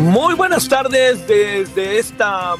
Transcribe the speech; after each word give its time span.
Muy 0.00 0.34
buenas 0.34 0.66
tardes 0.66 1.26
desde 1.28 1.98
esta 1.98 2.54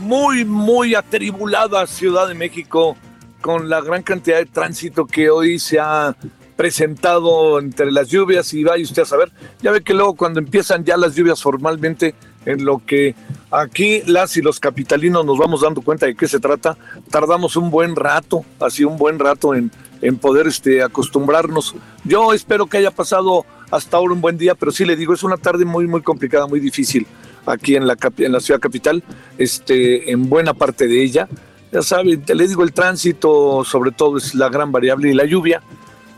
muy, 0.00 0.44
muy 0.44 0.94
atribulada 0.94 1.86
Ciudad 1.86 2.28
de 2.28 2.34
México 2.34 2.94
con 3.40 3.70
la 3.70 3.80
gran 3.80 4.02
cantidad 4.02 4.36
de 4.36 4.44
tránsito 4.44 5.06
que 5.06 5.30
hoy 5.30 5.58
se 5.58 5.80
ha 5.80 6.14
presentado 6.56 7.58
entre 7.58 7.90
las 7.90 8.08
lluvias 8.08 8.52
y 8.52 8.64
vaya 8.64 8.84
usted 8.84 9.02
a 9.02 9.06
saber, 9.06 9.32
ya 9.62 9.70
ve 9.72 9.82
que 9.82 9.94
luego 9.94 10.14
cuando 10.14 10.40
empiezan 10.40 10.84
ya 10.84 10.98
las 10.98 11.14
lluvias 11.14 11.40
formalmente 11.40 12.14
en 12.44 12.66
lo 12.66 12.82
que 12.84 13.14
aquí 13.50 14.02
las 14.04 14.36
y 14.36 14.42
los 14.42 14.60
capitalinos 14.60 15.24
nos 15.24 15.38
vamos 15.38 15.62
dando 15.62 15.80
cuenta 15.80 16.04
de 16.04 16.16
qué 16.16 16.28
se 16.28 16.38
trata, 16.38 16.76
tardamos 17.10 17.56
un 17.56 17.70
buen 17.70 17.96
rato, 17.96 18.44
así 18.60 18.84
un 18.84 18.98
buen 18.98 19.18
rato 19.18 19.54
en, 19.54 19.72
en 20.02 20.18
poder 20.18 20.46
este, 20.46 20.82
acostumbrarnos. 20.82 21.74
Yo 22.04 22.34
espero 22.34 22.66
que 22.66 22.76
haya 22.76 22.90
pasado 22.90 23.46
hasta 23.70 23.96
ahora 23.96 24.14
un 24.14 24.20
buen 24.20 24.38
día, 24.38 24.54
pero 24.54 24.72
sí 24.72 24.84
le 24.84 24.96
digo, 24.96 25.14
es 25.14 25.22
una 25.22 25.36
tarde 25.36 25.64
muy, 25.64 25.86
muy 25.86 26.02
complicada, 26.02 26.46
muy 26.46 26.60
difícil 26.60 27.06
aquí 27.46 27.76
en 27.76 27.86
la, 27.86 28.40
ciudad 28.40 28.60
capital, 28.60 29.02
este, 29.38 30.10
en 30.10 30.28
buena 30.28 30.54
parte 30.54 30.86
de 30.86 31.02
ella. 31.02 31.28
Ya 31.72 31.82
sabe, 31.82 32.16
te 32.18 32.34
le 32.34 32.48
digo, 32.48 32.62
el 32.62 32.72
tránsito 32.72 33.64
sobre 33.64 33.90
todo 33.90 34.18
es 34.18 34.34
la 34.34 34.48
gran 34.48 34.72
variable 34.72 35.10
y 35.10 35.14
la 35.14 35.24
lluvia. 35.24 35.62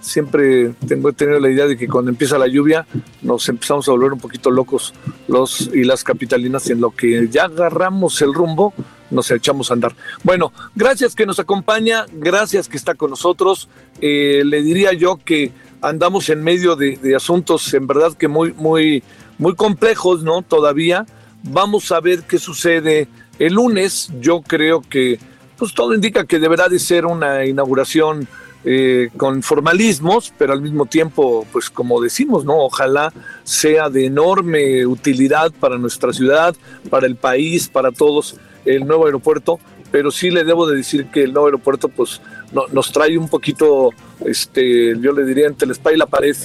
Siempre 0.01 0.73
tengo 0.89 1.13
tenido 1.13 1.41
la 1.41 1.51
idea 1.51 1.67
de 1.67 1.77
que 1.77 1.87
cuando 1.87 2.11
empieza 2.11 2.39
la 2.39 2.47
lluvia 2.47 2.87
nos 3.21 3.49
empezamos 3.49 3.87
a 3.89 3.93
volver 3.93 4.13
un 4.13 4.19
poquito 4.19 4.51
locos 4.51 4.95
los 5.29 5.71
y 5.75 5.85
las 5.85 6.05
capitalinas 6.05 6.71
en 6.71 6.81
lo 6.81 6.91
que 6.91 7.29
ya 7.29 7.45
agarramos 7.45 8.23
el 8.23 8.33
rumbo 8.33 8.73
nos 9.11 9.31
echamos 9.31 9.71
a 9.71 9.75
andar. 9.75 9.95
Bueno, 10.23 10.53
gracias 10.75 11.15
que 11.15 11.27
nos 11.27 11.39
acompaña, 11.39 12.07
gracias 12.13 12.69
que 12.69 12.77
está 12.77 12.95
con 12.95 13.11
nosotros. 13.11 13.69
Eh, 14.01 14.43
le 14.45 14.63
diría 14.63 14.93
yo 14.93 15.19
que 15.23 15.53
andamos 15.83 16.29
en 16.29 16.43
medio 16.43 16.77
de, 16.77 17.15
asuntos 17.15 17.73
en 17.75 17.87
verdad 17.87 18.15
que 18.15 18.29
muy, 18.29 18.53
muy, 18.53 19.03
muy 19.39 19.55
complejos, 19.55 20.23
¿no? 20.23 20.43
Todavía. 20.43 21.07
Vamos 21.43 21.91
a 21.91 22.01
ver 22.01 22.23
qué 22.25 22.39
sucede 22.39 23.09
el 23.39 23.55
lunes. 23.55 24.11
Yo 24.21 24.43
creo 24.43 24.83
que, 24.83 25.19
pues 25.57 25.75
todo 25.75 25.95
indica 25.95 26.25
que 26.27 26.39
deberá 26.39 26.69
de 26.69 26.79
ser 26.79 27.07
una 27.07 27.47
inauguración 27.47 28.29
eh, 28.63 29.09
con 29.17 29.43
formalismos, 29.43 30.35
pero 30.37 30.53
al 30.53 30.61
mismo 30.61 30.85
tiempo, 30.85 31.47
pues 31.51 31.71
como 31.71 32.01
decimos, 32.01 32.45
¿no? 32.45 32.59
Ojalá 32.59 33.11
sea 33.43 33.89
de 33.89 34.05
enorme 34.05 34.85
utilidad 34.85 35.51
para 35.59 35.79
nuestra 35.79 36.13
ciudad, 36.13 36.55
para 36.91 37.07
el 37.07 37.17
país, 37.17 37.69
para 37.69 37.91
todos 37.91 38.37
el 38.67 38.87
nuevo 38.87 39.07
aeropuerto, 39.07 39.59
pero 39.91 40.11
sí 40.11 40.31
le 40.31 40.45
debo 40.45 40.67
de 40.67 40.77
decir 40.77 41.07
que 41.07 41.23
el 41.23 41.33
nuevo 41.33 41.47
aeropuerto, 41.47 41.89
pues 41.89 42.21
no, 42.53 42.67
nos 42.69 42.93
trae 42.93 43.17
un 43.17 43.29
poquito, 43.29 43.91
este, 44.25 44.97
yo 44.99 45.13
le 45.13 45.25
diría 45.25 45.47
entre 45.47 45.67
la 45.67 45.73
espalda 45.73 45.97
y 45.97 45.99
la 45.99 46.07
pared, 46.07 46.37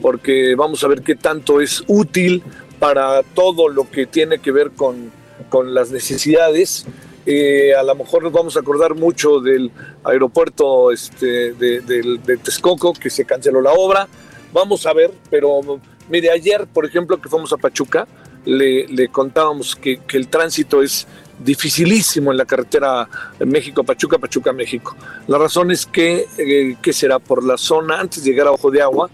porque 0.00 0.54
vamos 0.54 0.82
a 0.84 0.88
ver 0.88 1.02
qué 1.02 1.14
tanto 1.14 1.60
es 1.60 1.84
útil 1.86 2.42
para 2.78 3.22
todo 3.22 3.68
lo 3.68 3.90
que 3.90 4.06
tiene 4.06 4.38
que 4.38 4.52
ver 4.52 4.70
con, 4.70 5.12
con 5.48 5.74
las 5.74 5.90
necesidades. 5.90 6.86
Eh, 7.26 7.74
a 7.74 7.82
lo 7.82 7.94
mejor 7.94 8.22
nos 8.22 8.32
vamos 8.32 8.56
a 8.56 8.60
acordar 8.60 8.94
mucho 8.94 9.40
del 9.40 9.70
aeropuerto 10.04 10.90
este, 10.90 11.52
de, 11.52 11.80
de, 11.80 12.18
de, 12.24 12.36
Texcoco, 12.38 12.94
que 12.94 13.10
se 13.10 13.24
canceló 13.24 13.60
la 13.60 13.72
obra. 13.72 14.08
Vamos 14.52 14.86
a 14.86 14.94
ver, 14.94 15.12
pero 15.28 15.60
mire, 16.08 16.30
ayer, 16.30 16.66
por 16.66 16.86
ejemplo, 16.86 17.20
que 17.20 17.28
fuimos 17.28 17.52
a 17.52 17.58
Pachuca, 17.58 18.08
le, 18.44 19.08
contábamos 19.08 19.76
que, 19.76 20.00
el 20.12 20.28
tránsito 20.28 20.82
es 20.82 21.06
dificilísimo 21.38 22.30
en 22.30 22.36
la 22.36 22.44
carretera 22.44 23.08
México-Pachuca, 23.38 24.18
Pachuca-México. 24.18 24.96
La 25.26 25.38
razón 25.38 25.70
es 25.70 25.86
que, 25.86 26.26
eh, 26.38 26.92
será 26.92 27.18
por 27.18 27.44
la 27.44 27.56
zona, 27.56 28.00
antes 28.00 28.24
de 28.24 28.30
llegar 28.30 28.48
a 28.48 28.52
Ojo 28.52 28.70
de 28.70 28.82
Agua, 28.82 29.08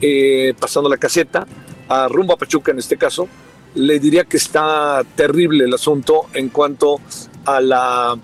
eh, 0.00 0.54
pasando 0.58 0.88
la 0.88 0.96
caseta, 0.96 1.46
a 1.88 2.08
rumbo 2.08 2.34
a 2.34 2.36
Pachuca 2.36 2.72
en 2.72 2.78
este 2.78 2.96
caso, 2.96 3.28
le 3.74 3.98
diría 3.98 4.24
que 4.24 4.36
está 4.36 5.02
terrible 5.14 5.64
el 5.64 5.74
asunto 5.74 6.26
en 6.34 6.48
cuanto 6.50 7.00
a 7.44 7.60
la 7.60 8.18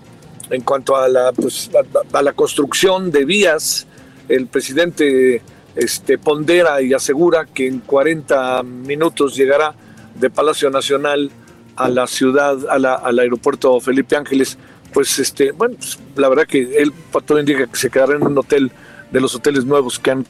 en 0.51 0.63
cuanto 0.63 0.97
a 0.97 1.09
la 1.09 1.33
pues, 1.33 1.71
a, 2.13 2.23
la 2.23 2.33
construcción 2.33 3.11
de 3.11 3.25
vías 3.25 3.87
el 4.29 4.47
presidente 4.47 5.43
este 5.75 6.19
pondera 6.19 6.83
y 6.83 6.93
asegura 6.93 7.47
que 7.47 7.67
en 7.67 7.81
40 7.81 8.63
minutos 8.63 9.37
llegará 9.37 9.75
de 10.19 10.31
Palacio 10.31 10.71
Nacional 10.71 11.31
a 11.77 11.89
la 11.89 12.07
ciudad 12.07 12.59
a 12.69 12.79
la, 12.79 12.95
al 12.95 13.19
aeropuerto 13.19 13.79
Felipe 13.81 14.17
Ángeles 14.17 14.59
pues 14.93 15.19
este 15.19 15.53
bueno 15.53 15.77
pues, 15.77 15.99
la 16.17 16.29
verdad 16.29 16.47
que 16.47 16.77
él 16.79 16.93
todo 17.25 17.39
indica 17.39 17.67
que 17.67 17.77
se 17.77 17.91
quedará 17.91 18.17
en 18.17 18.23
un 18.23 18.37
hotel 18.37 18.73
de 19.11 19.21
los 19.21 19.35
hoteles 19.35 19.65
nuevos 19.65 19.99
que 19.99 20.11
han 20.11 20.27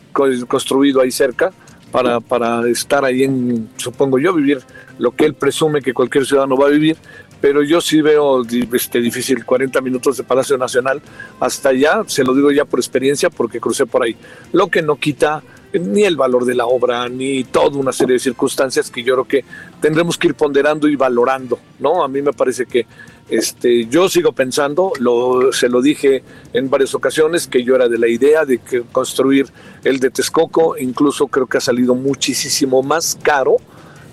construido 0.46 1.00
ahí 1.00 1.10
cerca 1.10 1.52
para, 1.90 2.20
para 2.20 2.68
estar 2.68 3.04
ahí 3.04 3.24
en, 3.24 3.68
supongo 3.76 4.18
yo, 4.18 4.34
vivir 4.34 4.60
lo 4.98 5.12
que 5.12 5.24
él 5.24 5.34
presume 5.34 5.80
que 5.80 5.94
cualquier 5.94 6.26
ciudadano 6.26 6.56
va 6.56 6.66
a 6.66 6.70
vivir, 6.70 6.96
pero 7.40 7.62
yo 7.62 7.80
sí 7.80 8.02
veo 8.02 8.42
este, 8.72 9.00
difícil 9.00 9.44
40 9.44 9.80
minutos 9.80 10.16
de 10.16 10.24
Palacio 10.24 10.58
Nacional. 10.58 11.00
Hasta 11.40 11.70
allá, 11.70 12.02
se 12.06 12.24
lo 12.24 12.34
digo 12.34 12.50
ya 12.50 12.64
por 12.64 12.80
experiencia 12.80 13.30
porque 13.30 13.60
crucé 13.60 13.86
por 13.86 14.02
ahí, 14.02 14.16
lo 14.52 14.68
que 14.68 14.82
no 14.82 14.96
quita 14.96 15.42
ni 15.72 16.04
el 16.04 16.16
valor 16.16 16.44
de 16.44 16.54
la 16.54 16.66
obra, 16.66 17.08
ni 17.08 17.44
toda 17.44 17.76
una 17.78 17.92
serie 17.92 18.14
de 18.14 18.20
circunstancias 18.20 18.90
que 18.90 19.02
yo 19.02 19.14
creo 19.14 19.24
que 19.26 19.44
tendremos 19.80 20.16
que 20.16 20.28
ir 20.28 20.34
ponderando 20.34 20.88
y 20.88 20.96
valorando, 20.96 21.58
¿no? 21.78 22.02
A 22.02 22.08
mí 22.08 22.22
me 22.22 22.32
parece 22.32 22.66
que 22.66 22.86
este, 23.28 23.86
yo 23.86 24.08
sigo 24.08 24.32
pensando, 24.32 24.92
lo, 24.98 25.52
se 25.52 25.68
lo 25.68 25.82
dije 25.82 26.22
en 26.54 26.70
varias 26.70 26.94
ocasiones, 26.94 27.46
que 27.46 27.62
yo 27.62 27.74
era 27.76 27.88
de 27.88 27.98
la 27.98 28.08
idea 28.08 28.44
de 28.46 28.58
que 28.58 28.82
construir 28.90 29.46
el 29.84 30.00
de 30.00 30.10
Texcoco, 30.10 30.78
incluso 30.78 31.26
creo 31.26 31.46
que 31.46 31.58
ha 31.58 31.60
salido 31.60 31.94
muchísimo 31.94 32.82
más 32.82 33.18
caro 33.22 33.56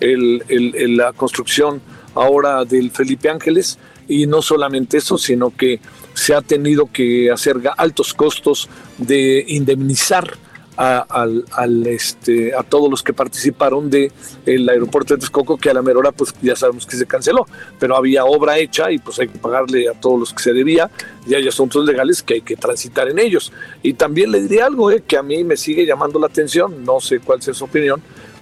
el, 0.02 0.44
el, 0.50 0.76
el, 0.76 0.98
la 0.98 1.14
construcción 1.14 1.82
ahora 2.14 2.66
del 2.66 2.92
Felipe 2.92 3.30
Ángeles, 3.30 3.80
y 4.08 4.28
no 4.28 4.42
solamente 4.42 4.98
eso, 4.98 5.18
sino 5.18 5.56
que 5.56 5.80
se 6.14 6.34
ha 6.34 6.42
tenido 6.42 6.90
que 6.92 7.32
hacer 7.32 7.58
altos 7.78 8.14
costos 8.14 8.70
de 8.98 9.44
indemnizar 9.48 10.38
a, 10.78 11.00
al, 11.00 11.46
al, 11.52 11.88
este, 11.88 12.54
a 12.54 12.64
todos 12.64 12.90
los 12.90 13.04
que 13.04 13.14
participaron 13.14 13.90
del 13.90 14.12
el 14.46 14.68
aeropuerto 14.68 15.14
de 15.14 15.20
Texcoco, 15.20 15.58
que 15.58 15.70
a 15.70 15.74
la 15.74 15.82
mera 15.82 16.00
hora 16.00 16.12
pues 16.12 16.34
ya 16.42 16.56
sabemos 16.56 16.86
que 16.86 16.96
se 16.96 17.06
canceló, 17.06 17.46
pero 17.80 17.96
había 17.96 18.26
obra 18.26 18.58
hecha 18.58 18.92
y 18.92 18.98
pues 18.98 19.20
hay 19.20 19.28
que 19.28 19.40
pagarle 19.40 19.90
a 19.90 19.94
todos 19.94 20.20
los 20.20 20.34
que 20.34 20.44
se 20.44 20.54
debía. 20.54 20.90
Y 21.28 21.34
hay 21.34 21.48
asuntos 21.48 21.86
legales 21.86 22.22
que 22.22 22.36
hay 22.36 22.42
que 22.42 22.56
transitar 22.56 23.10
en 23.10 23.18
ellos. 23.18 23.52
Y 23.82 23.94
también 23.94 24.32
le 24.32 24.42
diría 24.42 24.68
algo 24.68 24.92
eh, 24.92 25.04
que 25.06 25.18
a 25.18 25.24
mí 25.24 25.44
me 25.44 25.58
sigue 25.58 25.86
llamando 25.86 26.20
la 26.20 26.28
atención, 26.28 26.84
no 26.84 27.00
sé 27.00 27.20
cuál 27.20 27.42
sea 27.42 27.54
su 27.54 27.66
opinión, 27.66 28.02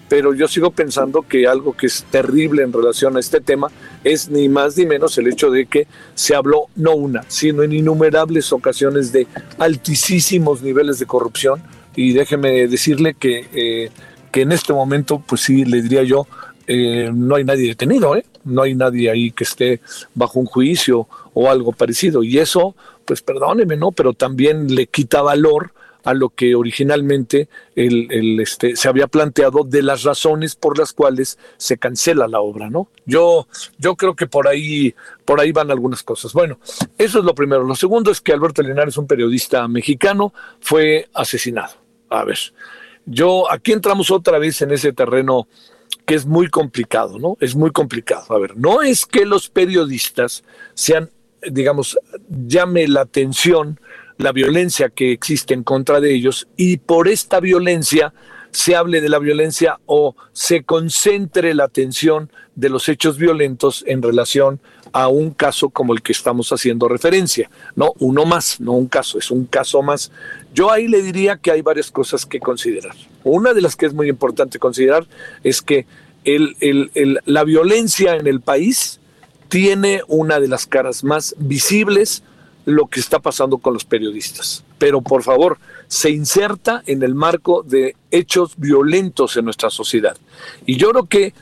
pero 0.09 0.33
yo 0.33 0.47
sigo 0.47 0.69
pensando 0.69 1.23
que 1.23 1.47
algo 1.47 1.73
que 1.73 1.87
es 1.87 2.03
terrible 2.11 2.61
en 2.61 2.73
relación 2.73 3.17
a 3.17 3.19
este 3.19 3.41
tema 3.41 3.69
es 4.03 4.29
ni 4.29 4.49
más 4.49 4.77
ni 4.77 4.85
menos 4.85 5.17
el 5.17 5.27
hecho 5.27 5.49
de 5.49 5.65
que 5.65 5.87
se 6.13 6.35
habló 6.35 6.67
no 6.75 6.93
una, 6.93 7.23
sino 7.29 7.63
en 7.63 7.71
innumerables 7.71 8.51
ocasiones 8.53 9.11
de 9.11 9.27
altísimos 9.57 10.61
niveles 10.61 10.99
de 10.99 11.05
corrupción, 11.05 11.63
y 11.95 12.13
déjeme 12.13 12.67
decirle 12.67 13.13
que, 13.13 13.47
eh, 13.53 13.91
que 14.31 14.41
en 14.41 14.51
este 14.51 14.73
momento, 14.73 15.23
pues 15.25 15.41
sí, 15.41 15.65
le 15.65 15.81
diría 15.81 16.03
yo, 16.03 16.27
eh, 16.67 17.11
no 17.13 17.35
hay 17.35 17.43
nadie 17.43 17.67
detenido, 17.67 18.15
¿eh? 18.15 18.25
no 18.45 18.63
hay 18.63 18.75
nadie 18.75 19.09
ahí 19.09 19.31
que 19.31 19.43
esté 19.43 19.81
bajo 20.13 20.39
un 20.39 20.45
juicio 20.45 21.07
o 21.33 21.49
algo 21.49 21.71
parecido. 21.71 22.23
Y 22.23 22.39
eso, 22.39 22.75
pues 23.05 23.21
perdóneme, 23.21 23.75
¿no? 23.75 23.91
Pero 23.91 24.13
también 24.13 24.73
le 24.73 24.87
quita 24.87 25.21
valor 25.21 25.73
a 26.03 26.13
lo 26.13 26.29
que 26.29 26.53
originalmente 26.53 27.47
el, 27.75 28.39
este, 28.41 28.75
se 28.75 28.89
había 28.89 29.07
planteado 29.07 29.63
de 29.63 29.81
las 29.81 30.03
razones 30.03 30.55
por 30.55 30.77
las 30.77 30.91
cuales 30.91 31.37
se 31.55 31.77
cancela 31.77 32.27
la 32.27 32.41
obra, 32.41 32.69
¿no? 32.69 32.89
Yo, 33.05 33.47
yo 33.77 33.95
creo 33.95 34.15
que 34.15 34.27
por 34.27 34.49
ahí, 34.49 34.93
por 35.23 35.39
ahí 35.39 35.53
van 35.53 35.71
algunas 35.71 36.03
cosas. 36.03 36.33
Bueno, 36.33 36.59
eso 36.97 37.19
es 37.19 37.25
lo 37.25 37.33
primero. 37.33 37.63
Lo 37.63 37.75
segundo 37.75 38.11
es 38.11 38.19
que 38.19 38.33
Alberto 38.33 38.61
Linares, 38.61 38.97
un 38.97 39.07
periodista 39.07 39.65
mexicano, 39.69 40.33
fue 40.59 41.07
asesinado. 41.13 41.82
A 42.13 42.23
ver, 42.23 42.37
yo 43.05 43.51
aquí 43.51 43.71
entramos 43.71 44.11
otra 44.11 44.37
vez 44.37 44.61
en 44.61 44.71
ese 44.71 44.93
terreno 44.93 45.47
que 46.05 46.13
es 46.13 46.25
muy 46.27 46.47
complicado, 46.47 47.17
¿no? 47.17 47.37
Es 47.39 47.55
muy 47.55 47.71
complicado. 47.71 48.35
A 48.35 48.37
ver, 48.37 48.55
no 48.55 48.83
es 48.83 49.05
que 49.07 49.25
los 49.25 49.49
periodistas 49.49 50.43
sean, 50.75 51.09
digamos, 51.41 51.97
llame 52.29 52.87
la 52.87 53.01
atención 53.01 53.79
la 54.17 54.31
violencia 54.31 54.89
que 54.89 55.11
existe 55.11 55.55
en 55.55 55.63
contra 55.63 55.99
de 55.99 56.13
ellos 56.13 56.47
y 56.55 56.77
por 56.77 57.07
esta 57.07 57.39
violencia 57.39 58.13
se 58.51 58.75
hable 58.75 59.01
de 59.01 59.09
la 59.09 59.17
violencia 59.17 59.79
o 59.87 60.15
se 60.33 60.63
concentre 60.63 61.55
la 61.55 61.63
atención 61.63 62.31
de 62.53 62.69
los 62.69 62.87
hechos 62.89 63.17
violentos 63.17 63.83
en 63.87 64.03
relación 64.03 64.61
a 64.93 65.07
un 65.07 65.31
caso 65.31 65.69
como 65.69 65.93
el 65.93 66.01
que 66.01 66.11
estamos 66.11 66.51
haciendo 66.53 66.87
referencia. 66.87 67.49
No, 67.75 67.93
uno 67.99 68.25
más, 68.25 68.61
no 68.61 68.73
un 68.73 68.87
caso, 68.87 69.17
es 69.17 69.31
un 69.31 69.45
caso 69.45 69.81
más. 69.81 70.11
Yo 70.53 70.71
ahí 70.71 70.87
le 70.87 71.01
diría 71.01 71.37
que 71.37 71.51
hay 71.51 71.61
varias 71.61 71.91
cosas 71.91 72.25
que 72.25 72.39
considerar. 72.39 72.95
Una 73.23 73.53
de 73.53 73.61
las 73.61 73.75
que 73.75 73.87
es 73.87 73.93
muy 73.93 74.07
importante 74.07 74.59
considerar 74.59 75.05
es 75.43 75.61
que 75.61 75.87
la 77.25 77.43
violencia 77.43 78.15
en 78.15 78.27
el 78.27 78.39
país 78.39 78.99
tiene 79.49 80.01
una 80.07 80.39
de 80.39 80.47
las 80.47 80.67
caras 80.67 81.03
más 81.03 81.35
visibles, 81.37 82.23
lo 82.65 82.87
que 82.87 82.99
está 82.99 83.19
pasando 83.19 83.57
con 83.57 83.73
los 83.73 83.85
periodistas. 83.85 84.63
Pero 84.77 85.01
por 85.01 85.23
favor, 85.23 85.57
se 85.87 86.11
inserta 86.11 86.83
en 86.85 87.03
el 87.03 87.15
marco 87.15 87.63
de 87.63 87.95
hechos 88.11 88.53
violentos 88.57 89.37
en 89.37 89.45
nuestra 89.45 89.69
sociedad. 89.69 90.17
Y 90.65 90.77
yo 90.77 90.91
creo 90.91 91.05
que 91.07 91.33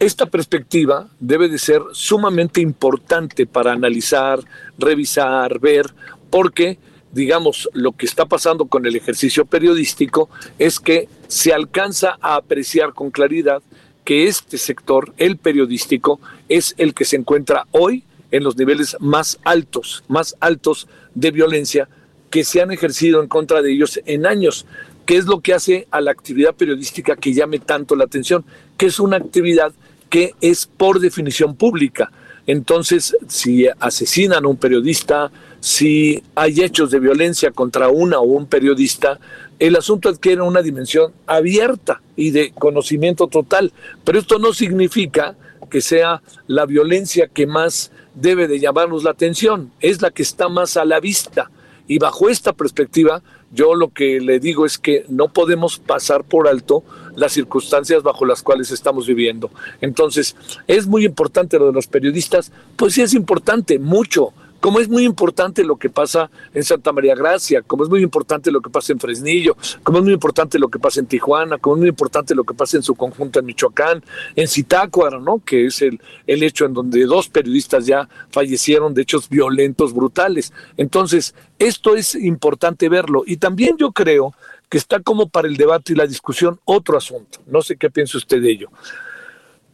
esta 0.00 0.26
perspectiva 0.26 1.08
debe 1.18 1.48
de 1.48 1.58
ser 1.58 1.82
sumamente 1.92 2.60
importante 2.60 3.46
para 3.46 3.72
analizar, 3.72 4.40
revisar, 4.78 5.58
ver, 5.58 5.86
porque 6.30 6.78
digamos, 7.12 7.68
lo 7.72 7.92
que 7.92 8.06
está 8.06 8.26
pasando 8.26 8.66
con 8.66 8.86
el 8.86 8.96
ejercicio 8.96 9.44
periodístico 9.46 10.28
es 10.58 10.78
que 10.78 11.08
se 11.26 11.52
alcanza 11.52 12.18
a 12.20 12.36
apreciar 12.36 12.92
con 12.92 13.10
claridad 13.10 13.62
que 14.04 14.26
este 14.26 14.58
sector, 14.58 15.12
el 15.16 15.36
periodístico, 15.36 16.20
es 16.48 16.74
el 16.78 16.94
que 16.94 17.04
se 17.04 17.16
encuentra 17.16 17.66
hoy 17.72 18.04
en 18.30 18.44
los 18.44 18.56
niveles 18.56 18.96
más 19.00 19.38
altos, 19.44 20.04
más 20.08 20.36
altos 20.40 20.86
de 21.14 21.30
violencia 21.30 21.88
que 22.30 22.44
se 22.44 22.60
han 22.60 22.70
ejercido 22.70 23.22
en 23.22 23.28
contra 23.28 23.62
de 23.62 23.72
ellos 23.72 24.00
en 24.04 24.26
años. 24.26 24.66
¿Qué 25.06 25.16
es 25.16 25.24
lo 25.24 25.40
que 25.40 25.54
hace 25.54 25.88
a 25.90 26.02
la 26.02 26.10
actividad 26.10 26.54
periodística 26.54 27.16
que 27.16 27.32
llame 27.32 27.58
tanto 27.58 27.96
la 27.96 28.04
atención? 28.04 28.44
Que 28.76 28.86
es 28.86 29.00
una 29.00 29.16
actividad 29.16 29.72
que 30.08 30.34
es 30.40 30.66
por 30.66 31.00
definición 31.00 31.54
pública. 31.54 32.10
Entonces, 32.46 33.16
si 33.28 33.66
asesinan 33.78 34.44
a 34.44 34.48
un 34.48 34.56
periodista, 34.56 35.30
si 35.60 36.22
hay 36.34 36.62
hechos 36.62 36.90
de 36.90 36.98
violencia 36.98 37.50
contra 37.50 37.88
una 37.88 38.20
o 38.20 38.22
un 38.22 38.46
periodista, 38.46 39.20
el 39.58 39.76
asunto 39.76 40.08
adquiere 40.08 40.40
una 40.40 40.62
dimensión 40.62 41.12
abierta 41.26 42.00
y 42.16 42.30
de 42.30 42.52
conocimiento 42.52 43.26
total. 43.26 43.72
Pero 44.04 44.18
esto 44.18 44.38
no 44.38 44.54
significa 44.54 45.36
que 45.68 45.80
sea 45.80 46.22
la 46.46 46.64
violencia 46.64 47.28
que 47.28 47.46
más 47.46 47.90
debe 48.14 48.48
de 48.48 48.60
llamarnos 48.60 49.04
la 49.04 49.10
atención, 49.10 49.70
es 49.80 50.00
la 50.00 50.10
que 50.10 50.22
está 50.22 50.48
más 50.48 50.76
a 50.76 50.84
la 50.84 51.00
vista. 51.00 51.50
Y 51.86 51.98
bajo 51.98 52.28
esta 52.28 52.52
perspectiva, 52.52 53.22
yo 53.52 53.74
lo 53.74 53.92
que 53.92 54.20
le 54.20 54.40
digo 54.40 54.66
es 54.66 54.78
que 54.78 55.04
no 55.08 55.28
podemos 55.28 55.78
pasar 55.78 56.24
por 56.24 56.48
alto 56.48 56.84
las 57.18 57.32
circunstancias 57.32 58.02
bajo 58.02 58.24
las 58.24 58.42
cuales 58.42 58.70
estamos 58.70 59.06
viviendo. 59.06 59.50
Entonces, 59.80 60.36
es 60.66 60.86
muy 60.86 61.04
importante 61.04 61.58
lo 61.58 61.66
de 61.66 61.72
los 61.72 61.86
periodistas, 61.86 62.52
pues 62.76 62.94
sí 62.94 63.02
es 63.02 63.14
importante, 63.14 63.78
mucho, 63.78 64.32
como 64.60 64.80
es 64.80 64.88
muy 64.88 65.04
importante 65.04 65.62
lo 65.64 65.76
que 65.76 65.88
pasa 65.88 66.30
en 66.52 66.64
Santa 66.64 66.92
María 66.92 67.14
Gracia, 67.14 67.62
como 67.62 67.84
es 67.84 67.88
muy 67.88 68.02
importante 68.02 68.50
lo 68.50 68.60
que 68.60 68.70
pasa 68.70 68.92
en 68.92 68.98
Fresnillo, 68.98 69.56
como 69.82 69.98
es 69.98 70.04
muy 70.04 70.12
importante 70.12 70.58
lo 70.58 70.68
que 70.68 70.78
pasa 70.78 71.00
en 71.00 71.06
Tijuana, 71.06 71.58
como 71.58 71.76
es 71.76 71.80
muy 71.80 71.88
importante 71.88 72.34
lo 72.34 72.44
que 72.44 72.54
pasa 72.54 72.76
en 72.76 72.82
su 72.82 72.94
conjunto 72.94 73.38
en 73.38 73.46
Michoacán, 73.46 74.02
en 74.34 74.48
Zitácuaro, 74.48 75.20
¿no? 75.20 75.40
que 75.44 75.66
es 75.66 75.82
el, 75.82 76.00
el 76.26 76.42
hecho 76.42 76.64
en 76.64 76.74
donde 76.74 77.04
dos 77.04 77.28
periodistas 77.28 77.86
ya 77.86 78.08
fallecieron 78.30 78.94
de 78.94 79.02
hechos 79.02 79.28
violentos, 79.28 79.94
brutales. 79.94 80.52
Entonces, 80.76 81.34
esto 81.58 81.94
es 81.94 82.14
importante 82.14 82.88
verlo. 82.88 83.22
Y 83.26 83.36
también 83.36 83.76
yo 83.76 83.92
creo 83.92 84.34
que 84.68 84.78
está 84.78 85.00
como 85.00 85.28
para 85.28 85.48
el 85.48 85.56
debate 85.56 85.92
y 85.92 85.96
la 85.96 86.06
discusión 86.06 86.60
otro 86.64 86.98
asunto. 86.98 87.40
No 87.46 87.62
sé 87.62 87.76
qué 87.76 87.90
piensa 87.90 88.18
usted 88.18 88.42
de 88.42 88.50
ello. 88.50 88.70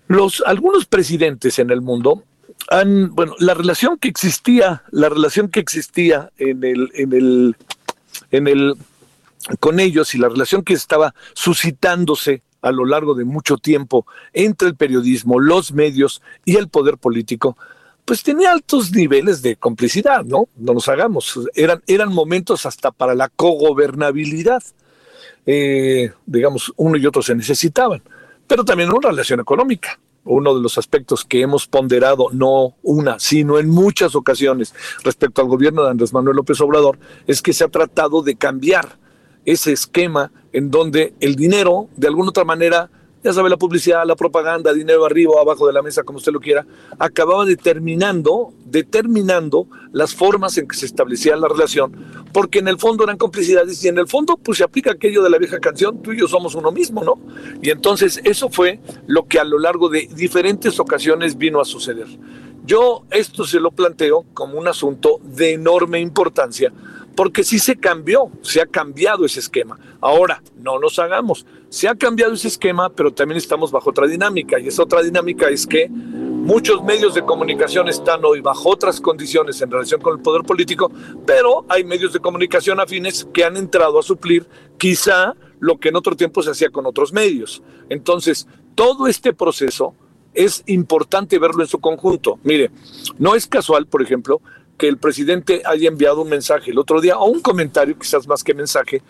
Los, 0.06 0.42
algunos 0.46 0.86
presidentes 0.86 1.58
en 1.58 1.70
el 1.70 1.80
mundo 1.80 2.24
bueno, 3.10 3.34
la 3.38 3.54
relación 3.54 3.98
que 3.98 4.08
existía, 4.08 4.82
la 4.90 5.08
relación 5.08 5.48
que 5.48 5.60
existía 5.60 6.30
en 6.38 6.64
el, 6.64 6.90
en 6.94 7.12
el, 7.12 7.56
en 8.30 8.48
el, 8.48 8.74
con 9.60 9.80
ellos 9.80 10.14
y 10.14 10.18
la 10.18 10.28
relación 10.28 10.62
que 10.62 10.74
estaba 10.74 11.14
suscitándose 11.34 12.42
a 12.62 12.72
lo 12.72 12.86
largo 12.86 13.14
de 13.14 13.24
mucho 13.24 13.58
tiempo 13.58 14.06
entre 14.32 14.68
el 14.68 14.76
periodismo, 14.76 15.38
los 15.38 15.72
medios 15.72 16.22
y 16.44 16.56
el 16.56 16.68
poder 16.68 16.96
político, 16.96 17.56
pues 18.06 18.22
tenía 18.22 18.52
altos 18.52 18.92
niveles 18.92 19.42
de 19.42 19.56
complicidad, 19.56 20.24
¿no? 20.24 20.48
No 20.56 20.74
nos 20.74 20.88
hagamos. 20.88 21.40
Eran, 21.54 21.82
eran 21.86 22.12
momentos 22.12 22.64
hasta 22.66 22.90
para 22.90 23.14
la 23.14 23.28
cogobernabilidad. 23.28 24.62
Eh, 25.46 26.10
digamos, 26.26 26.72
uno 26.76 26.96
y 26.96 27.06
otro 27.06 27.22
se 27.22 27.34
necesitaban, 27.34 28.02
pero 28.46 28.64
también 28.64 28.92
una 28.92 29.10
relación 29.10 29.40
económica. 29.40 29.98
Uno 30.26 30.54
de 30.54 30.62
los 30.62 30.78
aspectos 30.78 31.22
que 31.22 31.42
hemos 31.42 31.66
ponderado, 31.66 32.28
no 32.32 32.76
una, 32.82 33.18
sino 33.18 33.58
en 33.58 33.68
muchas 33.68 34.14
ocasiones 34.14 34.74
respecto 35.02 35.42
al 35.42 35.48
gobierno 35.48 35.84
de 35.84 35.90
Andrés 35.90 36.14
Manuel 36.14 36.36
López 36.36 36.58
Obrador, 36.62 36.98
es 37.26 37.42
que 37.42 37.52
se 37.52 37.62
ha 37.62 37.68
tratado 37.68 38.22
de 38.22 38.34
cambiar 38.34 38.96
ese 39.44 39.72
esquema 39.72 40.32
en 40.54 40.70
donde 40.70 41.12
el 41.20 41.36
dinero, 41.36 41.88
de 41.96 42.06
alguna 42.06 42.30
otra 42.30 42.44
manera, 42.44 42.88
ya 43.24 43.32
sabe, 43.32 43.48
la 43.48 43.56
publicidad, 43.56 44.04
la 44.06 44.16
propaganda, 44.16 44.74
dinero 44.74 45.06
arriba 45.06 45.32
o 45.32 45.40
abajo 45.40 45.66
de 45.66 45.72
la 45.72 45.80
mesa, 45.80 46.02
como 46.02 46.18
usted 46.18 46.30
lo 46.30 46.40
quiera, 46.40 46.66
acababa 46.98 47.46
determinando, 47.46 48.52
determinando 48.66 49.66
las 49.92 50.14
formas 50.14 50.58
en 50.58 50.68
que 50.68 50.76
se 50.76 50.84
establecía 50.84 51.34
la 51.34 51.48
relación, 51.48 51.96
porque 52.34 52.58
en 52.58 52.68
el 52.68 52.78
fondo 52.78 53.02
eran 53.02 53.16
complicidades 53.16 53.82
y 53.82 53.88
en 53.88 53.96
el 53.96 54.08
fondo 54.08 54.36
pues 54.36 54.58
se 54.58 54.64
aplica 54.64 54.92
aquello 54.92 55.22
de 55.22 55.30
la 55.30 55.38
vieja 55.38 55.58
canción, 55.58 56.02
tú 56.02 56.12
y 56.12 56.20
yo 56.20 56.28
somos 56.28 56.54
uno 56.54 56.70
mismo, 56.70 57.02
¿no? 57.02 57.18
Y 57.62 57.70
entonces 57.70 58.20
eso 58.24 58.50
fue 58.50 58.80
lo 59.06 59.26
que 59.26 59.38
a 59.38 59.44
lo 59.44 59.58
largo 59.58 59.88
de 59.88 60.06
diferentes 60.14 60.78
ocasiones 60.78 61.38
vino 61.38 61.62
a 61.62 61.64
suceder. 61.64 62.06
Yo 62.66 63.04
esto 63.10 63.44
se 63.44 63.58
lo 63.58 63.70
planteo 63.70 64.26
como 64.34 64.58
un 64.58 64.68
asunto 64.68 65.18
de 65.22 65.52
enorme 65.52 66.00
importancia, 66.00 66.72
porque 67.14 67.44
sí 67.44 67.58
se 67.58 67.76
cambió, 67.76 68.30
se 68.42 68.60
ha 68.60 68.66
cambiado 68.66 69.24
ese 69.24 69.40
esquema. 69.40 69.78
Ahora, 70.00 70.42
no 70.56 70.78
nos 70.78 70.98
hagamos, 70.98 71.46
se 71.68 71.88
ha 71.88 71.94
cambiado 71.94 72.34
ese 72.34 72.48
esquema, 72.48 72.90
pero 72.90 73.12
también 73.12 73.38
estamos 73.38 73.70
bajo 73.70 73.90
otra 73.90 74.06
dinámica, 74.06 74.58
y 74.58 74.68
esa 74.68 74.82
otra 74.82 75.02
dinámica 75.02 75.48
es 75.48 75.66
que 75.66 75.88
muchos 75.88 76.82
medios 76.84 77.14
de 77.14 77.22
comunicación 77.22 77.88
están 77.88 78.24
hoy 78.24 78.40
bajo 78.40 78.70
otras 78.70 79.00
condiciones 79.00 79.60
en 79.62 79.70
relación 79.70 80.00
con 80.00 80.16
el 80.16 80.22
poder 80.22 80.42
político, 80.42 80.90
pero 81.26 81.64
hay 81.68 81.84
medios 81.84 82.12
de 82.12 82.20
comunicación 82.20 82.80
afines 82.80 83.26
que 83.32 83.44
han 83.44 83.56
entrado 83.56 83.98
a 83.98 84.02
suplir 84.02 84.46
quizá 84.76 85.34
lo 85.60 85.78
que 85.78 85.88
en 85.88 85.96
otro 85.96 86.16
tiempo 86.16 86.42
se 86.42 86.50
hacía 86.50 86.68
con 86.68 86.84
otros 86.84 87.12
medios. 87.12 87.62
Entonces, 87.88 88.46
todo 88.74 89.06
este 89.06 89.32
proceso 89.32 89.94
es 90.34 90.62
importante 90.66 91.38
verlo 91.38 91.62
en 91.62 91.68
su 91.68 91.78
conjunto. 91.78 92.38
Mire, 92.42 92.70
no 93.18 93.34
es 93.34 93.46
casual, 93.46 93.86
por 93.86 94.02
ejemplo, 94.02 94.42
que 94.76 94.88
el 94.88 94.98
presidente 94.98 95.62
haya 95.64 95.88
enviado 95.88 96.22
un 96.22 96.28
mensaje 96.28 96.70
el 96.70 96.78
otro 96.78 97.00
día, 97.00 97.18
o 97.18 97.26
un 97.26 97.40
comentario, 97.40 97.98
quizás 97.98 98.26
más 98.26 98.42
que 98.42 98.54
mensaje, 98.54 99.02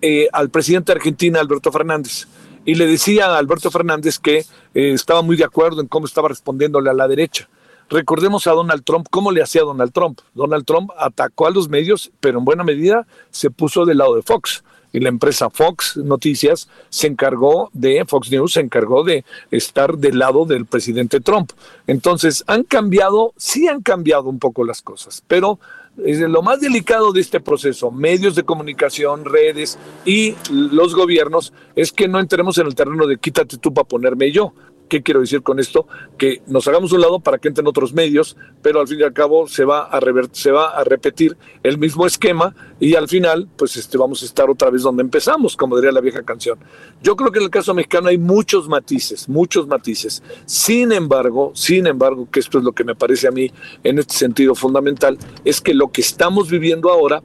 eh, 0.00 0.28
al 0.32 0.50
presidente 0.50 0.92
de 0.92 0.98
Argentina, 0.98 1.40
Alberto 1.40 1.70
Fernández. 1.70 2.26
Y 2.64 2.74
le 2.74 2.86
decía 2.86 3.26
a 3.26 3.38
Alberto 3.38 3.70
Fernández 3.70 4.18
que 4.18 4.38
eh, 4.38 4.44
estaba 4.74 5.22
muy 5.22 5.36
de 5.36 5.44
acuerdo 5.44 5.80
en 5.80 5.88
cómo 5.88 6.06
estaba 6.06 6.28
respondiéndole 6.28 6.90
a 6.90 6.94
la 6.94 7.08
derecha. 7.08 7.48
Recordemos 7.88 8.46
a 8.46 8.52
Donald 8.52 8.84
Trump, 8.84 9.06
¿cómo 9.10 9.30
le 9.32 9.42
hacía 9.42 9.62
Donald 9.62 9.92
Trump? 9.92 10.20
Donald 10.34 10.64
Trump 10.64 10.90
atacó 10.96 11.46
a 11.46 11.50
los 11.50 11.68
medios, 11.68 12.10
pero 12.20 12.38
en 12.38 12.44
buena 12.44 12.64
medida 12.64 13.06
se 13.30 13.50
puso 13.50 13.84
del 13.84 13.98
lado 13.98 14.14
de 14.16 14.22
Fox 14.22 14.64
y 14.92 15.00
la 15.00 15.08
empresa 15.08 15.50
Fox 15.50 15.96
Noticias 15.96 16.68
se 16.88 17.06
encargó 17.06 17.70
de, 17.72 18.04
Fox 18.06 18.30
News 18.30 18.54
se 18.54 18.60
encargó 18.60 19.04
de 19.04 19.24
estar 19.50 19.96
del 19.98 20.18
lado 20.18 20.44
del 20.44 20.66
presidente 20.66 21.20
Trump. 21.20 21.52
Entonces, 21.86 22.44
han 22.46 22.64
cambiado, 22.64 23.32
sí 23.36 23.68
han 23.68 23.82
cambiado 23.82 24.28
un 24.28 24.38
poco 24.38 24.64
las 24.64 24.82
cosas, 24.82 25.22
pero 25.26 25.58
lo 25.96 26.40
más 26.42 26.60
delicado 26.60 27.12
de 27.12 27.20
este 27.20 27.40
proceso, 27.40 27.90
medios 27.90 28.34
de 28.34 28.44
comunicación, 28.44 29.26
redes 29.26 29.78
y 30.06 30.34
los 30.50 30.94
gobiernos, 30.94 31.52
es 31.76 31.92
que 31.92 32.08
no 32.08 32.18
entremos 32.18 32.56
en 32.58 32.66
el 32.66 32.74
terreno 32.74 33.06
de 33.06 33.18
quítate 33.18 33.58
tú 33.58 33.74
para 33.74 33.86
ponerme 33.86 34.32
yo 34.32 34.54
¿Qué 34.92 35.02
quiero 35.02 35.20
decir 35.20 35.40
con 35.40 35.58
esto? 35.58 35.86
Que 36.18 36.42
nos 36.46 36.68
hagamos 36.68 36.92
un 36.92 37.00
lado 37.00 37.18
para 37.18 37.38
que 37.38 37.48
entren 37.48 37.66
otros 37.66 37.94
medios, 37.94 38.36
pero 38.60 38.78
al 38.78 38.86
fin 38.86 39.00
y 39.00 39.02
al 39.02 39.14
cabo 39.14 39.48
se 39.48 39.64
va 39.64 39.84
a, 39.84 40.00
se 40.32 40.50
va 40.50 40.68
a 40.68 40.84
repetir 40.84 41.34
el 41.62 41.78
mismo 41.78 42.06
esquema 42.06 42.54
y 42.78 42.94
al 42.94 43.08
final 43.08 43.48
pues 43.56 43.78
este, 43.78 43.96
vamos 43.96 44.20
a 44.22 44.26
estar 44.26 44.50
otra 44.50 44.68
vez 44.68 44.82
donde 44.82 45.02
empezamos, 45.02 45.56
como 45.56 45.76
diría 45.76 45.92
la 45.92 46.02
vieja 46.02 46.22
canción. 46.24 46.58
Yo 47.02 47.16
creo 47.16 47.32
que 47.32 47.38
en 47.38 47.46
el 47.46 47.50
caso 47.50 47.72
mexicano 47.72 48.08
hay 48.08 48.18
muchos 48.18 48.68
matices, 48.68 49.30
muchos 49.30 49.66
matices. 49.66 50.22
Sin 50.44 50.92
embargo, 50.92 51.52
sin 51.54 51.86
embargo, 51.86 52.28
que 52.30 52.40
esto 52.40 52.58
es 52.58 52.64
lo 52.64 52.72
que 52.72 52.84
me 52.84 52.94
parece 52.94 53.28
a 53.28 53.30
mí 53.30 53.50
en 53.84 53.98
este 53.98 54.12
sentido 54.12 54.54
fundamental, 54.54 55.16
es 55.42 55.62
que 55.62 55.72
lo 55.72 55.90
que 55.90 56.02
estamos 56.02 56.50
viviendo 56.50 56.90
ahora 56.90 57.22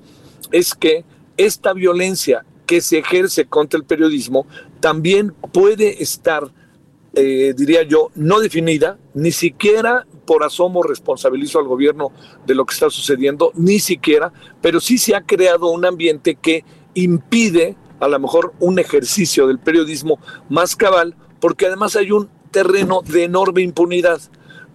es 0.54 0.74
que 0.74 1.04
esta 1.36 1.74
violencia 1.74 2.46
que 2.66 2.80
se 2.80 3.00
ejerce 3.00 3.46
contra 3.46 3.78
el 3.78 3.84
periodismo 3.84 4.48
también 4.80 5.34
puede 5.52 6.02
estar, 6.02 6.50
eh, 7.16 7.54
diría 7.56 7.84
yo, 7.84 8.12
no 8.16 8.40
definida, 8.40 8.98
ni 9.14 9.32
siquiera 9.32 10.06
por 10.26 10.44
asomo 10.44 10.84
responsabilizo 10.84 11.60
al 11.60 11.68
gobierno 11.68 12.12
de 12.46 12.56
lo 12.56 12.66
que 12.66 12.74
está 12.74 12.90
sucediendo, 12.90 13.52
ni 13.56 13.80
siquiera, 13.80 14.32
pero 14.62 14.80
sí 14.80 14.98
se 14.98 15.16
ha 15.16 15.22
creado 15.22 15.70
un 15.70 15.86
ambiente 15.86 16.36
que 16.36 16.64
impide 16.94 17.76
a 18.00 18.08
lo 18.08 18.20
mejor 18.20 18.54
un 18.60 18.78
ejercicio 18.80 19.48
del 19.48 19.60
periodismo 19.60 20.20
más 20.50 20.76
cabal, 20.76 21.16
porque 21.40 21.66
además 21.66 21.96
hay 21.96 22.12
un 22.12 22.30
terreno 22.52 23.02
de 23.02 23.24
enorme 23.24 23.62
impunidad 23.62 24.22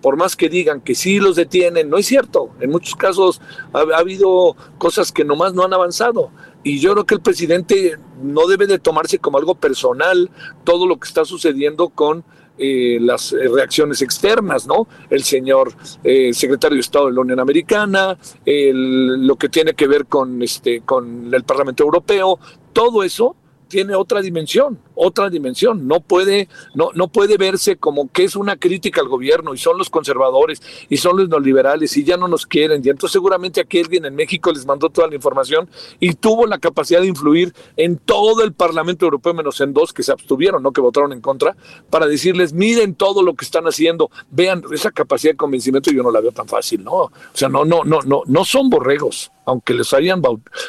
por 0.03 0.17
más 0.17 0.37
que 0.37 0.49
digan 0.49 0.81
que 0.81 0.97
sí 0.97 1.21
los 1.21 1.37
detienen, 1.37 1.89
no 1.89 1.97
es 1.97 2.07
cierto. 2.07 2.51
En 2.61 2.71
muchos 2.71 2.97
casos 2.97 3.41
ha, 3.73 3.81
habido 3.97 4.57
cosas 4.77 5.13
que 5.13 5.25
nomás 5.25 5.55
no 5.55 5.63
han 5.63 5.73
avanzado. 5.73 6.31
Y 6.65 6.79
yo 6.79 6.93
creo 6.93 7.05
que 7.05 7.15
el 7.15 7.21
presidente 7.21 7.99
no 8.23 8.47
debe 8.47 8.67
de 8.67 8.79
tomarse 8.79 9.19
como 9.19 9.39
algo 9.39 9.55
personal 9.55 10.31
todo 10.65 10.87
lo 10.87 10.99
que 10.99 11.09
está 11.09 11.25
sucediendo 11.25 11.89
con 11.89 12.25
eh, 12.59 12.99
las 13.01 13.33
reacciones 13.33 14.03
externas, 14.03 14.67
¿no? 14.67 14.87
El 15.11 15.25
señor 15.25 15.73
eh, 16.05 16.33
secretario 16.33 16.77
de 16.77 16.81
Estado 16.81 17.07
de 17.07 17.13
la 17.13 17.21
Unión 17.23 17.41
Americana, 17.41 18.17
lo 18.45 19.37
que 19.37 19.49
tiene 19.49 19.75
que 19.75 19.87
ver 19.89 20.07
con, 20.07 20.41
este, 20.43 20.83
con 20.83 21.35
el 21.35 21.45
Parlamento 21.45 21.83
Europeo, 21.83 22.39
todo 22.73 23.03
eso 23.03 23.37
tiene 23.73 23.95
otra 23.95 24.21
dimensión, 24.21 24.79
otra 24.95 25.31
dimensión. 25.31 25.87
No 25.87 26.01
puede, 26.01 26.49
no, 26.75 26.91
no 26.95 27.09
puede 27.09 27.37
verse 27.37 27.77
como 27.77 28.11
que 28.11 28.25
es 28.25 28.37
una 28.37 28.57
crítica 28.57 29.01
al 29.01 29.09
gobierno 29.09 29.55
y 29.55 29.59
son 29.59 29.79
los 29.79 29.91
conservadores 29.91 30.63
y 30.89 30.97
son 30.97 31.17
los 31.17 31.29
neoliberales 31.29 31.97
y 31.97 32.05
ya 32.05 32.17
no 32.17 32.29
nos 32.29 32.47
quieren. 32.47 32.83
Y 32.85 32.89
entonces 32.89 33.13
seguramente 33.13 33.61
aquí 33.61 33.81
alguien 33.81 34.05
en 34.05 34.15
México 34.15 34.53
les 34.53 34.67
mandó 34.67 34.91
toda 34.91 35.09
la 35.09 35.15
información 35.15 35.69
y 36.01 36.15
tuvo 36.15 36.47
la 36.47 36.59
capacidad 36.59 37.01
de 37.01 37.07
influir 37.07 37.55
en 37.77 37.99
todo 37.99 38.43
el 38.43 38.53
Parlamento 38.53 39.05
Europeo, 39.05 39.35
menos 39.35 39.61
en 39.61 39.73
dos 39.73 39.93
que 39.93 40.03
se 40.03 40.13
abstuvieron, 40.13 40.63
no 40.63 40.73
que 40.73 40.81
votaron 40.81 41.13
en 41.13 41.21
contra, 41.21 41.57
para 41.91 42.07
decirles, 42.07 42.53
miren 42.53 42.95
todo 42.95 43.23
lo 43.23 43.35
que 43.35 43.45
están 43.45 43.65
haciendo, 43.65 44.11
vean 44.31 44.63
esa 44.73 44.91
capacidad 44.91 45.33
de 45.33 45.37
convencimiento, 45.37 45.91
yo 45.91 46.03
no 46.03 46.11
la 46.11 46.21
veo 46.21 46.33
tan 46.33 46.49
fácil, 46.49 46.85
¿no? 46.85 46.93
O 46.93 47.11
sea, 47.33 47.49
no, 47.49 47.65
no, 47.65 47.85
no, 47.85 48.01
no, 48.03 48.23
no 48.27 48.45
son 48.45 48.71
borregos 48.71 49.31
aunque 49.45 49.75
los 49.75 49.93
hayan, 49.93 50.23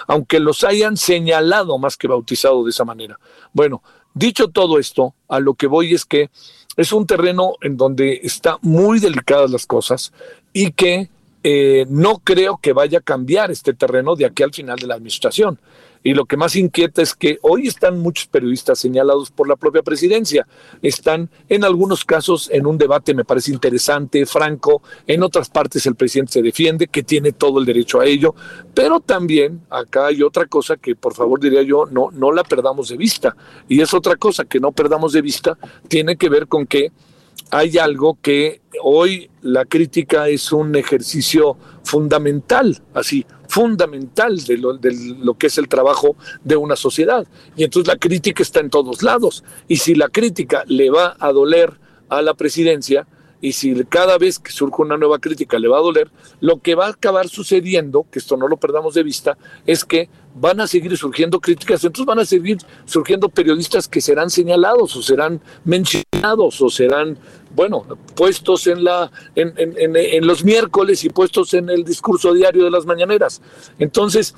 aunque 0.08 0.40
los 0.40 0.64
hayan 0.64 0.98
señalado 0.98 1.78
más 1.78 1.98
que 1.98 2.08
bautizado 2.08 2.64
de 2.64 2.72
esa 2.72 2.86
manera. 2.86 3.20
Bueno, 3.54 3.84
dicho 4.14 4.50
todo 4.50 4.80
esto, 4.80 5.14
a 5.28 5.40
lo 5.40 5.54
que 5.54 5.68
voy 5.68 5.94
es 5.94 6.06
que 6.06 6.30
es 6.76 6.92
un 6.92 7.06
terreno 7.06 7.54
en 7.62 7.78
donde 7.78 8.22
están 8.24 8.58
muy 8.62 9.00
delicadas 9.00 9.52
las 9.52 9.66
cosas 9.66 10.12
y 10.52 10.72
que 10.72 11.10
eh, 11.44 11.86
no 11.90 12.20
creo 12.24 12.58
que 12.58 12.74
vaya 12.74 13.00
a 13.00 13.02
cambiar 13.02 13.52
este 13.52 13.74
terreno 13.74 14.16
de 14.16 14.26
aquí 14.26 14.44
al 14.44 14.54
final 14.54 14.78
de 14.80 14.88
la 14.88 14.96
administración. 14.96 15.60
Y 16.04 16.14
lo 16.14 16.26
que 16.26 16.38
más 16.38 16.56
inquieta 16.56 17.02
es 17.02 17.16
que 17.16 17.40
hoy 17.42 17.68
están 17.68 18.00
muchos 18.00 18.28
periodistas 18.28 18.80
señalados 18.80 19.32
por 19.32 19.48
la 19.48 19.56
propia 19.56 19.82
presidencia. 19.82 20.46
Están 20.82 21.30
en 21.48 21.64
algunos 21.64 22.04
casos 22.04 22.50
en 22.52 22.66
un 22.66 22.78
debate, 22.78 23.14
me 23.14 23.24
parece 23.24 23.52
interesante, 23.52 24.26
franco. 24.26 24.82
En 25.08 25.24
otras 25.24 25.50
partes 25.50 25.86
el 25.86 25.96
presidente 25.96 26.34
se 26.34 26.42
defiende, 26.42 26.88
que 26.88 27.04
tiene 27.04 27.32
todo 27.32 27.60
el 27.60 27.66
derecho 27.66 28.02
a 28.02 28.06
ello. 28.06 28.36
Pero 28.74 29.00
también 29.00 29.62
acá 29.70 30.08
hay 30.08 30.22
otra 30.22 30.46
cosa 30.46 30.76
que 30.76 30.96
por 30.96 31.14
favor 31.14 31.40
diría 31.40 31.62
yo, 31.64 31.86
no, 31.86 32.10
no 32.12 32.32
la 32.32 32.44
perdamos 32.44 32.90
de 32.90 32.98
vista. 32.98 33.36
Y 33.70 33.82
es 33.82 33.94
otra 33.94 34.18
cosa 34.18 34.46
que 34.46 34.60
no 34.60 34.72
perdamos 34.72 35.14
de 35.14 35.22
vista, 35.22 35.58
tiene 35.88 36.18
que 36.18 36.30
ver 36.30 36.48
con 36.48 36.66
que 36.66 36.92
hay 37.52 37.78
algo 37.78 38.18
que 38.22 38.62
hoy 38.82 39.30
la 39.42 39.66
crítica 39.66 40.28
es 40.28 40.52
un 40.52 40.76
ejercicio 40.76 41.58
fundamental, 41.84 42.82
así, 42.94 43.26
fundamental 43.54 44.44
de 44.46 44.58
lo, 44.58 44.74
de 44.74 44.92
lo, 45.20 45.36
que 45.36 45.46
es 45.46 45.60
el 45.60 45.68
trabajo 45.68 46.16
de 46.44 46.56
una 46.56 46.76
sociedad. 46.76 47.28
Y 47.56 47.64
entonces 47.64 47.88
la 47.88 48.00
crítica 48.00 48.42
está 48.42 48.62
en 48.62 48.72
todos 48.72 49.04
lados. 49.04 49.44
Y 49.68 49.78
si 49.78 49.94
la 49.94 50.10
crítica 50.10 50.64
le 50.66 50.90
va 50.90 51.16
a 51.20 51.32
doler 51.32 51.72
a 52.10 52.24
la 52.24 52.34
presidencia, 52.34 53.06
y 53.42 53.52
si 53.52 53.76
cada 53.84 54.18
vez 54.18 54.40
que 54.40 54.52
surge 54.52 54.82
una 54.82 54.98
nueva 54.98 55.20
crítica 55.20 55.60
le 55.60 55.68
va 55.68 55.78
a 55.78 55.82
doler, 55.82 56.10
lo 56.40 56.62
que 56.62 56.74
va 56.74 56.88
a 56.88 56.92
acabar 56.92 57.28
sucediendo, 57.28 58.08
que 58.10 58.18
esto 58.18 58.38
no 58.38 58.48
lo 58.48 58.58
perdamos 58.58 58.96
de 58.96 59.04
vista, 59.04 59.38
es 59.68 59.86
que 59.86 60.10
van 60.34 60.60
a 60.62 60.66
seguir 60.66 60.98
surgiendo 60.98 61.40
críticas, 61.40 61.84
entonces 61.84 62.08
van 62.08 62.20
a 62.20 62.26
seguir 62.26 62.58
surgiendo 62.86 63.30
periodistas 63.30 63.88
que 63.88 64.02
serán 64.02 64.32
señalados 64.32 64.96
o 64.96 65.02
serán 65.04 65.42
mencionados 65.64 66.60
o 66.60 66.70
serán, 66.70 67.20
bueno, 67.56 67.86
puestos 68.16 68.68
en, 68.68 68.84
la, 68.84 69.12
en, 69.36 69.54
en, 69.58 70.28
los 70.28 70.44
miércoles 70.44 71.04
y 71.04 71.10
puestos 71.10 71.54
en 71.54 71.70
el 71.70 71.84
discurso 71.84 72.34
diario 72.34 72.64
de 72.64 72.72
las 72.72 72.86
mañaneras. 72.86 73.42
Entonces, 73.80 74.34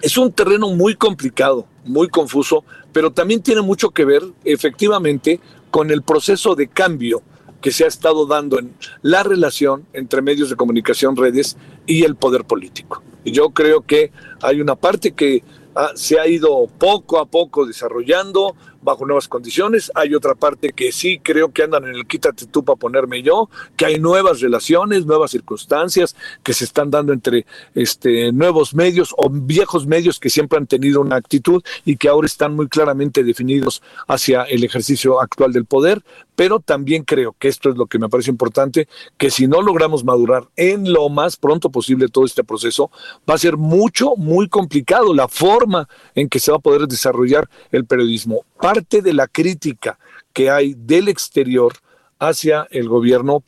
es 0.00 0.16
un 0.16 0.32
terreno 0.32 0.70
muy 0.70 0.96
complicado, 0.96 1.66
muy 1.84 2.08
confuso, 2.08 2.64
pero 2.92 3.10
también 3.12 3.42
tiene 3.42 3.62
mucho 3.62 3.90
que 3.90 4.04
ver, 4.04 4.22
efectivamente, 4.44 5.40
con 5.70 5.90
el 5.90 6.02
proceso 6.02 6.54
de 6.54 6.68
cambio 6.68 7.22
que 7.60 7.70
se 7.70 7.84
ha 7.84 7.88
estado 7.88 8.26
dando 8.26 8.58
en 8.58 8.74
la 9.02 9.22
relación 9.22 9.86
entre 9.92 10.20
medios 10.20 10.50
de 10.50 10.56
comunicación, 10.56 11.16
redes 11.16 11.56
y 11.86 12.02
el 12.04 12.16
poder 12.16 12.44
político. 12.44 13.02
Y 13.24 13.30
yo 13.30 13.50
creo 13.50 13.82
que 13.82 14.10
hay 14.42 14.60
una 14.60 14.74
parte 14.74 15.12
que 15.12 15.44
ah, 15.74 15.92
se 15.94 16.18
ha 16.18 16.26
ido 16.26 16.66
poco 16.78 17.18
a 17.18 17.26
poco 17.26 17.64
desarrollando, 17.64 18.56
bajo 18.82 19.06
nuevas 19.06 19.28
condiciones. 19.28 19.90
Hay 19.94 20.14
otra 20.14 20.34
parte 20.34 20.72
que 20.72 20.92
sí 20.92 21.20
creo 21.22 21.52
que 21.52 21.62
andan 21.62 21.84
en 21.84 21.94
el 21.94 22.06
quítate 22.06 22.46
tú 22.46 22.64
para 22.64 22.76
ponerme 22.76 23.22
yo, 23.22 23.48
que 23.76 23.86
hay 23.86 23.98
nuevas 23.98 24.40
relaciones, 24.40 25.06
nuevas 25.06 25.30
circunstancias 25.30 26.16
que 26.42 26.52
se 26.52 26.64
están 26.64 26.90
dando 26.90 27.12
entre 27.12 27.46
este, 27.74 28.32
nuevos 28.32 28.74
medios 28.74 29.14
o 29.16 29.30
viejos 29.30 29.86
medios 29.86 30.18
que 30.18 30.30
siempre 30.30 30.58
han 30.58 30.66
tenido 30.66 31.00
una 31.00 31.16
actitud 31.16 31.62
y 31.84 31.96
que 31.96 32.08
ahora 32.08 32.26
están 32.26 32.54
muy 32.54 32.68
claramente 32.68 33.22
definidos 33.24 33.82
hacia 34.08 34.42
el 34.42 34.64
ejercicio 34.64 35.20
actual 35.20 35.52
del 35.52 35.64
poder. 35.64 36.02
Pero 36.34 36.60
también 36.60 37.04
creo 37.04 37.36
que 37.38 37.48
esto 37.48 37.68
es 37.68 37.76
lo 37.76 37.86
que 37.86 37.98
me 37.98 38.08
parece 38.08 38.30
importante, 38.30 38.88
que 39.18 39.30
si 39.30 39.46
no 39.46 39.60
logramos 39.60 40.02
madurar 40.02 40.48
en 40.56 40.90
lo 40.90 41.08
más 41.10 41.36
pronto 41.36 41.70
posible 41.70 42.08
todo 42.08 42.24
este 42.24 42.42
proceso, 42.42 42.90
va 43.28 43.34
a 43.34 43.38
ser 43.38 43.56
mucho, 43.56 44.16
muy 44.16 44.48
complicado 44.48 45.14
la 45.14 45.28
forma 45.28 45.88
en 46.14 46.28
que 46.28 46.40
se 46.40 46.50
va 46.50 46.56
a 46.56 46.60
poder 46.60 46.88
desarrollar 46.88 47.48
el 47.70 47.84
periodismo 47.84 48.44
parte 48.62 49.02
de 49.02 49.12
la 49.12 49.26
crítica 49.26 49.98
que 50.32 50.48
hay 50.48 50.74
del 50.78 51.08
exterior 51.08 51.74
hacia 52.20 52.68
el 52.70 52.88
gobierno 52.88 53.42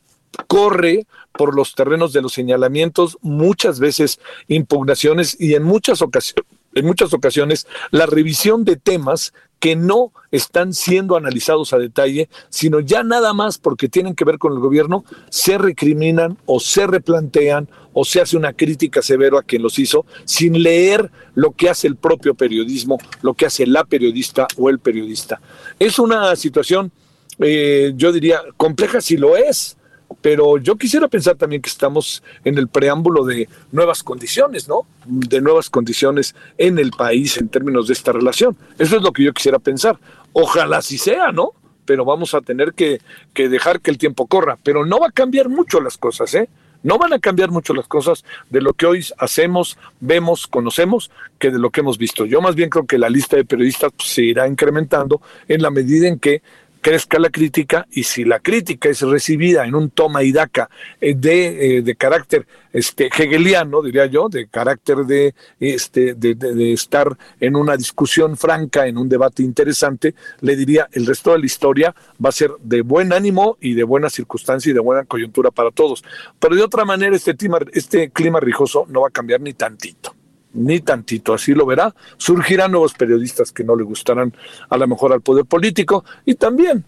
corre 0.48 1.06
por 1.32 1.54
los 1.54 1.76
terrenos 1.76 2.12
de 2.12 2.20
los 2.20 2.32
señalamientos, 2.32 3.16
muchas 3.22 3.78
veces 3.78 4.18
impugnaciones 4.48 5.36
y 5.38 5.54
en 5.54 5.62
muchas 5.62 6.02
ocasiones, 6.02 6.44
en 6.74 6.86
muchas 6.86 7.12
ocasiones 7.12 7.66
la 7.90 8.06
revisión 8.06 8.64
de 8.64 8.76
temas 8.76 9.32
que 9.64 9.76
no 9.76 10.12
están 10.30 10.74
siendo 10.74 11.16
analizados 11.16 11.72
a 11.72 11.78
detalle, 11.78 12.28
sino 12.50 12.80
ya 12.80 13.02
nada 13.02 13.32
más 13.32 13.56
porque 13.56 13.88
tienen 13.88 14.14
que 14.14 14.26
ver 14.26 14.36
con 14.36 14.52
el 14.52 14.58
gobierno, 14.58 15.06
se 15.30 15.56
recriminan 15.56 16.36
o 16.44 16.60
se 16.60 16.86
replantean 16.86 17.68
o 17.94 18.04
se 18.04 18.20
hace 18.20 18.36
una 18.36 18.52
crítica 18.52 19.00
severa 19.00 19.38
a 19.38 19.42
quien 19.42 19.62
los 19.62 19.78
hizo, 19.78 20.04
sin 20.26 20.62
leer 20.62 21.10
lo 21.34 21.52
que 21.52 21.70
hace 21.70 21.86
el 21.86 21.96
propio 21.96 22.34
periodismo, 22.34 22.98
lo 23.22 23.32
que 23.32 23.46
hace 23.46 23.66
la 23.66 23.84
periodista 23.84 24.46
o 24.58 24.68
el 24.68 24.80
periodista. 24.80 25.40
Es 25.78 25.98
una 25.98 26.36
situación, 26.36 26.92
eh, 27.38 27.94
yo 27.96 28.12
diría, 28.12 28.42
compleja 28.58 29.00
si 29.00 29.16
lo 29.16 29.34
es, 29.34 29.78
pero 30.20 30.58
yo 30.58 30.76
quisiera 30.76 31.08
pensar 31.08 31.36
también 31.36 31.62
que 31.62 31.68
estamos 31.68 32.22
en 32.44 32.58
el 32.58 32.68
preámbulo 32.68 33.24
de 33.24 33.48
nuevas 33.72 34.02
condiciones, 34.02 34.68
¿no? 34.68 34.86
De 35.06 35.40
nuevas 35.40 35.70
condiciones 35.70 36.34
en 36.58 36.78
el 36.78 36.90
país 36.90 37.36
en 37.36 37.48
términos 37.48 37.88
de 37.88 37.94
esta 37.94 38.12
relación. 38.12 38.56
Eso 38.78 38.96
es 38.96 39.02
lo 39.02 39.12
que 39.12 39.24
yo 39.24 39.32
quisiera 39.32 39.58
pensar. 39.58 39.98
Ojalá 40.32 40.78
así 40.78 40.98
sea, 40.98 41.32
¿no? 41.32 41.52
Pero 41.84 42.04
vamos 42.04 42.34
a 42.34 42.40
tener 42.40 42.72
que, 42.72 43.00
que 43.32 43.48
dejar 43.48 43.80
que 43.80 43.90
el 43.90 43.98
tiempo 43.98 44.26
corra. 44.26 44.58
Pero 44.62 44.86
no 44.86 44.98
va 44.98 45.08
a 45.08 45.12
cambiar 45.12 45.48
mucho 45.48 45.80
las 45.80 45.98
cosas, 45.98 46.34
¿eh? 46.34 46.48
No 46.84 46.98
van 46.98 47.14
a 47.14 47.18
cambiar 47.18 47.50
mucho 47.50 47.72
las 47.72 47.88
cosas 47.88 48.24
de 48.50 48.60
lo 48.60 48.74
que 48.74 48.84
hoy 48.84 49.04
hacemos, 49.16 49.78
vemos, 50.00 50.46
conocemos, 50.46 51.10
que 51.38 51.50
de 51.50 51.58
lo 51.58 51.70
que 51.70 51.80
hemos 51.80 51.96
visto. 51.96 52.26
Yo 52.26 52.42
más 52.42 52.54
bien 52.54 52.68
creo 52.68 52.86
que 52.86 52.98
la 52.98 53.08
lista 53.08 53.36
de 53.36 53.46
periodistas 53.46 53.90
pues, 53.96 54.10
se 54.10 54.22
irá 54.22 54.46
incrementando 54.46 55.22
en 55.48 55.62
la 55.62 55.70
medida 55.70 56.08
en 56.08 56.18
que 56.18 56.42
crezca 56.84 57.18
la 57.18 57.30
crítica 57.30 57.86
y 57.92 58.02
si 58.02 58.24
la 58.24 58.40
crítica 58.40 58.90
es 58.90 59.00
recibida 59.00 59.64
en 59.64 59.74
un 59.74 59.88
toma 59.88 60.22
y 60.22 60.32
daca 60.32 60.68
eh, 61.00 61.14
de, 61.16 61.78
eh, 61.78 61.82
de 61.82 61.96
carácter 61.96 62.46
este, 62.74 63.06
hegeliano, 63.06 63.80
diría 63.80 64.04
yo, 64.04 64.28
de 64.28 64.48
carácter 64.48 64.98
de, 64.98 65.34
este, 65.58 66.12
de, 66.12 66.72
estar 66.74 67.16
en 67.40 67.56
una 67.56 67.78
discusión 67.78 68.36
franca, 68.36 68.86
en 68.86 68.98
un 68.98 69.08
debate 69.08 69.42
interesante, 69.42 70.14
le 70.42 70.56
diría 70.56 70.86
el 70.92 71.06
resto 71.06 71.32
de 71.32 71.38
la 71.38 71.46
historia 71.46 71.94
va 72.22 72.28
a 72.28 72.32
ser 72.32 72.50
de 72.60 72.82
buen 72.82 73.14
ánimo 73.14 73.56
y 73.62 73.72
de 73.72 73.84
buena 73.84 74.10
circunstancia 74.10 74.70
y 74.70 74.74
de 74.74 74.80
buena 74.80 75.06
coyuntura 75.06 75.50
para 75.50 75.70
todos. 75.70 76.04
Pero 76.38 76.54
de 76.54 76.62
otra 76.62 76.84
manera 76.84 77.16
este 77.16 77.34
clima, 77.34 77.60
este 77.72 78.10
clima 78.10 78.40
rijoso 78.40 78.84
no 78.90 79.00
va 79.00 79.08
a 79.08 79.10
cambiar 79.10 79.40
ni 79.40 79.54
tantito 79.54 80.13
ni 80.54 80.80
tantito, 80.80 81.34
así 81.34 81.52
lo 81.54 81.66
verá. 81.66 81.94
Surgirán 82.16 82.72
nuevos 82.72 82.94
periodistas 82.94 83.52
que 83.52 83.64
no 83.64 83.76
le 83.76 83.84
gustarán 83.84 84.34
a 84.68 84.76
lo 84.76 84.86
mejor 84.86 85.12
al 85.12 85.20
poder 85.20 85.44
político 85.44 86.04
y 86.24 86.34
también, 86.34 86.84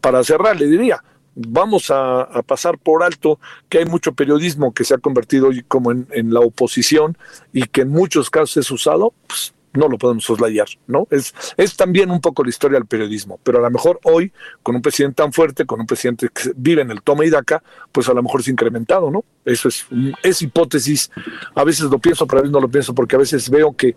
para 0.00 0.22
cerrar, 0.22 0.58
le 0.58 0.66
diría, 0.66 1.02
vamos 1.34 1.90
a, 1.90 2.28
pasar 2.46 2.78
por 2.78 3.02
alto 3.02 3.38
que 3.68 3.78
hay 3.78 3.86
mucho 3.86 4.12
periodismo 4.12 4.72
que 4.72 4.84
se 4.84 4.94
ha 4.94 4.98
convertido 4.98 5.50
como 5.68 5.92
en, 5.92 6.06
en 6.10 6.32
la 6.32 6.40
oposición 6.40 7.16
y 7.52 7.62
que 7.64 7.82
en 7.82 7.88
muchos 7.88 8.30
casos 8.30 8.58
es 8.58 8.70
usado 8.70 9.12
pues, 9.26 9.53
no 9.74 9.88
lo 9.88 9.98
podemos 9.98 10.24
soslayar, 10.24 10.68
¿no? 10.86 11.06
Es, 11.10 11.34
es 11.56 11.76
también 11.76 12.10
un 12.10 12.20
poco 12.20 12.42
la 12.44 12.50
historia 12.50 12.78
del 12.78 12.86
periodismo, 12.86 13.38
pero 13.42 13.58
a 13.58 13.62
lo 13.62 13.70
mejor 13.70 14.00
hoy, 14.04 14.32
con 14.62 14.76
un 14.76 14.82
presidente 14.82 15.16
tan 15.16 15.32
fuerte, 15.32 15.66
con 15.66 15.80
un 15.80 15.86
presidente 15.86 16.28
que 16.32 16.52
vive 16.56 16.82
en 16.82 16.90
el 16.90 17.02
toma 17.02 17.24
y 17.24 17.30
daca, 17.30 17.62
pues 17.92 18.08
a 18.08 18.14
lo 18.14 18.22
mejor 18.22 18.40
es 18.40 18.48
incrementado, 18.48 19.10
¿no? 19.10 19.24
Eso 19.44 19.68
es, 19.68 19.86
es 20.22 20.42
hipótesis, 20.42 21.10
a 21.54 21.64
veces 21.64 21.90
lo 21.90 21.98
pienso, 21.98 22.26
pero 22.26 22.38
a 22.38 22.42
veces 22.42 22.52
no 22.52 22.60
lo 22.60 22.68
pienso, 22.68 22.94
porque 22.94 23.16
a 23.16 23.18
veces 23.18 23.50
veo 23.50 23.74
que 23.76 23.96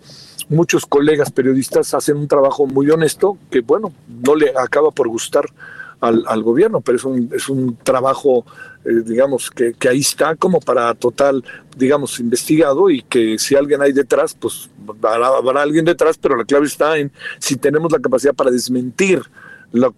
muchos 0.50 0.86
colegas 0.86 1.31
periodistas 1.31 1.93
hacen 1.93 2.17
un 2.17 2.27
trabajo 2.27 2.65
muy 2.65 2.89
honesto 2.89 3.38
que, 3.51 3.62
bueno, 3.62 3.93
no 4.07 4.36
le 4.36 4.53
acaba 4.57 4.91
por 4.91 5.07
gustar 5.07 5.46
al, 6.00 6.24
al 6.27 6.43
gobierno, 6.43 6.81
pero 6.81 6.98
es 6.98 7.03
un, 7.03 7.29
es 7.34 7.50
un 7.50 7.77
trabajo 7.77 8.46
eh, 8.88 9.01
digamos, 9.05 9.51
que, 9.51 9.74
que, 9.74 9.89
ahí 9.89 10.00
está 10.00 10.36
como 10.38 10.62
para 10.62 10.93
total, 10.93 11.43
digamos, 11.75 12.22
investigado 12.22 12.89
y 12.89 13.01
que 13.01 13.38
si 13.38 13.53
alguien 13.53 13.81
hay 13.81 13.91
detrás, 13.91 14.34
pues 14.34 14.69
habrá, 14.88 15.62
alguien 15.62 15.86
detrás, 15.86 16.17
pero 16.17 16.36
la 16.36 16.46
clave 16.46 16.65
está 16.65 16.98
en 16.98 17.12
si 17.39 17.56
tenemos 17.56 17.91
la 17.91 18.00
capacidad 18.00 18.34
para 18.34 18.51
desmentir 18.51 19.22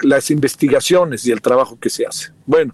las 0.01 0.31
investigaciones 0.31 1.25
y 1.25 1.31
el 1.31 1.41
trabajo 1.41 1.77
que 1.79 1.89
se 1.89 2.05
hace. 2.05 2.31
Bueno, 2.45 2.73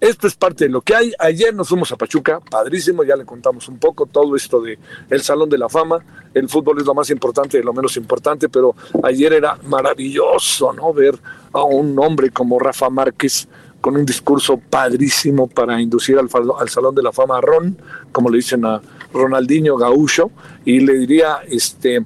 esto 0.00 0.26
es 0.26 0.34
parte 0.34 0.66
de 0.66 0.70
lo 0.70 0.82
que 0.82 0.94
hay. 0.94 1.12
Ayer 1.18 1.54
nos 1.54 1.68
fuimos 1.68 1.90
a 1.92 1.96
Pachuca, 1.96 2.40
padrísimo, 2.40 3.02
ya 3.02 3.16
le 3.16 3.24
contamos 3.24 3.66
un 3.68 3.78
poco 3.78 4.04
todo 4.04 4.36
esto 4.36 4.60
de 4.60 4.78
el 5.08 5.22
Salón 5.22 5.48
de 5.48 5.56
la 5.56 5.70
Fama. 5.70 6.04
El 6.34 6.48
fútbol 6.50 6.78
es 6.78 6.84
lo 6.84 6.94
más 6.94 7.08
importante 7.08 7.58
y 7.58 7.62
lo 7.62 7.72
menos 7.72 7.96
importante, 7.96 8.50
pero 8.50 8.74
ayer 9.02 9.32
era 9.32 9.56
maravilloso, 9.64 10.74
¿no? 10.74 10.92
Ver 10.92 11.18
a 11.52 11.62
un 11.62 11.98
hombre 11.98 12.30
como 12.30 12.58
Rafa 12.58 12.90
Márquez 12.90 13.48
con 13.80 13.96
un 13.96 14.04
discurso 14.04 14.58
padrísimo 14.58 15.46
para 15.46 15.80
inducir 15.80 16.18
al, 16.18 16.28
al 16.58 16.68
Salón 16.68 16.94
de 16.94 17.02
la 17.02 17.12
Fama 17.12 17.38
a 17.38 17.40
Ron, 17.40 17.78
como 18.12 18.28
le 18.28 18.38
dicen 18.38 18.64
a 18.66 18.82
Ronaldinho 19.12 19.76
Gaúcho, 19.76 20.30
y 20.64 20.80
le 20.80 20.94
diría, 20.94 21.38
este, 21.48 22.04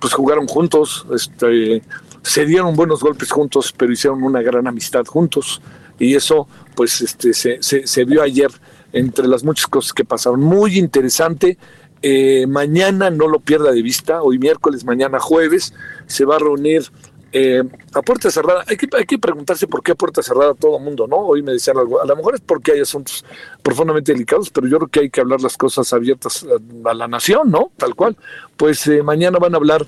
pues 0.00 0.12
jugaron 0.12 0.46
juntos, 0.46 1.06
este, 1.14 1.82
se 2.22 2.46
dieron 2.46 2.76
buenos 2.76 3.00
golpes 3.00 3.30
juntos, 3.30 3.74
pero 3.76 3.92
hicieron 3.92 4.22
una 4.22 4.42
gran 4.42 4.66
amistad 4.66 5.04
juntos, 5.04 5.60
y 5.98 6.14
eso 6.14 6.46
pues 6.74 7.00
este, 7.00 7.32
se, 7.34 8.04
vio 8.04 8.22
ayer 8.22 8.50
entre 8.92 9.26
las 9.26 9.42
muchas 9.42 9.66
cosas 9.66 9.92
que 9.92 10.04
pasaron. 10.04 10.40
Muy 10.40 10.78
interesante. 10.78 11.58
Eh, 12.02 12.46
mañana 12.46 13.10
no 13.10 13.26
lo 13.26 13.40
pierda 13.40 13.72
de 13.72 13.82
vista, 13.82 14.22
hoy 14.22 14.38
miércoles, 14.38 14.84
mañana 14.84 15.18
jueves, 15.18 15.74
se 16.06 16.24
va 16.24 16.36
a 16.36 16.38
reunir 16.38 16.84
eh, 17.30 17.62
a 17.92 18.02
puerta 18.02 18.30
cerrada, 18.30 18.64
hay 18.66 18.76
que, 18.76 18.88
hay 18.96 19.04
que 19.04 19.18
preguntarse 19.18 19.66
por 19.66 19.82
qué 19.82 19.92
a 19.92 19.94
puerta 19.94 20.22
cerrada 20.22 20.54
todo 20.54 20.78
el 20.78 20.82
mundo, 20.82 21.06
¿no? 21.06 21.16
Hoy 21.16 21.42
me 21.42 21.52
decían 21.52 21.76
algo, 21.76 22.00
a 22.00 22.06
lo 22.06 22.16
mejor 22.16 22.34
es 22.34 22.40
porque 22.40 22.72
hay 22.72 22.80
asuntos 22.80 23.24
profundamente 23.62 24.12
delicados, 24.12 24.48
pero 24.50 24.66
yo 24.66 24.78
creo 24.78 24.88
que 24.88 25.00
hay 25.00 25.10
que 25.10 25.20
hablar 25.20 25.42
las 25.42 25.56
cosas 25.56 25.92
abiertas 25.92 26.46
a, 26.84 26.94
la 26.94 27.06
nación, 27.06 27.50
¿no? 27.50 27.70
Tal 27.76 27.94
cual. 27.94 28.16
Pues 28.56 28.86
eh, 28.86 29.02
mañana 29.02 29.38
van 29.38 29.54
a 29.54 29.58
hablar 29.58 29.86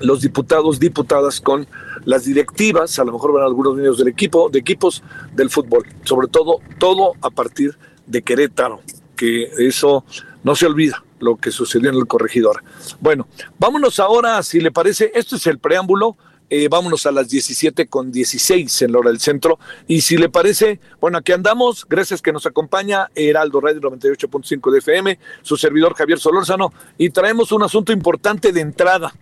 los 0.00 0.22
diputados, 0.22 0.78
diputadas 0.78 1.40
con 1.40 1.66
las 2.04 2.24
directivas, 2.24 2.98
a 2.98 3.04
lo 3.04 3.12
mejor 3.12 3.32
van 3.32 3.44
algunos 3.44 3.76
niños 3.76 3.98
del 3.98 4.08
equipo, 4.08 4.48
de 4.48 4.58
equipos 4.58 5.02
del 5.34 5.50
fútbol, 5.50 5.86
sobre 6.04 6.28
todo, 6.28 6.60
todo 6.78 7.12
a 7.20 7.30
partir 7.30 7.76
de 8.06 8.22
Querétaro, 8.22 8.80
que 9.16 9.50
eso 9.58 10.04
no 10.44 10.54
se 10.54 10.66
olvida 10.66 11.04
lo 11.20 11.36
que 11.36 11.50
sucedió 11.50 11.90
en 11.90 11.96
el 11.96 12.06
corregidor. 12.06 12.62
Bueno, 13.00 13.26
vámonos 13.58 13.98
ahora, 13.98 14.42
si 14.42 14.60
le 14.60 14.70
parece, 14.70 15.10
esto 15.14 15.36
es 15.36 15.46
el 15.46 15.58
preámbulo 15.58 16.16
eh, 16.50 16.68
vámonos 16.68 17.06
a 17.06 17.12
las 17.12 17.28
17 17.28 17.88
con 17.88 18.10
16 18.10 18.82
en 18.82 18.92
la 18.92 18.98
hora 18.98 19.10
del 19.10 19.20
centro. 19.20 19.58
Y 19.86 20.00
si 20.00 20.16
le 20.16 20.28
parece, 20.28 20.80
bueno, 21.00 21.18
aquí 21.18 21.32
andamos. 21.32 21.86
Gracias 21.88 22.22
que 22.22 22.32
nos 22.32 22.46
acompaña 22.46 23.10
Heraldo 23.14 23.60
Radio 23.60 23.80
98.5 23.80 24.70
de 24.70 24.78
FM, 24.78 25.18
su 25.42 25.56
servidor 25.56 25.94
Javier 25.94 26.18
Solórzano. 26.18 26.72
Y 26.96 27.10
traemos 27.10 27.52
un 27.52 27.62
asunto 27.62 27.92
importante 27.92 28.52
de 28.52 28.60
entrada. 28.60 29.12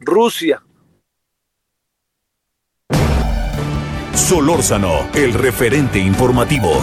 Rusia. 0.00 0.62
Solórzano, 4.14 5.08
el 5.14 5.34
referente 5.34 5.98
informativo. 5.98 6.82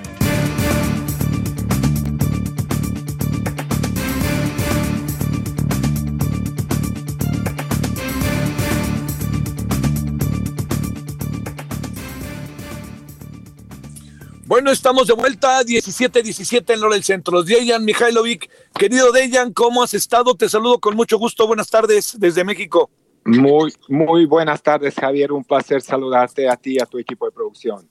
Bueno, 14.51 14.69
estamos 14.69 15.07
de 15.07 15.13
vuelta, 15.13 15.61
17-17 15.61 16.73
en 16.73 16.83
hora 16.83 16.95
del 16.95 17.05
centro. 17.05 17.41
Dejan 17.41 17.85
Mihailovic, 17.85 18.49
querido 18.77 19.13
Dejan, 19.13 19.53
¿cómo 19.53 19.81
has 19.81 19.93
estado? 19.93 20.35
Te 20.35 20.49
saludo 20.49 20.77
con 20.79 20.93
mucho 20.93 21.17
gusto. 21.17 21.47
Buenas 21.47 21.69
tardes 21.69 22.19
desde 22.19 22.43
México. 22.43 22.89
Muy, 23.23 23.73
muy 23.87 24.25
buenas 24.25 24.61
tardes, 24.61 24.95
Javier. 24.95 25.31
Un 25.31 25.45
placer 25.45 25.81
saludarte 25.81 26.49
a 26.49 26.57
ti 26.57 26.73
y 26.73 26.81
a 26.81 26.85
tu 26.85 26.99
equipo 26.99 27.25
de 27.27 27.31
producción. 27.31 27.87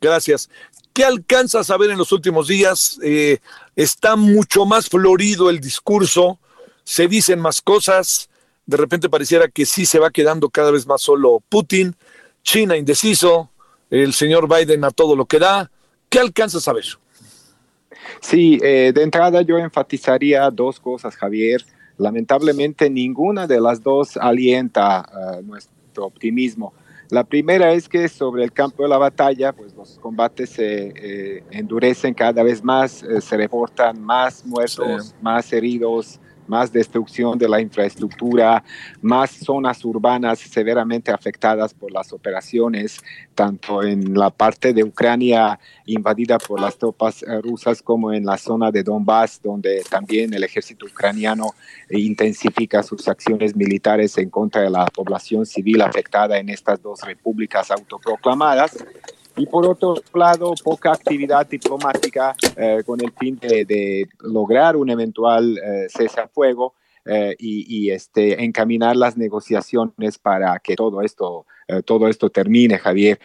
Gracias. 0.00 0.50
¿Qué 0.92 1.04
alcanzas 1.04 1.70
a 1.70 1.76
ver 1.76 1.90
en 1.90 1.98
los 1.98 2.10
últimos 2.10 2.48
días? 2.48 2.98
Eh, 3.04 3.38
está 3.76 4.16
mucho 4.16 4.66
más 4.66 4.88
florido 4.88 5.48
el 5.48 5.60
discurso, 5.60 6.40
se 6.82 7.06
dicen 7.06 7.38
más 7.38 7.62
cosas, 7.62 8.30
de 8.66 8.78
repente 8.78 9.08
pareciera 9.08 9.46
que 9.46 9.64
sí 9.64 9.86
se 9.86 10.00
va 10.00 10.10
quedando 10.10 10.50
cada 10.50 10.72
vez 10.72 10.88
más 10.88 11.02
solo 11.02 11.38
Putin, 11.48 11.94
China 12.42 12.76
indeciso, 12.76 13.51
el 13.92 14.14
señor 14.14 14.48
Biden 14.48 14.84
a 14.84 14.90
todo 14.90 15.14
lo 15.14 15.26
que 15.26 15.38
da. 15.38 15.70
¿Qué 16.08 16.18
alcanzas 16.18 16.66
a 16.66 16.72
ver? 16.72 16.84
Sí, 18.20 18.58
eh, 18.62 18.92
de 18.94 19.02
entrada 19.02 19.42
yo 19.42 19.58
enfatizaría 19.58 20.50
dos 20.50 20.80
cosas, 20.80 21.14
Javier. 21.14 21.64
Lamentablemente 21.98 22.88
ninguna 22.88 23.46
de 23.46 23.60
las 23.60 23.82
dos 23.82 24.16
alienta 24.16 25.04
uh, 25.12 25.42
nuestro 25.42 26.06
optimismo. 26.06 26.72
La 27.10 27.24
primera 27.24 27.74
es 27.74 27.86
que 27.86 28.08
sobre 28.08 28.44
el 28.44 28.52
campo 28.52 28.82
de 28.82 28.88
la 28.88 28.96
batalla, 28.96 29.52
pues 29.52 29.74
los 29.74 29.98
combates 29.98 30.48
se 30.48 30.94
eh, 30.96 31.44
endurecen 31.50 32.14
cada 32.14 32.42
vez 32.42 32.64
más, 32.64 33.02
eh, 33.02 33.20
se 33.20 33.36
reportan 33.36 34.00
más 34.00 34.46
muertos, 34.46 35.08
sí. 35.08 35.14
más 35.20 35.52
heridos, 35.52 36.18
más 36.46 36.72
destrucción 36.72 37.38
de 37.38 37.48
la 37.48 37.60
infraestructura, 37.60 38.62
más 39.00 39.30
zonas 39.30 39.84
urbanas 39.84 40.38
severamente 40.38 41.10
afectadas 41.10 41.74
por 41.74 41.92
las 41.92 42.12
operaciones, 42.12 43.00
tanto 43.34 43.82
en 43.82 44.14
la 44.14 44.30
parte 44.30 44.72
de 44.72 44.84
Ucrania 44.84 45.58
invadida 45.86 46.38
por 46.38 46.60
las 46.60 46.76
tropas 46.76 47.22
eh, 47.22 47.40
rusas 47.40 47.82
como 47.82 48.12
en 48.12 48.24
la 48.24 48.38
zona 48.38 48.70
de 48.70 48.82
Donbass, 48.82 49.40
donde 49.42 49.82
también 49.88 50.32
el 50.34 50.44
ejército 50.44 50.86
ucraniano 50.86 51.54
intensifica 51.90 52.82
sus 52.82 53.08
acciones 53.08 53.56
militares 53.56 54.16
en 54.18 54.30
contra 54.30 54.62
de 54.62 54.70
la 54.70 54.84
población 54.86 55.46
civil 55.46 55.82
afectada 55.82 56.38
en 56.38 56.48
estas 56.48 56.82
dos 56.82 57.00
repúblicas 57.02 57.70
autoproclamadas 57.70 58.76
y 59.36 59.46
por 59.46 59.66
otro 59.66 59.94
lado 60.14 60.54
poca 60.62 60.92
actividad 60.92 61.46
diplomática 61.46 62.34
eh, 62.56 62.82
con 62.84 63.00
el 63.00 63.12
fin 63.12 63.38
de, 63.40 64.06
lograr 64.20 64.76
un 64.76 64.90
eventual 64.90 65.58
eh, 65.58 65.86
cese 65.88 66.20
al 66.20 66.28
fuego 66.28 66.74
eh, 67.04 67.34
y, 67.38 67.86
y, 67.86 67.90
este, 67.90 68.44
encaminar 68.44 68.96
las 68.96 69.16
negociaciones 69.16 70.18
para 70.18 70.58
que 70.60 70.76
todo 70.76 71.02
esto, 71.02 71.46
todo 71.84 72.06
esto 72.08 72.30
termine, 72.30 72.78
Javier. 72.78 73.18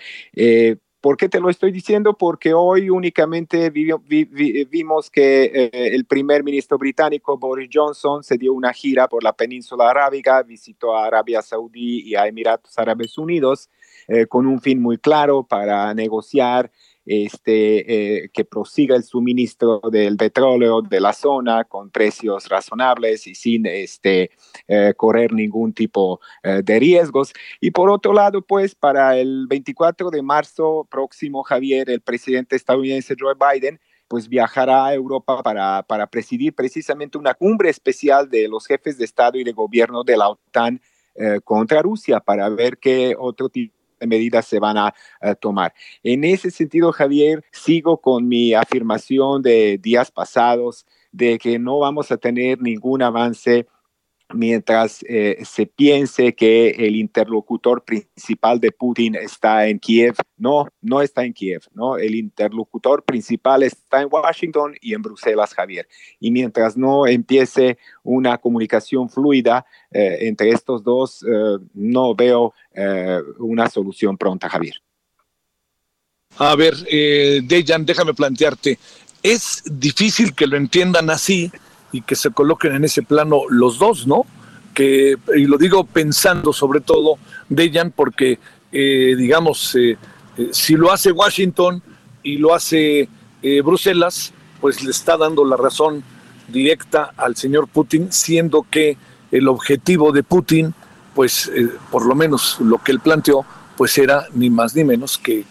Eh, 1.07 1.09
¿Por 1.09 1.15
qué 1.15 1.29
te 1.29 1.39
lo 1.39 1.49
estoy 1.49 1.71
diciendo? 1.71 2.17
Porque 2.17 2.53
hoy 2.53 2.89
únicamente 2.89 3.69
vimos 3.69 5.09
que 5.09 5.45
eh, 5.45 5.69
el 5.71 6.05
primer 6.05 6.43
ministro 6.43 6.77
británico 6.77 7.37
Boris 7.37 7.69
Johnson 7.71 8.23
se 8.23 8.37
dio 8.37 8.53
una 8.53 8.73
gira 8.73 9.07
por 9.07 9.23
la 9.23 9.31
península 9.31 9.89
arábiga, 9.89 10.43
visitó 10.43 10.95
a 10.95 11.05
Arabia 11.05 11.41
Saudí 11.41 12.01
y 12.01 12.15
a 12.15 12.27
Emiratos 12.27 12.77
Árabes 12.77 13.17
Unidos 13.17 13.69
eh, 14.07 14.25
con 14.27 14.45
un 14.45 14.59
fin 14.59 14.81
muy 14.81 14.97
claro 14.97 15.43
para 15.43 15.93
negociar 15.93 16.71
este, 17.07 18.25
eh, 18.25 18.29
que 18.33 18.43
prosiga 18.43 18.95
el 18.95 19.03
suministro 19.03 19.79
del 19.89 20.17
petróleo 20.17 20.81
de 20.81 20.99
la 20.99 21.13
zona 21.13 21.63
con 21.63 21.89
precios 21.89 22.49
razonables 22.49 23.25
y 23.27 23.33
sin 23.33 23.65
este, 23.65 24.31
eh, 24.67 24.93
correr 24.95 25.31
ningún 25.31 25.73
tipo 25.73 26.19
eh, 26.43 26.61
de 26.63 26.79
riesgos. 26.79 27.31
Y 27.61 27.71
por 27.71 27.89
otro 27.89 28.13
lado, 28.13 28.41
pues 28.41 28.75
para 28.75 29.17
el 29.17 29.47
24 29.47 30.09
de 30.09 30.21
marzo 30.21 30.85
próximo, 30.91 31.43
Javier, 31.43 31.89
el 31.89 32.01
presidente 32.01 32.57
estadounidense 32.57 33.15
Joe 33.17 33.35
Biden, 33.35 33.79
pues 34.09 34.27
viajará 34.27 34.85
a 34.85 34.93
Europa 34.93 35.41
para, 35.43 36.07
presidir 36.07 36.53
precisamente 36.53 37.17
una 37.17 37.33
cumbre 37.33 37.69
especial 37.69 38.29
de 38.29 38.47
los 38.47 38.65
jefes 38.65 38.97
de 38.97 39.05
Estado 39.05 39.37
y 39.37 39.43
de 39.43 39.51
gobierno 39.51 40.03
de 40.03 40.17
la 40.17 40.29
OTAN 40.29 40.81
contra 41.43 41.81
Rusia 41.81 42.19
para 42.19 42.47
ver 42.47 42.77
qué 42.77 43.15
otro 43.17 43.49
tipo 43.49 43.76
medidas 44.05 44.45
se 44.45 44.59
van 44.59 44.77
a, 44.77 44.93
tomar. 45.39 45.73
En 46.03 46.23
ese 46.23 46.51
sentido, 46.51 46.91
Javier, 46.91 47.43
sigo 47.51 47.99
con 47.99 48.27
mi 48.27 48.53
afirmación 48.53 49.41
de 49.41 49.77
días 49.77 50.11
pasados 50.11 50.85
de 51.11 51.37
que 51.37 51.59
no 51.59 51.79
vamos 51.79 52.11
a 52.11 52.17
tener 52.17 52.61
ningún 52.61 53.01
avance 53.01 53.67
mientras 54.33 55.03
eh, 55.07 55.37
se 55.45 55.65
piense 55.65 56.33
que 56.35 56.69
el 56.71 56.95
interlocutor 56.95 57.83
principal 57.83 58.59
de 58.59 58.71
Putin 58.71 59.15
está 59.15 59.67
en 59.67 59.79
Kiev. 59.79 60.15
No, 60.37 60.67
no 60.81 61.01
está 61.01 61.23
en 61.23 61.33
Kiev, 61.33 61.63
¿no? 61.73 61.97
El 61.97 62.15
interlocutor 62.15 63.03
principal 63.03 63.63
está 63.63 64.01
en 64.01 64.09
Washington 64.11 64.75
y 64.81 64.93
en 64.93 65.01
Bruselas, 65.01 65.53
Javier. 65.53 65.87
Y 66.19 66.31
mientras 66.31 66.75
no 66.77 67.07
empiece 67.07 67.77
una 68.03 68.37
comunicación 68.37 69.09
fluida 69.09 69.65
eh, 69.91 70.17
entre 70.21 70.49
estos 70.49 70.83
dos, 70.83 71.23
eh, 71.23 71.57
no 71.73 72.15
veo 72.15 72.53
una 73.39 73.67
solución 73.69 74.17
pronta, 74.17 74.49
Javier. 74.49 74.75
A 76.37 76.55
ver, 76.55 76.75
Dejan, 76.75 77.87
déjame 77.87 78.13
plantearte, 78.13 78.77
es 79.23 79.63
difícil 79.65 80.35
que 80.35 80.45
lo 80.45 80.57
entiendan 80.57 81.09
así, 81.09 81.51
y 81.91 82.01
que 82.01 82.15
se 82.15 82.31
coloquen 82.31 82.75
en 82.75 82.85
ese 82.85 83.03
plano 83.03 83.41
los 83.49 83.79
dos, 83.79 84.07
¿no? 84.07 84.25
Que, 84.73 85.17
y 85.35 85.45
lo 85.45 85.57
digo 85.57 85.83
pensando 85.85 86.53
sobre 86.53 86.81
todo, 86.81 87.17
Dejan, 87.49 87.91
porque, 87.91 88.39
eh, 88.71 89.15
digamos, 89.17 89.75
eh, 89.75 89.97
eh, 90.37 90.49
si 90.51 90.75
lo 90.75 90.91
hace 90.91 91.11
Washington 91.11 91.81
y 92.23 92.37
lo 92.37 92.53
hace 92.53 93.09
Bruselas, 93.63 94.33
pues 94.59 94.83
le 94.83 94.91
está 94.91 95.15
dando 95.15 95.45
la 95.45 95.55
razón 95.55 96.03
directa 96.49 97.13
al 97.15 97.37
señor 97.37 97.69
Putin, 97.69 98.11
siendo 98.11 98.65
que 98.69 98.97
el 99.31 99.47
objetivo 99.47 100.11
de 100.11 100.23
Putin, 100.23 100.73
pues 101.15 101.49
por 101.89 102.05
lo 102.05 102.13
menos 102.13 102.57
lo 102.59 102.79
que 102.79 102.91
él 102.91 102.99
planteó, 102.99 103.45
pues 103.77 103.97
era 103.97 104.25
ni 104.33 104.49
más 104.49 104.75
ni 104.75 104.83
menos 104.83 105.17
que 105.17 105.45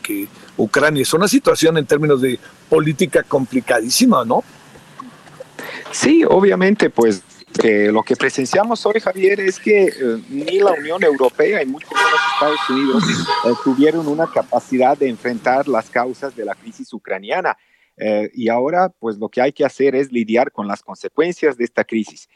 Ucrania. 0.59 1.03
Es 1.03 1.15
una 1.15 1.29
situación 1.29 1.79
en 1.79 1.87
términos 1.87 2.21
de 2.21 2.39
política 2.69 3.23
complicadísima, 3.23 4.25
¿no? 4.25 4.45
Sí, 5.93 6.25
obviamente, 6.29 6.91
pues 6.91 7.23
lo 7.65 8.03
que 8.03 8.17
presenciamos 8.17 8.85
hoy, 8.87 9.01
Javier, 9.01 9.41
es 9.41 9.59
que 9.59 9.85
eh, 9.85 10.23
ni 10.29 10.59
la 10.59 10.73
Unión 10.73 11.03
Europea 11.03 11.63
y 11.63 11.67
mucho 11.67 11.89
menos 11.89 12.21
Estados 12.35 12.71
Unidos 12.71 13.03
eh, 13.47 13.53
tuvieron 13.65 14.07
una 14.09 14.27
capacidad 14.27 14.97
de 14.97 15.09
enfrentar 15.09 15.69
las 15.69 15.89
causas 15.91 16.35
de 16.37 16.45
la 16.45 16.55
crisis 16.55 16.93
ucraniana. 16.93 17.57
Eh, 17.97 18.31
y 18.35 18.49
ahora, 18.49 18.91
pues 18.91 19.17
lo 19.17 19.29
que 19.29 19.41
hay 19.41 19.53
que 19.53 19.65
hacer 19.65 19.95
es 19.95 20.13
lidiar 20.13 20.53
con 20.53 20.69
las 20.69 20.83
consecuencias 20.83 21.57
de 21.57 21.65
esta 21.65 21.85
crisis. 21.85 22.29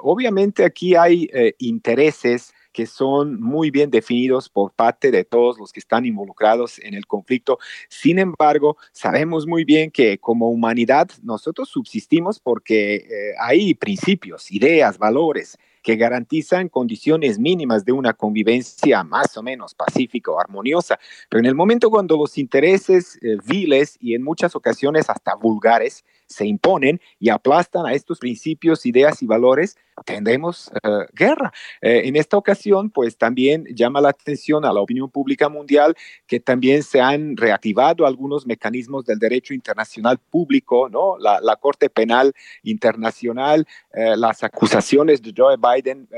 obviamente 0.00 0.64
aquí 0.64 0.96
hay 0.96 1.30
intereses 1.58 2.52
que 2.72 2.86
son 2.86 3.40
muy 3.40 3.70
bien 3.70 3.90
definidos 3.90 4.48
por 4.48 4.72
parte 4.72 5.10
de 5.10 5.24
todos 5.24 5.58
los 5.58 5.72
que 5.72 5.80
están 5.80 6.04
involucrados 6.04 6.78
en 6.78 6.94
el 6.94 7.06
conflicto. 7.06 7.58
Sin 7.88 8.18
embargo, 8.18 8.76
sabemos 8.92 9.46
muy 9.46 9.64
bien 9.64 9.90
que 9.90 10.18
como 10.18 10.50
humanidad 10.50 11.10
nosotros 11.22 11.68
subsistimos 11.68 12.40
porque 12.40 12.94
eh, 12.96 13.34
hay 13.40 13.74
principios, 13.74 14.50
ideas, 14.50 14.98
valores 14.98 15.58
que 15.82 15.96
garantizan 15.96 16.68
condiciones 16.68 17.38
mínimas 17.38 17.84
de 17.84 17.92
una 17.92 18.12
convivencia 18.12 19.02
más 19.02 19.36
o 19.36 19.42
menos 19.42 19.74
pacífica 19.74 20.30
o 20.30 20.40
armoniosa. 20.40 20.98
Pero 21.28 21.40
en 21.40 21.46
el 21.46 21.54
momento 21.54 21.90
cuando 21.90 22.16
los 22.16 22.38
intereses 22.38 23.18
eh, 23.20 23.36
viles 23.44 23.96
y 24.00 24.14
en 24.14 24.22
muchas 24.22 24.54
ocasiones 24.54 25.10
hasta 25.10 25.34
vulgares 25.34 26.04
se 26.32 26.46
imponen 26.46 27.00
y 27.20 27.28
aplastan 27.28 27.86
a 27.86 27.92
estos 27.92 28.18
principios, 28.18 28.86
ideas 28.86 29.22
y 29.22 29.26
valores, 29.26 29.76
tendremos 30.04 30.70
eh, 30.82 30.88
guerra. 31.12 31.52
Eh, 31.80 32.02
en 32.04 32.16
esta 32.16 32.36
ocasión, 32.36 32.90
pues 32.90 33.16
también 33.16 33.64
llama 33.74 34.00
la 34.00 34.10
atención 34.10 34.64
a 34.64 34.72
la 34.72 34.80
opinión 34.80 35.10
pública 35.10 35.48
mundial 35.48 35.94
que 36.26 36.40
también 36.40 36.82
se 36.82 37.00
han 37.00 37.36
reactivado 37.36 38.06
algunos 38.06 38.46
mecanismos 38.46 39.04
del 39.04 39.18
derecho 39.18 39.54
internacional 39.54 40.18
público, 40.18 40.88
¿no? 40.88 41.16
La, 41.18 41.40
Corte 41.62 41.90
Penal 41.90 42.32
Internacional, 42.64 43.66
eh, 43.92 44.16
las 44.16 44.42
acusaciones 44.42 45.22
de 45.22 45.32
Joe 45.36 45.56
Biden 45.56 46.08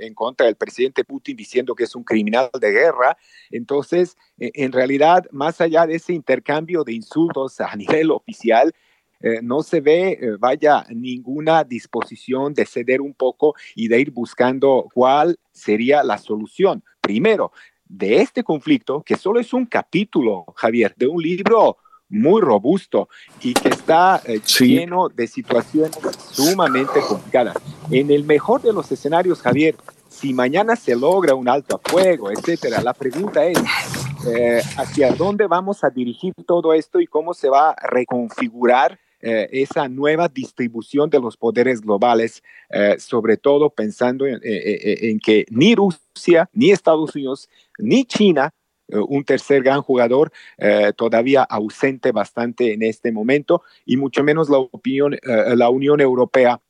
en 0.00 0.14
contra 0.14 0.46
del 0.46 0.56
presidente 0.56 1.04
Putin 1.04 1.36
diciendo 1.36 1.74
que 1.74 1.84
es 1.84 1.94
un 1.94 2.02
criminal 2.02 2.50
de 2.58 2.72
guerra. 2.72 3.16
Entonces, 3.50 4.16
en 4.38 4.72
realidad, 4.72 5.26
más 5.30 5.60
allá 5.60 5.86
de 5.86 5.96
ese 5.96 6.12
intercambio 6.12 6.82
de 6.82 6.94
insultos 6.94 7.60
a 7.60 7.76
nivel 7.76 8.10
oficial, 8.10 8.74
eh, 9.22 9.40
no 9.42 9.62
se 9.62 9.82
ve, 9.82 10.12
eh, 10.12 10.36
vaya, 10.38 10.86
ninguna 10.88 11.62
disposición 11.62 12.54
de 12.54 12.64
ceder 12.64 13.02
un 13.02 13.12
poco 13.12 13.54
y 13.74 13.88
de 13.88 14.00
ir 14.00 14.10
buscando 14.10 14.88
cuál 14.94 15.38
sería 15.52 16.02
la 16.02 16.16
solución. 16.16 16.82
Primero, 17.02 17.52
de 17.84 18.22
este 18.22 18.42
conflicto, 18.42 19.02
que 19.02 19.16
solo 19.16 19.38
es 19.38 19.52
un 19.52 19.66
capítulo, 19.66 20.46
Javier, 20.56 20.94
de 20.96 21.06
un 21.06 21.22
libro 21.22 21.76
muy 22.08 22.40
robusto 22.40 23.08
y 23.42 23.52
que 23.52 23.68
está 23.68 24.22
eh, 24.24 24.40
lleno 24.58 25.10
de 25.10 25.26
situaciones 25.26 25.98
sumamente 26.30 27.00
complicadas. 27.06 27.56
En 27.90 28.10
el 28.10 28.24
mejor 28.24 28.62
de 28.62 28.72
los 28.72 28.90
escenarios, 28.90 29.42
Javier, 29.42 29.76
si 30.08 30.32
mañana 30.32 30.76
se 30.76 30.96
logra 30.96 31.34
un 31.34 31.48
alto 31.48 31.76
a 31.76 31.90
fuego, 31.90 32.30
etcétera, 32.30 32.80
la 32.82 32.94
pregunta 32.94 33.44
es 33.44 33.58
hacia 34.76 35.12
dónde 35.12 35.46
vamos 35.46 35.82
a 35.82 35.88
dirigir 35.88 36.34
todo 36.46 36.74
esto 36.74 37.00
y 37.00 37.06
cómo 37.06 37.32
se 37.32 37.48
va 37.48 37.70
a 37.70 37.86
reconfigurar 37.86 38.98
eh, 39.22 39.48
esa 39.52 39.88
nueva 39.88 40.28
distribución 40.28 41.10
de 41.10 41.20
los 41.20 41.36
poderes 41.36 41.80
globales, 41.82 42.42
eh, 42.70 42.96
sobre 42.98 43.36
todo 43.36 43.68
pensando 43.68 44.26
en, 44.26 44.40
eh, 44.42 45.10
en, 45.10 45.18
que 45.18 45.44
ni 45.50 45.74
Rusia, 45.74 46.48
ni 46.52 46.70
Estados 46.70 47.14
Unidos, 47.14 47.48
ni 47.78 48.04
China 48.04 48.54
un 48.92 49.22
tercer 49.22 49.62
gran 49.62 49.82
jugador 49.82 50.32
todavía 50.96 51.44
ausente 51.44 52.10
bastante 52.10 52.72
en 52.72 52.82
este 52.82 53.12
momento 53.12 53.62
y 53.86 53.96
mucho 53.96 54.24
menos 54.24 54.50
la 54.50 54.58
opinión 54.58 55.16
la 55.22 55.70
Unión 55.70 56.00
Europea 56.00 56.60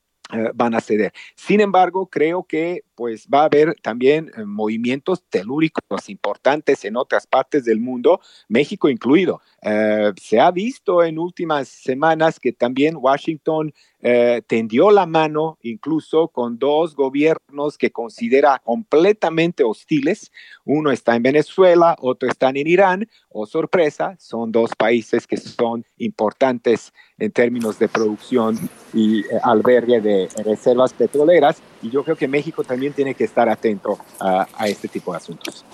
van 0.53 0.75
a 0.75 0.81
ceder. 0.81 1.13
Sin 1.35 1.61
embargo, 1.61 2.07
creo 2.07 2.43
que 2.43 2.83
pues 2.95 3.27
va 3.27 3.41
a 3.41 3.45
haber 3.45 3.73
también 3.81 4.31
eh, 4.37 4.45
movimientos 4.45 5.23
telúricos 5.29 6.07
importantes 6.07 6.85
en 6.85 6.95
otras 6.97 7.25
partes 7.25 7.65
del 7.65 7.79
mundo, 7.79 8.21
México 8.47 8.89
incluido. 8.89 9.41
Eh, 9.63 10.11
se 10.21 10.39
ha 10.39 10.51
visto 10.51 11.03
en 11.03 11.17
últimas 11.17 11.67
semanas 11.67 12.39
que 12.39 12.51
también 12.51 12.95
Washington 12.95 13.73
eh, 14.03 14.41
tendió 14.47 14.89
la 14.89 15.05
mano 15.05 15.59
incluso 15.61 16.27
con 16.29 16.57
dos 16.57 16.95
gobiernos 16.95 17.77
que 17.77 17.91
considera 17.91 18.59
completamente 18.63 19.63
hostiles. 19.63 20.31
Uno 20.65 20.91
está 20.91 21.15
en 21.15 21.23
Venezuela, 21.23 21.95
otro 21.99 22.27
está 22.29 22.49
en 22.49 22.57
Irán. 22.57 23.09
O 23.29 23.43
oh, 23.43 23.45
sorpresa, 23.45 24.15
son 24.19 24.51
dos 24.51 24.71
países 24.75 25.27
que 25.27 25.37
son 25.37 25.85
importantes 25.97 26.93
en 27.17 27.31
términos 27.31 27.79
de 27.79 27.87
producción 27.87 28.57
y 28.93 29.23
albergue 29.43 30.01
de 30.01 30.27
reservas 30.43 30.93
petroleras. 30.93 31.61
Y 31.81 31.89
yo 31.89 32.03
creo 32.03 32.15
que 32.15 32.27
México 32.27 32.63
también 32.63 32.93
tiene 32.93 33.13
que 33.13 33.23
estar 33.23 33.47
atento 33.47 33.97
a, 34.19 34.47
este 34.67 34.87
tipo 34.87 35.11
de 35.11 35.17
asuntos. 35.17 35.65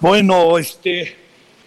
Bueno, 0.00 0.58
este, 0.58 1.16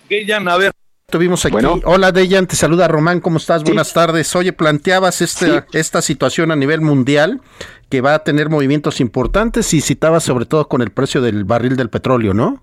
Dejan, 0.09 0.47
a 0.47 0.57
ver. 0.57 0.76
Tuvimos 1.09 1.45
aquí. 1.45 1.55
Hola, 1.85 2.11
Dejan, 2.11 2.47
te 2.47 2.57
saluda 2.57 2.85
Román, 2.89 3.21
¿cómo 3.21 3.37
estás? 3.37 3.63
Buenas 3.63 3.93
tardes. 3.93 4.35
Oye, 4.35 4.51
planteabas 4.51 5.21
esta, 5.21 5.65
esta 5.71 6.01
situación 6.01 6.51
a 6.51 6.57
nivel 6.57 6.81
mundial 6.81 7.39
que 7.87 8.01
va 8.01 8.13
a 8.13 8.25
tener 8.25 8.49
movimientos 8.49 8.99
importantes 8.99 9.73
y 9.73 9.79
citabas 9.79 10.25
sobre 10.25 10.45
todo 10.45 10.67
con 10.67 10.81
el 10.81 10.91
precio 10.91 11.21
del 11.21 11.45
barril 11.45 11.77
del 11.77 11.89
petróleo, 11.89 12.33
¿no? 12.33 12.61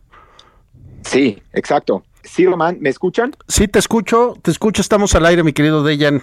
Sí, 1.05 1.43
exacto. 1.55 2.05
Sí, 2.23 2.45
Román, 2.45 2.77
¿me 2.83 2.91
escuchan? 2.91 3.35
Sí, 3.49 3.67
te 3.67 3.79
escucho, 3.79 4.35
te 4.43 4.51
escucho, 4.51 4.83
estamos 4.83 5.15
al 5.15 5.25
aire, 5.25 5.43
mi 5.43 5.55
querido 5.55 5.83
Dejan. 5.83 6.21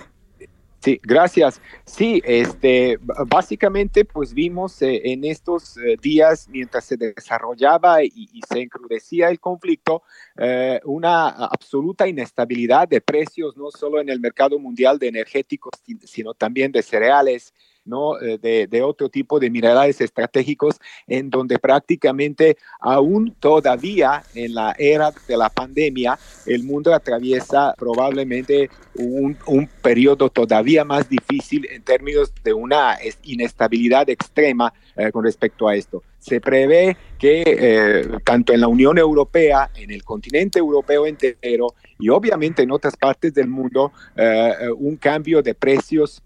Sí, 0.84 1.00
gracias. 1.04 1.62
Sí, 1.86 2.24
este, 2.26 2.98
básicamente, 3.28 4.04
pues 4.04 4.34
vimos 4.34 4.82
eh, 4.82 5.00
en 5.12 5.24
estos 5.26 5.78
eh, 5.78 5.96
días, 6.02 6.48
mientras 6.50 6.86
se 6.86 6.98
desarrollaba 6.98 8.04
y, 8.04 8.41
se 8.52 8.62
encrudecía 8.62 9.30
el 9.30 9.39
conflicto, 9.39 10.02
eh, 10.38 10.80
una 10.86 11.30
absoluta 11.30 12.08
inestabilidad 12.08 12.88
de 12.88 13.00
precios, 13.00 13.56
no 13.58 13.70
solo 13.70 14.02
en 14.02 14.10
el 14.10 14.20
mercado 14.20 14.58
mundial 14.58 14.98
de 14.98 15.10
energéticos, 15.10 15.74
sino 16.04 16.34
también 16.34 16.72
de 16.72 16.82
cereales, 16.82 17.54
¿no? 17.86 18.15
De, 18.17 18.67
de, 18.67 18.82
otro 18.82 19.10
tipo 19.10 19.39
de 19.39 19.50
minerales 19.50 20.02
estratégicos, 20.02 20.80
en 21.08 21.30
donde 21.30 21.60
prácticamente 21.60 22.58
aún 22.80 23.36
todavía 23.39 24.24
en 24.36 24.54
la 24.54 24.76
era 24.78 25.12
de 25.28 25.38
la 25.38 25.50
pandemia, 25.50 26.17
el 26.46 26.63
mundo 26.63 26.94
atraviesa 26.94 27.74
probablemente 27.78 28.70
un, 28.96 29.38
un 29.48 29.67
periodo 29.82 30.30
todavía 30.30 30.86
más 30.86 31.10
difícil 31.10 31.67
en 31.70 31.82
términos 31.84 32.34
de 32.44 32.54
una 32.54 32.98
inestabilidad 33.24 34.10
extrema 34.10 34.74
eh, 34.96 35.12
con 35.12 35.24
respecto 35.24 35.67
a 35.67 35.76
esto. 35.76 36.04
Se 36.20 36.41
prevé 36.41 36.98
que 37.17 37.44
eh, 37.46 38.08
tanto 38.24 38.54
en 38.54 38.62
la 38.62 38.67
Unión 38.67 38.98
Europea, 38.98 39.70
en 39.76 39.89
el 39.89 40.04
continente 40.04 40.60
europeo 40.60 41.06
entero 41.06 41.74
y 41.98 42.10
obviamente 42.10 42.63
en 42.63 42.72
otras 42.72 42.96
partes 42.98 43.34
del 43.34 43.48
mundo, 43.48 43.91
eh, 44.15 44.54
un 44.78 44.98
cambio 44.98 45.41
de 45.41 45.56
precios 45.56 46.22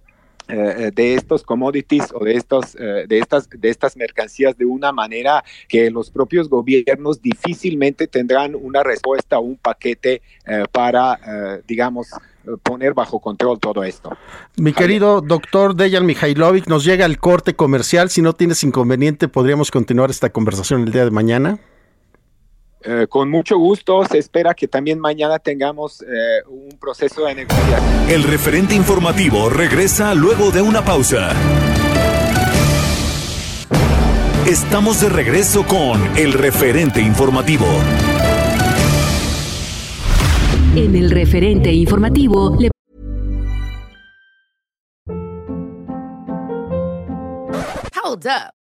eh, 0.47 0.91
de 0.93 1.15
estos 1.15 1.43
commodities 1.43 2.13
o 2.13 2.23
de, 2.23 2.36
estos, 2.36 2.75
eh, 2.75 3.05
de, 3.08 3.17
estas, 3.17 3.49
de 3.49 3.69
estas 3.69 3.97
mercancías 3.97 4.55
de 4.58 4.65
una 4.65 4.91
manera 4.91 5.43
que 5.67 5.89
los 5.89 6.12
propios 6.12 6.49
gobiernos 6.49 7.19
difícilmente 7.19 8.05
tendrán 8.08 8.53
una 8.53 8.84
respuesta 8.84 9.39
o 9.39 9.41
un 9.41 9.58
paquete 9.58 10.21
eh, 10.45 10.65
para, 10.71 11.19
digamos, 11.67 12.10
poner 12.62 12.93
bajo 12.93 13.19
control 13.19 13.60
todo 13.60 13.84
esto. 13.84 14.15
Mi 14.58 14.73
querido 14.73 15.21
doctor 15.21 15.75
Dejan 15.75 16.05
Mihailovic, 16.05 16.67
nos 16.67 16.86
llega 16.86 17.05
el 17.05 17.17
corte 17.17 17.55
comercial. 17.55 18.10
Si 18.10 18.21
no 18.21 18.34
tienes 18.34 18.63
inconveniente, 18.63 19.27
podríamos 19.27 19.71
continuar 19.71 20.12
esta 20.12 20.29
conversación 20.29 20.84
el 20.84 20.91
día 20.91 21.05
de 21.05 21.12
mañana. 21.12 21.60
Eh, 22.88 23.08
con 23.10 23.30
mucho 23.32 23.58
gusto. 23.58 24.06
Se 24.06 24.19
espera 24.19 24.54
que 24.54 24.67
también 24.67 25.00
mañana 25.00 25.39
tengamos 25.39 26.04
eh, 26.04 26.43
un 26.48 26.78
proceso 26.80 27.26
de 27.26 27.36
negociación. 27.36 27.82
El 28.10 28.24
referente 28.24 28.76
informativo 28.76 29.50
regresa 29.50 30.13
luego 30.13 30.52
de 30.52 30.62
una 30.62 30.86
pausa. 30.86 31.32
Estamos 34.45 35.02
de 35.02 35.10
regreso 35.10 35.65
con 35.65 36.00
el 36.15 36.34
referente 36.34 37.02
informativo. 37.02 37.65
En 40.76 40.95
el 40.95 41.10
referente 41.10 41.71
informativo 41.71 42.56
le... 42.60 42.69
Hold 48.04 48.28
up. 48.28 48.64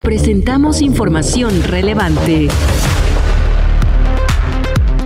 Presentamos 0.00 0.80
información 0.80 1.60
relevante. 1.64 2.48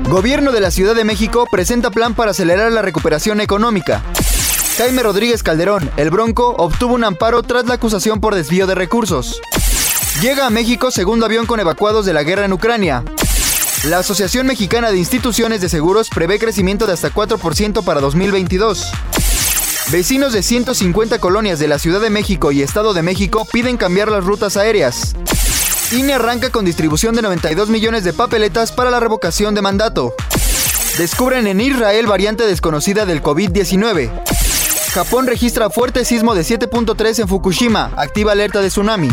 Gobierno 0.08 0.52
de 0.52 0.60
la 0.60 0.70
Ciudad 0.70 0.94
de 0.94 1.02
México 1.04 1.46
presenta 1.50 1.90
plan 1.90 2.14
para 2.14 2.32
acelerar 2.32 2.70
la 2.70 2.82
recuperación 2.82 3.40
económica. 3.40 4.02
Jaime 4.76 5.02
Rodríguez 5.02 5.42
Calderón, 5.42 5.90
el 5.96 6.10
Bronco, 6.10 6.54
obtuvo 6.58 6.94
un 6.94 7.04
amparo 7.04 7.42
tras 7.42 7.64
la 7.64 7.74
acusación 7.74 8.20
por 8.20 8.34
desvío 8.34 8.66
de 8.66 8.74
recursos. 8.74 9.40
Llega 10.20 10.46
a 10.46 10.50
México 10.50 10.90
segundo 10.90 11.24
avión 11.24 11.46
con 11.46 11.58
evacuados 11.58 12.04
de 12.04 12.12
la 12.12 12.22
guerra 12.22 12.44
en 12.44 12.52
Ucrania. 12.52 13.02
La 13.88 13.98
Asociación 13.98 14.46
Mexicana 14.46 14.90
de 14.92 14.98
Instituciones 14.98 15.62
de 15.62 15.70
Seguros 15.70 16.10
prevé 16.10 16.38
crecimiento 16.38 16.86
de 16.86 16.92
hasta 16.92 17.10
4% 17.10 17.82
para 17.82 18.00
2022. 18.00 18.92
Vecinos 19.90 20.32
de 20.32 20.42
150 20.42 21.18
colonias 21.18 21.58
de 21.58 21.68
la 21.68 21.78
Ciudad 21.78 22.00
de 22.00 22.08
México 22.08 22.52
y 22.52 22.62
Estado 22.62 22.94
de 22.94 23.02
México 23.02 23.46
piden 23.52 23.76
cambiar 23.76 24.10
las 24.10 24.24
rutas 24.24 24.56
aéreas. 24.56 25.14
INE 25.92 26.14
arranca 26.14 26.50
con 26.50 26.64
distribución 26.64 27.14
de 27.14 27.22
92 27.22 27.68
millones 27.68 28.04
de 28.04 28.12
papeletas 28.12 28.72
para 28.72 28.90
la 28.90 29.00
revocación 29.00 29.54
de 29.54 29.62
mandato. 29.62 30.14
Descubren 30.96 31.46
en 31.46 31.60
Israel 31.60 32.06
variante 32.06 32.46
desconocida 32.46 33.04
del 33.04 33.22
COVID-19. 33.22 34.10
Japón 34.92 35.26
registra 35.26 35.68
fuerte 35.68 36.04
sismo 36.04 36.34
de 36.34 36.42
7.3 36.42 37.20
en 37.20 37.28
Fukushima, 37.28 37.92
activa 37.96 38.32
alerta 38.32 38.60
de 38.60 38.68
tsunami. 38.68 39.10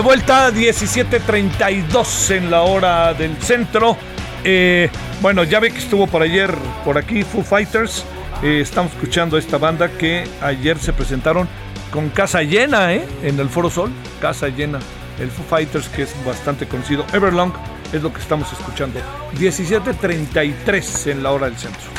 De 0.00 0.04
vuelta, 0.06 0.50
17.32 0.50 2.34
en 2.34 2.50
la 2.50 2.62
hora 2.62 3.12
del 3.12 3.36
centro. 3.36 3.98
Eh, 4.44 4.88
bueno, 5.20 5.44
ya 5.44 5.60
ve 5.60 5.70
que 5.70 5.78
estuvo 5.78 6.06
por 6.06 6.22
ayer 6.22 6.54
por 6.86 6.96
aquí 6.96 7.22
Foo 7.22 7.42
Fighters. 7.42 8.06
Eh, 8.42 8.60
estamos 8.62 8.92
escuchando 8.92 9.36
esta 9.36 9.58
banda 9.58 9.90
que 9.90 10.26
ayer 10.40 10.78
se 10.78 10.94
presentaron 10.94 11.46
con 11.90 12.08
casa 12.08 12.42
llena, 12.42 12.94
¿eh? 12.94 13.06
En 13.22 13.38
el 13.40 13.50
Foro 13.50 13.68
Sol, 13.68 13.90
casa 14.22 14.48
llena. 14.48 14.78
el 15.18 15.30
Foo 15.30 15.44
Fighters, 15.44 15.90
que 15.90 16.04
es 16.04 16.14
bastante 16.24 16.66
conocido. 16.66 17.04
Everlong 17.12 17.52
es 17.92 18.02
lo 18.02 18.10
que 18.10 18.22
estamos 18.22 18.50
escuchando. 18.54 19.00
17.33 19.38 21.10
en 21.10 21.22
la 21.22 21.32
hora 21.32 21.44
del 21.44 21.58
centro. 21.58 21.90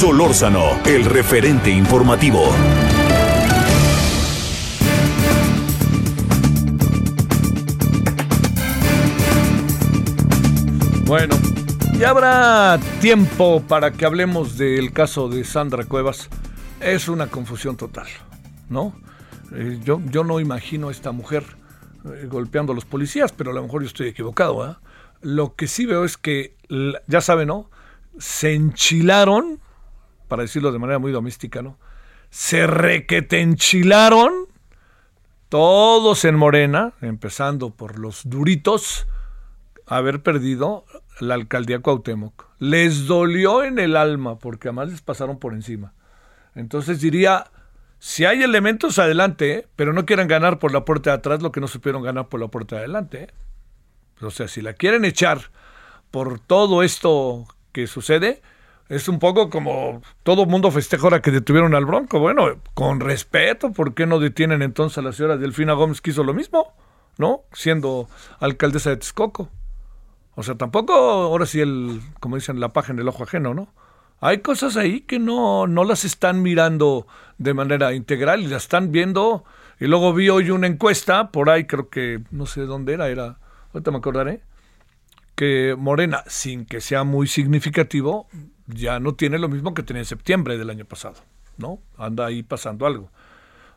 Solórzano, 0.00 0.80
el 0.86 1.04
referente 1.04 1.68
informativo. 1.68 2.40
Bueno, 11.04 11.36
ya 11.98 12.08
habrá 12.08 12.80
tiempo 13.02 13.62
para 13.68 13.90
que 13.90 14.06
hablemos 14.06 14.56
del 14.56 14.90
caso 14.94 15.28
de 15.28 15.44
Sandra 15.44 15.84
Cuevas. 15.84 16.30
Es 16.80 17.06
una 17.10 17.26
confusión 17.26 17.76
total, 17.76 18.06
¿no? 18.70 18.98
Eh, 19.52 19.80
yo, 19.84 20.00
yo 20.06 20.24
no 20.24 20.40
imagino 20.40 20.88
a 20.88 20.92
esta 20.92 21.12
mujer 21.12 21.44
eh, 22.06 22.26
golpeando 22.26 22.72
a 22.72 22.74
los 22.74 22.86
policías, 22.86 23.32
pero 23.32 23.50
a 23.50 23.54
lo 23.54 23.62
mejor 23.62 23.82
yo 23.82 23.88
estoy 23.88 24.08
equivocado. 24.08 24.66
¿eh? 24.66 24.76
Lo 25.20 25.56
que 25.56 25.66
sí 25.66 25.84
veo 25.84 26.06
es 26.06 26.16
que, 26.16 26.56
ya 27.06 27.20
saben, 27.20 27.48
¿no? 27.48 27.68
Se 28.18 28.54
enchilaron, 28.54 29.60
para 30.30 30.42
decirlo 30.42 30.72
de 30.72 30.78
manera 30.78 30.98
muy 30.98 31.12
doméstica, 31.12 31.60
¿no? 31.60 31.76
Se 32.30 32.66
requete 32.66 33.40
enchilaron 33.40 34.32
todos 35.50 36.24
en 36.24 36.36
Morena, 36.36 36.92
empezando 37.02 37.70
por 37.70 37.98
los 37.98 38.30
duritos, 38.30 39.08
haber 39.86 40.22
perdido 40.22 40.84
la 41.18 41.34
alcaldía 41.34 41.80
Cuauhtémoc. 41.80 42.46
Les 42.60 43.06
dolió 43.06 43.64
en 43.64 43.80
el 43.80 43.96
alma 43.96 44.38
porque 44.38 44.68
además 44.68 44.90
les 44.90 45.02
pasaron 45.02 45.40
por 45.40 45.52
encima. 45.52 45.92
Entonces 46.54 47.00
diría, 47.00 47.50
si 47.98 48.24
hay 48.24 48.44
elementos 48.44 49.00
adelante, 49.00 49.52
¿eh? 49.52 49.68
pero 49.74 49.92
no 49.92 50.06
quieran 50.06 50.28
ganar 50.28 50.60
por 50.60 50.72
la 50.72 50.84
puerta 50.84 51.10
de 51.10 51.16
atrás 51.16 51.42
lo 51.42 51.50
que 51.50 51.60
no 51.60 51.66
supieron 51.66 52.02
ganar 52.02 52.28
por 52.28 52.38
la 52.38 52.48
puerta 52.48 52.76
de 52.76 52.82
adelante. 52.82 53.22
¿eh? 53.24 53.28
O 54.20 54.30
sea, 54.30 54.46
si 54.46 54.62
la 54.62 54.74
quieren 54.74 55.04
echar 55.04 55.50
por 56.12 56.38
todo 56.38 56.84
esto 56.84 57.48
que 57.72 57.88
sucede, 57.88 58.40
es 58.90 59.08
un 59.08 59.20
poco 59.20 59.50
como 59.50 60.02
todo 60.24 60.46
mundo 60.46 60.72
festeja 60.72 61.04
ahora 61.04 61.22
que 61.22 61.30
detuvieron 61.30 61.76
al 61.76 61.86
Bronco. 61.86 62.18
Bueno, 62.18 62.60
con 62.74 62.98
respeto, 62.98 63.70
¿por 63.70 63.94
qué 63.94 64.04
no 64.04 64.18
detienen 64.18 64.62
entonces 64.62 64.98
a 64.98 65.02
la 65.02 65.12
señora 65.12 65.36
Delfina 65.36 65.74
Gómez 65.74 66.00
que 66.00 66.10
hizo 66.10 66.24
lo 66.24 66.34
mismo? 66.34 66.74
¿No? 67.16 67.44
Siendo 67.52 68.08
alcaldesa 68.40 68.90
de 68.90 68.96
Texcoco. 68.96 69.48
O 70.34 70.42
sea, 70.42 70.56
tampoco 70.56 70.92
ahora 70.92 71.46
sí 71.46 71.60
el, 71.60 72.00
como 72.18 72.34
dicen, 72.34 72.58
la 72.58 72.72
paja 72.72 72.92
en 72.92 72.98
el 72.98 73.06
ojo 73.06 73.22
ajeno, 73.22 73.54
¿no? 73.54 73.72
Hay 74.20 74.38
cosas 74.38 74.76
ahí 74.76 75.02
que 75.02 75.20
no, 75.20 75.68
no 75.68 75.84
las 75.84 76.04
están 76.04 76.42
mirando 76.42 77.06
de 77.38 77.54
manera 77.54 77.94
integral 77.94 78.40
y 78.40 78.48
las 78.48 78.64
están 78.64 78.90
viendo. 78.90 79.44
Y 79.78 79.86
luego 79.86 80.12
vi 80.12 80.30
hoy 80.30 80.50
una 80.50 80.66
encuesta, 80.66 81.30
por 81.30 81.48
ahí 81.48 81.64
creo 81.64 81.90
que, 81.90 82.22
no 82.32 82.44
sé 82.44 82.62
dónde 82.62 82.94
era, 82.94 83.08
era, 83.08 83.38
ahorita 83.72 83.92
me 83.92 83.98
acordaré, 83.98 84.40
que 85.36 85.76
Morena, 85.78 86.24
sin 86.26 86.66
que 86.66 86.80
sea 86.80 87.04
muy 87.04 87.28
significativo, 87.28 88.26
ya 88.74 89.00
no 89.00 89.14
tiene 89.14 89.38
lo 89.38 89.48
mismo 89.48 89.74
que 89.74 89.82
tenía 89.82 90.02
en 90.02 90.06
septiembre 90.06 90.58
del 90.58 90.70
año 90.70 90.84
pasado, 90.84 91.16
¿no? 91.56 91.80
Anda 91.96 92.26
ahí 92.26 92.42
pasando 92.42 92.86
algo. 92.86 93.10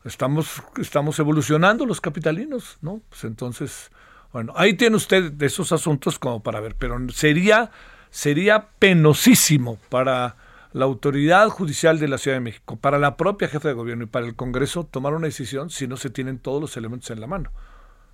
Estamos, 0.05 0.61
estamos 0.81 1.17
evolucionando 1.19 1.85
los 1.85 2.01
capitalinos, 2.01 2.77
¿no? 2.81 3.01
Pues 3.09 3.23
entonces, 3.23 3.91
bueno, 4.31 4.53
ahí 4.55 4.73
tiene 4.73 4.95
usted 4.95 5.41
esos 5.41 5.71
asuntos 5.71 6.19
como 6.19 6.41
para 6.43 6.59
ver, 6.59 6.75
pero 6.77 6.97
sería, 7.09 7.71
sería 8.09 8.69
penosísimo 8.79 9.77
para 9.89 10.35
la 10.73 10.85
autoridad 10.85 11.47
judicial 11.49 11.99
de 11.99 12.07
la 12.07 12.17
Ciudad 12.17 12.37
de 12.37 12.41
México, 12.41 12.75
para 12.75 12.97
la 12.97 13.15
propia 13.15 13.47
jefa 13.47 13.67
de 13.67 13.75
gobierno 13.75 14.05
y 14.05 14.07
para 14.07 14.25
el 14.25 14.35
Congreso 14.35 14.83
tomar 14.83 15.13
una 15.13 15.27
decisión 15.27 15.69
si 15.69 15.87
no 15.87 15.97
se 15.97 16.09
tienen 16.09 16.39
todos 16.39 16.59
los 16.59 16.75
elementos 16.75 17.11
en 17.11 17.21
la 17.21 17.27
mano. 17.27 17.51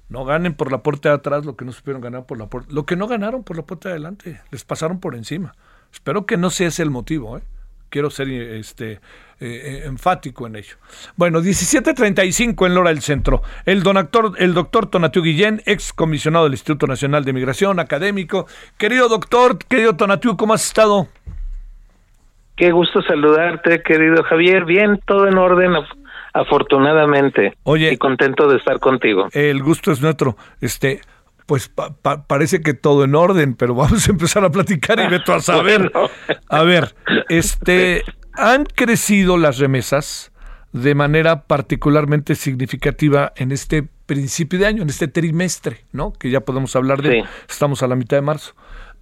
No 0.09 0.25
ganen 0.25 0.55
por 0.55 0.71
la 0.71 0.83
puerta 0.83 1.09
de 1.09 1.15
atrás 1.15 1.45
lo 1.45 1.55
que 1.55 1.65
no 1.65 1.71
supieron 1.71 2.01
ganar 2.01 2.25
por 2.25 2.37
la 2.37 2.47
puerta, 2.47 2.71
lo 2.73 2.85
que 2.85 2.95
no 2.95 3.07
ganaron 3.07 3.43
por 3.43 3.55
la 3.55 3.63
puerta 3.63 3.89
de 3.89 3.93
adelante, 3.93 4.41
les 4.51 4.65
pasaron 4.65 4.99
por 4.99 5.15
encima. 5.15 5.55
Espero 5.91 6.25
que 6.25 6.37
no 6.37 6.49
sea 6.49 6.67
ese 6.67 6.83
el 6.83 6.91
motivo, 6.91 7.37
¿eh? 7.37 7.41
quiero 7.89 8.09
ser 8.09 8.29
este, 8.29 8.99
eh, 9.39 9.83
enfático 9.85 10.47
en 10.47 10.55
ello. 10.55 10.75
Bueno, 11.15 11.41
17.35 11.41 12.65
en 12.65 12.75
Lora 12.75 12.89
del 12.89 13.01
Centro. 13.01 13.41
El, 13.65 13.83
don 13.83 13.97
actor, 13.97 14.33
el 14.37 14.53
doctor 14.53 14.87
Tonatiu 14.87 15.23
Guillén, 15.23 15.61
ex 15.65 15.91
comisionado 15.93 16.45
del 16.45 16.53
Instituto 16.53 16.87
Nacional 16.87 17.25
de 17.25 17.33
Migración, 17.33 17.79
académico. 17.79 18.47
Querido 18.77 19.09
doctor, 19.09 19.57
querido 19.57 19.95
Tonatiu, 19.95 20.37
¿cómo 20.37 20.53
has 20.53 20.65
estado? 20.65 21.07
Qué 22.55 22.71
gusto 22.71 23.01
saludarte, 23.01 23.81
querido 23.83 24.23
Javier. 24.23 24.65
Bien, 24.65 24.99
todo 25.05 25.27
en 25.27 25.37
orden, 25.37 25.73
afortunadamente. 26.33 27.53
Oye. 27.63 27.93
Y 27.93 27.97
contento 27.97 28.49
de 28.49 28.57
estar 28.57 28.79
contigo. 28.79 29.29
El 29.31 29.63
gusto 29.63 29.91
es 29.91 30.01
nuestro. 30.01 30.35
Este, 30.59 30.99
pues 31.49 31.73
parece 32.27 32.61
que 32.61 32.75
todo 32.75 33.03
en 33.03 33.15
orden, 33.15 33.55
pero 33.55 33.73
vamos 33.75 34.07
a 34.07 34.11
empezar 34.11 34.45
a 34.45 34.51
platicar 34.51 34.99
y 34.99 35.07
veto 35.07 35.33
a 35.33 35.39
saber. 35.41 35.91
A 36.47 36.61
ver, 36.61 36.93
este, 37.27 38.03
han 38.33 38.65
crecido 38.65 39.35
las 39.35 39.57
remesas 39.57 40.31
de 40.73 40.93
manera 40.93 41.47
particularmente 41.47 42.35
significativa 42.35 43.33
en 43.35 43.51
este 43.51 43.87
principio 44.05 44.59
de 44.59 44.67
año, 44.67 44.83
en 44.83 44.89
este 44.89 45.07
trimestre, 45.07 45.85
¿no? 45.91 46.13
Que 46.13 46.29
ya 46.29 46.41
podemos 46.41 46.75
hablar 46.75 47.01
de, 47.01 47.23
estamos 47.49 47.81
a 47.81 47.87
la 47.87 47.95
mitad 47.95 48.17
de 48.17 48.21
marzo. 48.21 48.53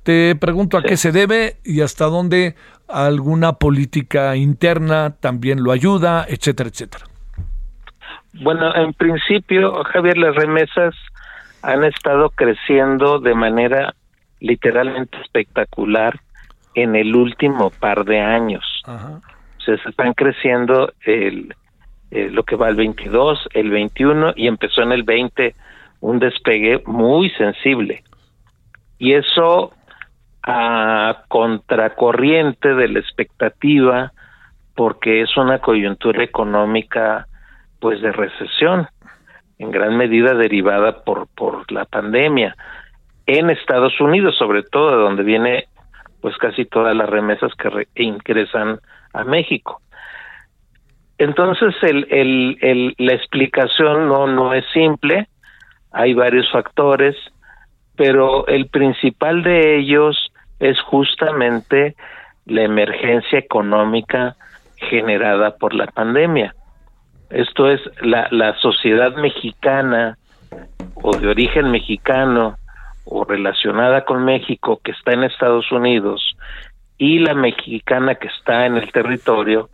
Te 0.03 0.33
pregunto 0.37 0.77
a 0.77 0.83
qué 0.83 0.95
se 0.95 1.11
debe 1.11 1.57
y 1.65 1.81
hasta 1.81 2.05
dónde 2.05 2.55
alguna 2.87 3.53
política 3.53 4.37
interna 4.37 5.17
también 5.19 5.63
lo 5.63 5.73
ayuda, 5.73 6.25
etcétera, 6.29 6.69
etcétera. 6.69 7.03
Bueno, 8.41 8.73
en 8.73 8.93
principio, 8.93 9.83
Javier, 9.83 10.17
las 10.17 10.33
remesas 10.35 10.95
han 11.67 11.83
estado 11.83 12.29
creciendo 12.29 13.19
de 13.19 13.35
manera 13.35 13.93
literalmente 14.39 15.17
espectacular 15.19 16.17
en 16.75 16.95
el 16.95 17.13
último 17.13 17.71
par 17.71 18.05
de 18.05 18.21
años. 18.21 18.63
O 18.85 19.59
sea, 19.59 19.75
se 19.83 19.89
están 19.89 20.13
creciendo 20.13 20.93
el, 21.01 21.53
eh, 22.09 22.29
lo 22.31 22.43
que 22.43 22.55
va 22.55 22.69
el 22.69 22.75
22, 22.75 23.49
el 23.53 23.69
21 23.69 24.31
y 24.37 24.47
empezó 24.47 24.81
en 24.81 24.93
el 24.93 25.03
20 25.03 25.55
un 25.99 26.19
despegue 26.19 26.81
muy 26.85 27.31
sensible. 27.31 28.01
Y 28.97 29.15
eso 29.15 29.73
a 30.43 31.23
contracorriente 31.27 32.75
de 32.75 32.87
la 32.87 32.99
expectativa 32.99 34.13
porque 34.73 35.21
es 35.21 35.35
una 35.35 35.59
coyuntura 35.59 36.23
económica 36.23 37.27
pues 37.81 38.01
de 38.01 38.13
recesión 38.13 38.87
en 39.59 39.71
gran 39.71 39.97
medida 39.97 40.33
derivada 40.33 41.03
por, 41.03 41.27
por 41.27 41.71
la 41.71 41.85
pandemia. 41.85 42.55
En 43.25 43.49
Estados 43.49 43.99
Unidos, 43.99 44.35
sobre 44.37 44.63
todo, 44.63 44.91
de 44.91 45.03
donde 45.03 45.23
viene 45.23 45.67
pues 46.21 46.35
casi 46.37 46.65
todas 46.65 46.95
las 46.95 47.09
remesas 47.09 47.51
que 47.55 47.87
ingresan 47.95 48.79
a 49.13 49.23
México. 49.23 49.81
Entonces, 51.17 51.75
el, 51.81 52.07
el, 52.09 52.57
el, 52.61 52.95
la 52.97 53.13
explicación 53.13 54.07
no, 54.07 54.27
no 54.27 54.53
es 54.53 54.65
simple, 54.73 55.27
hay 55.91 56.13
varios 56.13 56.49
factores, 56.51 57.15
pero 57.95 58.45
el 58.47 58.67
principal 58.67 59.41
de 59.41 59.77
ellos 59.77 60.31
es 60.59 60.79
justamente 60.81 61.95
la 62.45 62.61
emergencia 62.63 63.39
económica 63.39 64.35
generada 64.75 65.57
por 65.57 65.73
la 65.73 65.87
pandemia. 65.87 66.53
Esto 67.29 67.69
es 67.69 67.81
la, 68.01 68.27
la 68.31 68.55
sociedad 68.59 69.15
mexicana 69.15 70.17
o 70.95 71.15
de 71.17 71.27
origen 71.27 71.71
mexicano 71.71 72.57
o 73.05 73.23
relacionada 73.23 74.05
con 74.05 74.23
México 74.25 74.79
que 74.83 74.91
está 74.91 75.13
en 75.13 75.23
Estados 75.23 75.71
Unidos 75.71 76.35
y 76.97 77.19
la 77.19 77.33
mexicana 77.33 78.15
que 78.15 78.27
está 78.27 78.65
en 78.65 78.77
el 78.77 78.91
territorio, 78.91 79.69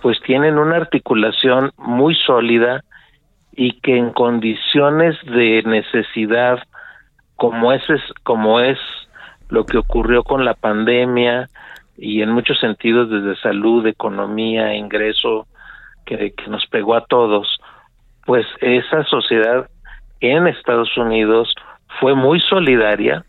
pues 0.00 0.20
tienen 0.22 0.58
una 0.58 0.76
articulación 0.76 1.72
muy 1.76 2.14
sólida 2.14 2.82
y 3.54 3.80
que 3.80 3.96
en 3.96 4.10
condiciones 4.10 5.16
de 5.24 5.62
necesidad 5.64 6.58
como 7.36 7.72
es, 7.72 7.82
como 8.22 8.60
es 8.60 8.78
lo 9.48 9.66
que 9.66 9.78
ocurrió 9.78 10.22
con 10.22 10.44
la 10.44 10.54
pandemia 10.54 11.48
y 11.98 12.22
en 12.22 12.30
muchos 12.30 12.58
sentidos 12.58 13.10
desde 13.10 13.36
salud, 13.40 13.86
economía, 13.86 14.74
ingreso, 14.74 15.46
que, 16.04 16.34
nos 16.48 16.66
pegó 16.66 16.94
a 16.94 17.04
todos, 17.04 17.60
pues 18.24 18.46
esa 18.60 19.04
sociedad 19.04 19.68
en 20.20 20.46
Estados 20.46 20.96
Unidos 20.96 21.54
fue 22.00 22.14
muy 22.14 22.40
solidaria, 22.40 23.24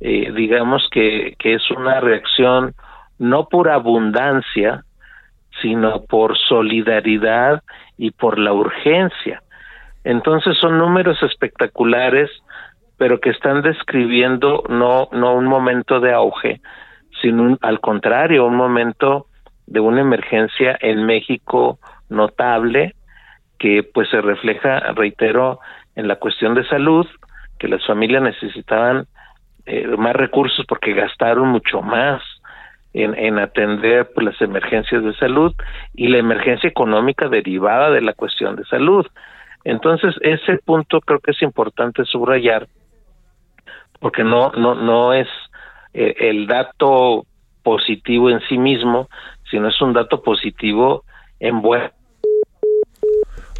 eh, 0.00 0.32
digamos 0.34 0.88
que, 0.90 1.34
que 1.38 1.54
es 1.54 1.70
una 1.70 2.00
reacción 2.00 2.74
no 3.18 3.48
por 3.48 3.68
abundancia, 3.68 4.84
sino 5.62 6.04
por 6.04 6.36
solidaridad 6.36 7.62
y 7.96 8.10
por 8.10 8.38
la 8.38 8.52
urgencia. 8.52 9.42
Entonces 10.02 10.56
son 10.58 10.78
números 10.78 11.22
espectaculares, 11.22 12.30
pero 12.98 13.20
que 13.20 13.30
están 13.30 13.62
describiendo 13.62 14.64
no, 14.68 15.08
no 15.12 15.34
un 15.34 15.46
momento 15.46 16.00
de 16.00 16.12
auge, 16.12 16.60
sino 17.22 17.56
al 17.62 17.80
contrario, 17.80 18.46
un 18.46 18.56
momento 18.56 19.26
de 19.66 19.80
una 19.80 20.02
emergencia 20.02 20.76
en 20.80 21.06
México 21.06 21.78
notable 22.14 22.94
que 23.58 23.82
pues 23.82 24.08
se 24.10 24.20
refleja, 24.20 24.80
reitero, 24.94 25.60
en 25.94 26.08
la 26.08 26.16
cuestión 26.16 26.54
de 26.54 26.66
salud, 26.66 27.06
que 27.58 27.68
las 27.68 27.84
familias 27.86 28.22
necesitaban 28.22 29.06
eh, 29.66 29.86
más 29.96 30.14
recursos 30.14 30.66
porque 30.66 30.92
gastaron 30.92 31.48
mucho 31.48 31.80
más 31.80 32.22
en, 32.92 33.14
en 33.16 33.38
atender 33.38 34.10
pues, 34.14 34.26
las 34.26 34.40
emergencias 34.40 35.02
de 35.04 35.14
salud 35.14 35.54
y 35.94 36.08
la 36.08 36.18
emergencia 36.18 36.68
económica 36.68 37.28
derivada 37.28 37.90
de 37.90 38.00
la 38.00 38.12
cuestión 38.12 38.56
de 38.56 38.64
salud. 38.64 39.06
Entonces, 39.64 40.14
ese 40.20 40.58
punto 40.58 41.00
creo 41.00 41.20
que 41.20 41.30
es 41.30 41.42
importante 41.42 42.04
subrayar 42.04 42.66
porque 44.04 44.22
no 44.22 44.52
no 44.52 44.74
no 44.74 45.14
es 45.14 45.28
eh, 45.94 46.14
el 46.18 46.46
dato 46.46 47.24
positivo 47.62 48.28
en 48.28 48.40
sí 48.48 48.58
mismo, 48.58 49.08
sino 49.50 49.68
es 49.68 49.80
un 49.80 49.94
dato 49.94 50.22
positivo 50.22 51.04
en 51.40 51.62
buen 51.62 51.90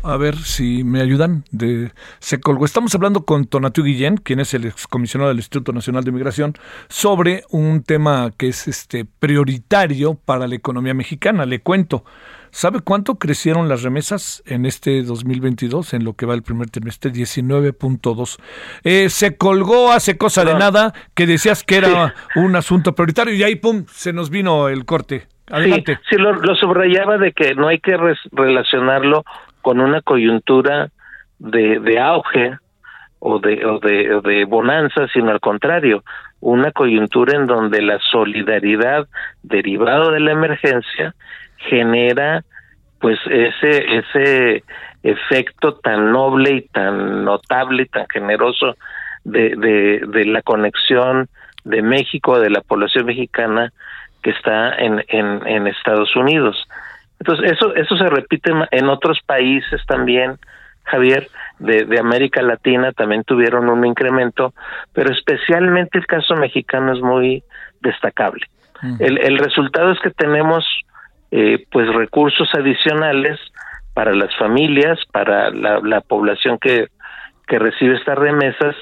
a 0.05 0.17
ver 0.17 0.37
si 0.37 0.85
me 0.85 1.01
ayudan. 1.01 1.45
De, 1.51 1.91
se 2.19 2.41
colgó. 2.41 2.65
Estamos 2.65 2.95
hablando 2.95 3.25
con 3.25 3.47
Tonatiuh 3.47 3.85
Guillén, 3.85 4.19
quien 4.19 4.41
es 4.41 4.55
el 4.55 4.67
excomisionado 4.67 5.29
del 5.29 5.39
Instituto 5.39 5.73
Nacional 5.73 6.05
de 6.05 6.13
Migración, 6.13 6.55
sobre 6.89 7.45
un 7.51 7.83
tema 7.83 8.31
que 8.37 8.49
es 8.49 8.69
este 8.69 9.05
prioritario 9.05 10.15
para 10.15 10.47
la 10.47 10.55
economía 10.55 10.95
mexicana. 10.95 11.47
Le 11.47 11.61
cuento. 11.61 12.05
¿Sabe 12.51 12.83
cuánto 12.83 13.17
crecieron 13.17 13.69
las 13.69 13.83
remesas 13.83 14.41
en 14.47 14.65
este 14.65 15.03
2022, 15.03 15.93
en 15.93 16.05
lo 16.05 16.13
que 16.13 16.25
va 16.25 16.35
el 16.35 16.45
primer 16.45 16.71
trimestre? 16.71 17.11
19.2. 17.11 18.39
Eh, 18.85 19.09
se 19.09 19.37
colgó 19.37 19.91
hace 19.91 20.17
cosa 20.17 20.45
de 20.45 20.53
ah. 20.53 20.59
nada 20.59 20.95
que 21.15 21.27
decías 21.27 21.65
que 21.65 21.79
era 21.79 22.15
un 22.37 22.55
asunto 22.55 22.95
prioritario 22.95 23.35
y 23.35 23.43
ahí, 23.43 23.57
pum, 23.57 23.87
se 23.89 24.13
nos 24.13 24.31
vino 24.31 24.69
el 24.69 24.85
corte. 24.85 25.27
Adelante. 25.51 25.99
Sí, 26.09 26.15
lo, 26.17 26.33
lo, 26.33 26.55
subrayaba 26.55 27.19
de 27.19 27.33
que 27.33 27.57
no 27.57 27.67
hay 27.67 27.81
que 27.81 27.97
relacionarlo 28.31 29.25
con 29.65 29.81
una 29.81 30.03
coyuntura 30.03 30.91
de, 31.39 31.99
auge 31.99 32.59
o 33.19 33.39
de, 33.39 33.65
o 33.65 33.79
de, 33.79 34.21
de 34.23 34.45
bonanza, 34.45 35.09
sino 35.09 35.31
al 35.31 35.41
contrario, 35.41 36.05
una 36.41 36.71
coyuntura 36.71 37.35
en 37.35 37.47
donde 37.47 37.81
la 37.81 37.99
solidaridad 38.12 39.09
derivado 39.43 40.11
de 40.11 40.21
la 40.21 40.33
emergencia 40.33 41.15
genera 41.57 42.45
pues 43.01 43.19
ese 43.31 43.97
ese 43.97 44.65
efecto 45.03 45.77
tan 45.77 46.12
noble 46.12 46.57
y 46.57 46.61
tan 46.69 47.25
notable 47.25 47.85
y 47.85 47.87
tan 47.87 48.07
generoso 48.09 48.77
de, 49.25 50.27
la 50.27 50.43
conexión 50.43 51.29
de 51.65 51.81
México, 51.81 52.39
de 52.39 52.51
la 52.51 52.61
población 52.61 53.07
mexicana 53.07 53.73
que 54.23 54.31
está 54.31 54.75
en, 54.75 55.03
en 55.09 55.67
Estados 55.67 56.15
Unidos. 56.17 56.57
Entonces, 57.27 57.53
eso, 57.53 57.75
eso 57.75 57.97
se 57.97 58.07
repite 58.11 58.53
en 58.70 58.89
otros 58.91 59.18
países 59.25 59.81
también, 59.87 60.37
Javier, 60.83 61.27
de, 61.59 61.87
de 61.87 61.99
América 61.99 62.43
Latina 62.43 62.93
también 62.93 63.25
tuvieron 63.25 63.70
un 63.70 63.87
incremento, 63.87 64.53
pero 64.93 65.11
especialmente 65.11 65.97
el 65.97 66.07
caso 66.07 66.37
mexicano 66.37 66.93
es 66.93 67.01
muy 67.01 67.43
destacable. 67.81 68.45
el, 68.99 69.16
el 69.16 69.39
resultado 69.39 69.93
es 69.93 70.01
que 70.01 70.11
tenemos 70.11 70.66
eh, 71.31 71.64
pues 71.72 71.89
recursos 71.95 72.47
adicionales 72.53 73.41
para 73.95 74.12
las 74.12 74.37
familias, 74.37 74.99
para 75.11 75.49
la, 75.49 75.81
la 75.81 76.03
población 76.03 76.59
que, 76.59 76.89
que 77.47 77.59
recibe 77.59 77.97
estas 77.97 78.18
remesas 78.18 78.77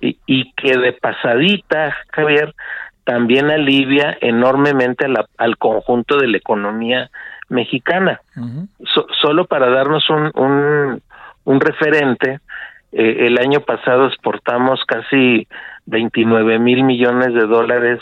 y, 0.00 0.16
y 0.26 0.52
que 0.52 0.78
de 0.78 0.92
pasadita, 0.92 1.96
Javier, 2.12 2.54
también 3.02 3.50
alivia 3.50 4.16
enormemente 4.20 5.06
al 5.38 5.56
conjunto 5.56 6.18
de 6.18 6.28
la 6.28 6.36
economía 6.36 7.10
mexicana. 7.50 8.20
solo 9.20 9.44
para 9.44 9.68
darnos 9.68 10.08
un, 10.08 10.30
un, 10.34 11.02
un 11.44 11.60
referente, 11.60 12.40
eh, 12.92 13.26
el 13.26 13.38
año 13.38 13.60
pasado 13.60 14.06
exportamos 14.06 14.80
casi 14.86 15.46
29 15.86 16.58
mil 16.58 16.84
millones 16.84 17.34
de 17.34 17.46
dólares 17.46 18.00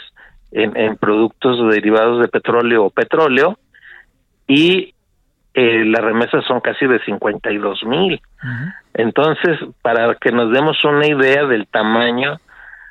en, 0.53 0.77
en, 0.77 0.97
productos 0.97 1.59
derivados 1.71 2.21
de 2.21 2.29
petróleo 2.29 2.85
o 2.85 2.91
petróleo 2.91 3.59
y 4.47 4.95
eh, 5.55 5.85
las 5.85 6.05
remesas 6.05 6.45
son 6.47 6.61
casi 6.61 6.87
de 6.87 7.01
52 7.05 7.85
mil. 7.85 8.21
Entonces, 8.95 9.59
para 9.83 10.15
que 10.15 10.31
nos 10.31 10.53
demos 10.53 10.83
una 10.85 11.07
idea 11.07 11.45
del 11.47 11.67
tamaño 11.67 12.39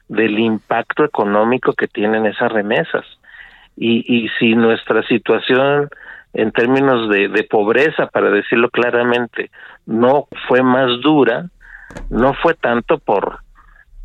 del 0.07 0.39
impacto 0.39 1.03
económico 1.03 1.73
que 1.73 1.87
tienen 1.87 2.25
esas 2.25 2.51
remesas. 2.51 3.05
Y, 3.75 4.03
y 4.07 4.29
si 4.39 4.55
nuestra 4.55 5.03
situación 5.03 5.89
en 6.33 6.51
términos 6.51 7.09
de, 7.09 7.29
de 7.29 7.43
pobreza, 7.43 8.07
para 8.07 8.29
decirlo 8.29 8.69
claramente, 8.69 9.49
no 9.85 10.27
fue 10.47 10.61
más 10.61 11.01
dura, 11.01 11.45
no 12.09 12.33
fue 12.35 12.53
tanto 12.53 12.99
por, 12.99 13.39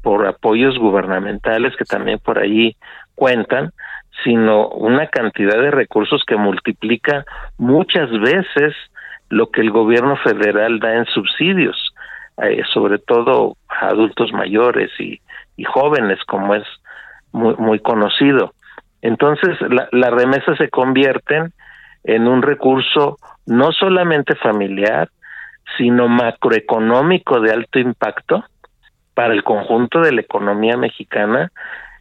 por 0.02 0.26
apoyos 0.26 0.78
gubernamentales 0.78 1.76
que 1.76 1.84
también 1.84 2.18
por 2.18 2.38
ahí 2.38 2.76
cuentan, 3.14 3.72
sino 4.24 4.68
una 4.68 5.08
cantidad 5.08 5.58
de 5.60 5.70
recursos 5.70 6.22
que 6.26 6.36
multiplica 6.36 7.24
muchas 7.58 8.10
veces 8.20 8.74
lo 9.28 9.50
que 9.50 9.62
el 9.62 9.70
gobierno 9.70 10.16
federal 10.16 10.78
da 10.78 10.94
en 10.94 11.06
subsidios, 11.06 11.94
eh, 12.42 12.62
sobre 12.72 12.98
todo 12.98 13.56
a 13.68 13.88
adultos 13.88 14.32
mayores 14.32 14.90
y, 14.98 15.20
y 15.56 15.64
jóvenes, 15.64 16.18
como 16.26 16.54
es 16.54 16.64
muy, 17.32 17.54
muy 17.56 17.80
conocido. 17.80 18.52
Entonces, 19.00 19.58
la, 19.62 19.88
las 19.90 20.10
remesas 20.10 20.58
se 20.58 20.68
convierten 20.68 21.52
en 22.04 22.28
un 22.28 22.42
recurso 22.42 23.18
no 23.46 23.72
solamente 23.72 24.34
familiar, 24.36 25.08
sino 25.76 26.08
macroeconómico 26.08 27.40
de 27.40 27.52
alto 27.52 27.78
impacto 27.78 28.44
para 29.14 29.34
el 29.34 29.44
conjunto 29.44 30.00
de 30.00 30.12
la 30.12 30.20
economía 30.20 30.76
mexicana 30.76 31.50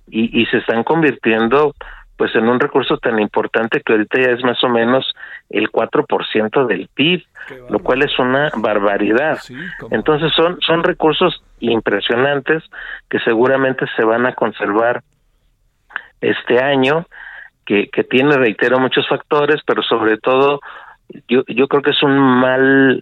y, 0.08 0.41
y 0.41 0.45
se 0.47 0.58
están 0.58 0.84
convirtiendo 0.84 1.74
pues 2.22 2.36
en 2.36 2.47
un 2.47 2.60
recurso 2.60 2.99
tan 2.99 3.20
importante 3.20 3.82
que 3.82 3.93
ahorita 3.93 4.22
ya 4.22 4.30
es 4.30 4.43
más 4.43 4.64
o 4.64 4.70
menos 4.70 5.12
el 5.49 5.72
4% 5.72 6.68
del 6.68 6.88
PIB, 6.93 7.24
lo 7.72 7.80
cual 7.80 8.04
es 8.04 8.20
una 8.20 8.52
barbaridad. 8.58 9.39
Entonces 9.89 10.32
son 10.36 10.60
son 10.62 10.84
recursos 10.84 11.43
impresionantes 11.60 12.62
que 13.10 13.18
seguramente 13.22 13.88
se 13.95 14.06
van 14.06 14.28
a 14.28 14.36
conservar 14.36 15.02
este 16.22 16.62
año 16.62 17.08
que, 17.72 17.88
que 17.88 18.04
tiene, 18.04 18.36
reitero, 18.36 18.82
muchos 18.82 19.08
factores, 19.08 19.62
pero 19.66 19.82
sobre 19.82 20.18
todo 20.18 20.60
yo, 21.30 21.44
yo 21.48 21.70
creo 21.70 21.82
que 21.82 21.92
es 21.92 22.04
un 22.04 22.20
mal, 22.20 23.02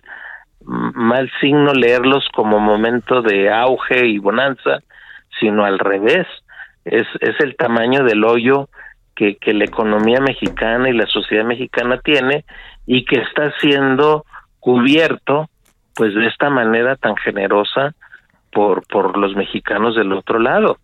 mal 0.62 1.32
signo 1.42 1.74
leerlos 1.74 2.28
como 2.36 2.60
momento 2.60 3.24
de 3.24 3.52
auge 3.52 4.06
y 4.06 4.20
bonanza, 4.20 4.82
sino 5.40 5.66
al 5.66 5.80
revés, 5.80 6.28
es, 6.86 7.08
es 7.20 7.36
el 7.40 7.56
tamaño 7.56 8.04
del 8.04 8.24
hoyo 8.24 8.70
que, 9.16 9.38
que 9.38 9.56
la 9.56 9.64
economía 9.64 10.20
mexicana 10.22 10.88
y 10.88 10.94
la 10.94 11.08
sociedad 11.08 11.46
mexicana 11.46 12.00
tiene 12.02 12.46
y 12.86 13.06
que 13.06 13.22
está 13.22 13.52
siendo 13.62 14.24
cubierto 14.60 15.50
pues 15.96 16.14
de 16.14 16.28
esta 16.28 16.52
manera 16.52 16.96
tan 16.96 17.18
generosa 17.18 17.96
por, 18.52 18.86
por 18.86 19.18
los 19.18 19.36
mexicanos 19.36 19.96
del 19.96 20.14
otro 20.14 20.38
lado, 20.38 20.78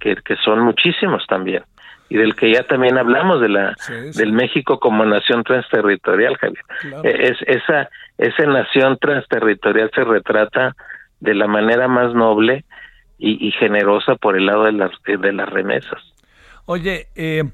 que, 0.00 0.16
que 0.16 0.34
son 0.44 0.58
muchísimos 0.58 1.24
también 1.28 1.62
y 2.08 2.16
del 2.16 2.34
que 2.34 2.52
ya 2.52 2.62
también 2.64 2.96
hablamos 2.98 3.40
de 3.40 3.48
la 3.48 3.76
del 4.14 4.32
México 4.32 4.80
como 4.80 5.04
nación 5.04 5.44
transterritorial, 5.44 6.36
Javier. 6.36 6.64
E, 7.04 7.28
es 7.28 7.36
esa 7.46 7.90
esa 8.16 8.46
nación 8.46 8.98
transterritorial 8.98 9.90
se 9.94 10.04
retrata 10.04 10.74
de 11.20 11.34
la 11.34 11.46
manera 11.46 11.88
más 11.88 12.14
noble 12.14 12.64
y, 13.20 13.50
generosa 13.52 14.14
por 14.14 14.36
el 14.36 14.46
lado 14.46 14.64
de 14.64 14.72
las 14.72 14.90
de 15.04 15.32
las 15.32 15.48
remesas. 15.48 16.00
Oye, 16.66 17.08
eh, 17.16 17.44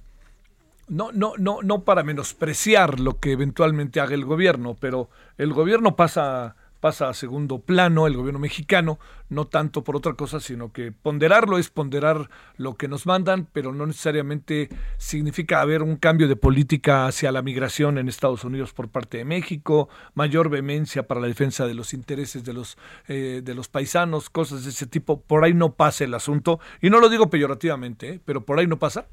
no 0.88 1.11
no 1.12 1.32
no 1.38 1.59
no 1.62 1.84
para 1.84 2.02
menospreciar 2.02 3.00
lo 3.00 3.18
que 3.18 3.32
eventualmente 3.32 4.00
haga 4.00 4.14
el 4.14 4.24
gobierno, 4.24 4.76
pero 4.78 5.09
el 5.38 5.52
gobierno 5.52 5.96
pasa 5.96 6.57
pasa 6.85 7.09
a 7.09 7.14
segundo 7.14 7.61
plano 7.61 8.07
el 8.07 8.14
gobierno 8.14 8.39
mexicano, 8.39 8.99
no 9.30 9.47
tanto 9.47 9.82
por 9.82 9.97
otra 9.97 10.12
cosa, 10.12 10.39
sino 10.39 10.70
que 10.70 10.93
ponderarlo 10.93 11.57
es 11.57 11.70
ponderar 11.70 12.28
lo 12.59 12.74
que 12.74 12.89
nos 12.89 13.07
mandan, 13.07 13.49
pero 13.51 13.72
no 13.72 13.87
necesariamente 13.87 14.68
significa 14.99 15.62
haber 15.62 15.80
un 15.80 15.97
cambio 15.97 16.28
de 16.28 16.37
política 16.37 17.07
hacia 17.07 17.32
la 17.32 17.41
migración 17.41 17.97
en 17.97 18.09
Estados 18.09 18.45
Unidos 18.45 18.74
por 18.74 18.93
parte 18.93 19.16
de 19.16 19.24
México, 19.24 19.89
mayor 20.12 20.51
vehemencia 20.51 21.07
para 21.07 21.22
la 21.22 21.26
defensa 21.26 21.66
de 21.66 21.72
los 21.72 21.95
intereses 21.95 22.45
de 22.45 22.53
los, 22.53 22.76
eh, 23.09 23.41
de 23.43 23.55
los 23.55 23.68
paisanos, 23.68 24.28
cosas 24.28 24.64
de 24.64 24.68
ese 24.68 24.87
tipo. 24.87 25.22
Por 25.22 25.43
ahí 25.43 25.55
no 25.55 25.76
pasa 25.76 26.05
el 26.05 26.12
asunto, 26.12 26.61
y 26.82 26.91
no 26.91 27.01
lo 27.01 27.09
digo 27.09 27.30
peyorativamente, 27.30 28.09
¿eh? 28.11 28.20
pero 28.22 28.45
por 28.45 28.59
ahí 28.59 28.66
no 28.66 28.78
pasa. 28.78 29.07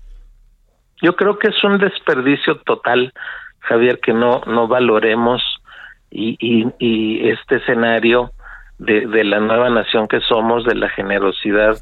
Yo 1.01 1.15
creo 1.15 1.39
que 1.39 1.47
es 1.47 1.63
un 1.63 1.77
desperdicio 1.77 2.59
total, 2.65 3.13
Javier, 3.59 4.01
que 4.01 4.11
no, 4.11 4.41
no 4.45 4.67
valoremos 4.67 5.41
y, 6.11 6.37
y, 6.39 6.67
y 6.77 7.29
este 7.29 7.55
escenario 7.55 8.31
de, 8.77 9.07
de 9.07 9.23
la 9.23 9.39
nueva 9.39 9.69
nación 9.69 10.07
que 10.07 10.19
somos, 10.21 10.65
de 10.65 10.75
la 10.75 10.89
generosidad 10.89 11.77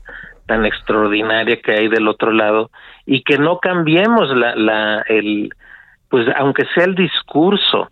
tan 0.45 0.65
extraordinaria 0.65 1.61
que 1.61 1.73
hay 1.73 1.87
del 1.87 2.07
otro 2.07 2.31
lado 2.31 2.71
y 3.05 3.23
que 3.23 3.37
no 3.37 3.59
cambiemos 3.59 4.35
la, 4.35 4.55
la 4.55 5.01
el 5.07 5.49
pues 6.09 6.27
aunque 6.37 6.65
sea 6.73 6.85
el 6.85 6.95
discurso. 6.95 7.89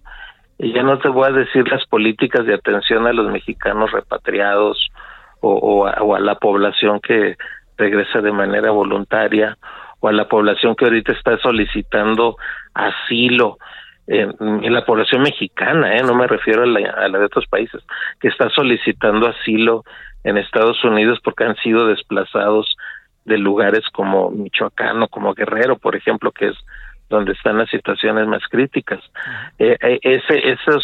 Ya 0.60 0.82
no 0.82 0.98
te 0.98 1.08
voy 1.08 1.28
a 1.28 1.34
decir 1.34 1.70
las 1.70 1.86
políticas 1.86 2.48
de 2.48 2.56
atención 2.56 3.06
a 3.06 3.14
los 3.14 3.32
mexicanos 3.32 3.92
repatriados 3.92 4.88
o, 5.40 5.54
o, 5.54 5.86
a, 5.86 6.02
o 6.02 6.16
a 6.16 6.20
la 6.20 6.34
población 6.34 7.00
que 7.00 7.38
regresa 7.78 8.22
de 8.22 8.32
manera 8.32 8.72
voluntaria 8.72 9.56
o 10.00 10.08
a 10.08 10.12
la 10.14 10.28
población 10.28 10.76
que 10.76 10.86
ahorita 10.86 11.12
está 11.12 11.38
solicitando 11.38 12.38
asilo 12.74 13.60
en, 14.08 14.34
en 14.40 14.74
la 14.74 14.86
población 14.86 15.22
mexicana, 15.22 15.96
¿eh? 15.98 16.04
no 16.04 16.16
me 16.16 16.28
refiero 16.28 16.64
a 16.64 16.66
la, 16.66 16.90
a 16.90 17.08
la 17.08 17.20
de 17.20 17.26
otros 17.26 17.46
países, 17.48 17.84
que 18.20 18.30
está 18.30 18.50
solicitando 18.50 19.28
asilo 19.28 19.84
en 20.24 20.38
Estados 20.38 20.84
Unidos 20.84 21.20
porque 21.24 21.44
han 21.44 21.56
sido 21.58 21.88
desplazados 21.88 22.76
de 23.26 23.38
lugares 23.38 23.84
como 23.92 24.32
Michoacán 24.32 25.04
o 25.04 25.08
como 25.10 25.34
Guerrero, 25.34 25.78
por 25.78 25.96
ejemplo, 25.96 26.32
que 26.32 26.48
es 26.48 26.56
donde 27.10 27.34
están 27.34 27.58
las 27.58 27.70
situaciones 27.70 28.28
más 28.28 28.42
críticas. 28.50 29.00
Eh, 29.60 29.78
eh, 29.82 30.00
ese, 30.02 30.52
esos, 30.52 30.84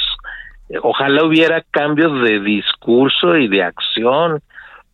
ojalá 0.82 1.24
hubiera 1.24 1.62
cambios 1.72 2.24
de 2.24 2.40
discurso 2.42 3.38
y 3.38 3.48
de 3.48 3.64
acción, 3.64 4.42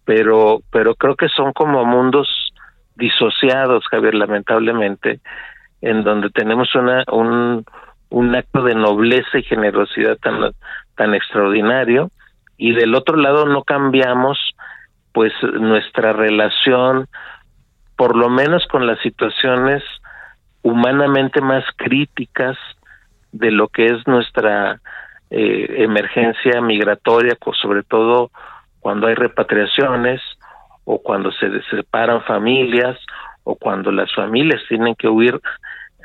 pero, 0.05 0.61
pero 0.71 0.95
creo 0.95 1.15
que 1.15 1.29
son 1.29 1.53
como 1.53 1.85
mundos 1.85 2.53
disociados, 2.95 3.87
Javier, 3.87 4.13
lamentablemente, 4.15 5.19
en 5.81 6.03
donde 6.03 6.29
tenemos 6.29 6.73
una, 6.75 7.03
un, 7.11 7.65
un 8.09 8.35
acto 8.35 8.63
de 8.63 8.75
nobleza 8.75 9.37
y 9.37 9.43
generosidad 9.43 10.17
tan, 10.17 10.51
tan 10.95 11.13
extraordinario, 11.13 12.11
y 12.57 12.73
del 12.73 12.95
otro 12.95 13.15
lado 13.15 13.45
no 13.45 13.63
cambiamos 13.63 14.37
pues 15.13 15.33
nuestra 15.59 16.13
relación 16.13 17.07
por 17.95 18.15
lo 18.15 18.29
menos 18.29 18.65
con 18.67 18.87
las 18.87 18.99
situaciones 18.99 19.83
humanamente 20.61 21.41
más 21.41 21.65
críticas 21.75 22.57
de 23.31 23.51
lo 23.51 23.67
que 23.67 23.87
es 23.87 24.07
nuestra 24.07 24.79
eh, 25.29 25.83
emergencia 25.83 26.61
migratoria, 26.61 27.37
sobre 27.61 27.83
todo 27.83 28.31
cuando 28.79 29.07
hay 29.07 29.15
repatriaciones 29.15 30.21
o 30.85 31.01
cuando 31.01 31.31
se 31.33 31.61
separan 31.69 32.23
familias 32.23 32.97
o 33.43 33.55
cuando 33.55 33.91
las 33.91 34.13
familias 34.13 34.61
tienen 34.67 34.95
que 34.95 35.07
huir 35.07 35.39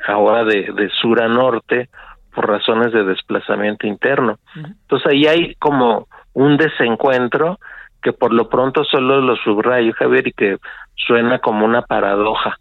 ahora 0.07 0.43
de, 0.43 0.71
de 0.73 0.89
sur 0.89 1.21
a 1.21 1.27
norte 1.27 1.89
por 2.33 2.47
razones 2.47 2.91
de 2.91 3.03
desplazamiento 3.03 3.87
interno. 3.87 4.39
Entonces 4.55 5.11
ahí 5.11 5.25
hay 5.25 5.55
como 5.55 6.07
un 6.33 6.57
desencuentro 6.57 7.59
que 8.01 8.13
por 8.13 8.33
lo 8.33 8.49
pronto 8.49 8.83
solo 8.83 9.21
lo 9.21 9.35
subrayo, 9.37 9.93
Javier, 9.93 10.27
y 10.27 10.33
que 10.33 10.57
suena 10.95 11.39
como 11.39 11.65
una 11.65 11.81
paradoja 11.81 12.57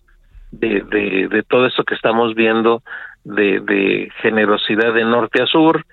de, 0.51 0.83
de, 0.83 1.29
de 1.29 1.43
todo 1.43 1.67
eso 1.67 1.85
que 1.85 1.95
estamos 1.95 2.35
viendo 2.35 2.83
de, 3.25 3.61
de 3.61 4.11
generosidad 4.23 4.95
de 4.95 5.05
norte 5.05 5.43
a 5.43 5.47
sur 5.47 5.85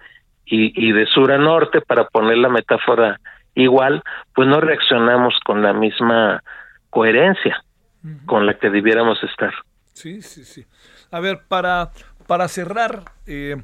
y, 0.45 0.87
y 0.87 0.91
de 0.91 1.05
sur 1.07 1.31
a 1.31 1.37
norte, 1.37 1.81
para 1.81 2.05
poner 2.05 2.37
la 2.37 2.49
metáfora 2.49 3.19
igual, 3.55 4.03
pues 4.35 4.47
no 4.47 4.61
reaccionamos 4.61 5.33
con 5.43 5.61
la 5.61 5.73
misma 5.73 6.41
coherencia 6.89 7.63
con 8.25 8.45
la 8.45 8.55
que 8.55 8.69
debiéramos 8.69 9.21
estar. 9.23 9.53
Sí, 9.93 10.21
sí, 10.21 10.43
sí. 10.43 10.65
A 11.11 11.19
ver, 11.19 11.41
para, 11.47 11.91
para 12.25 12.47
cerrar, 12.47 13.03
eh, 13.27 13.57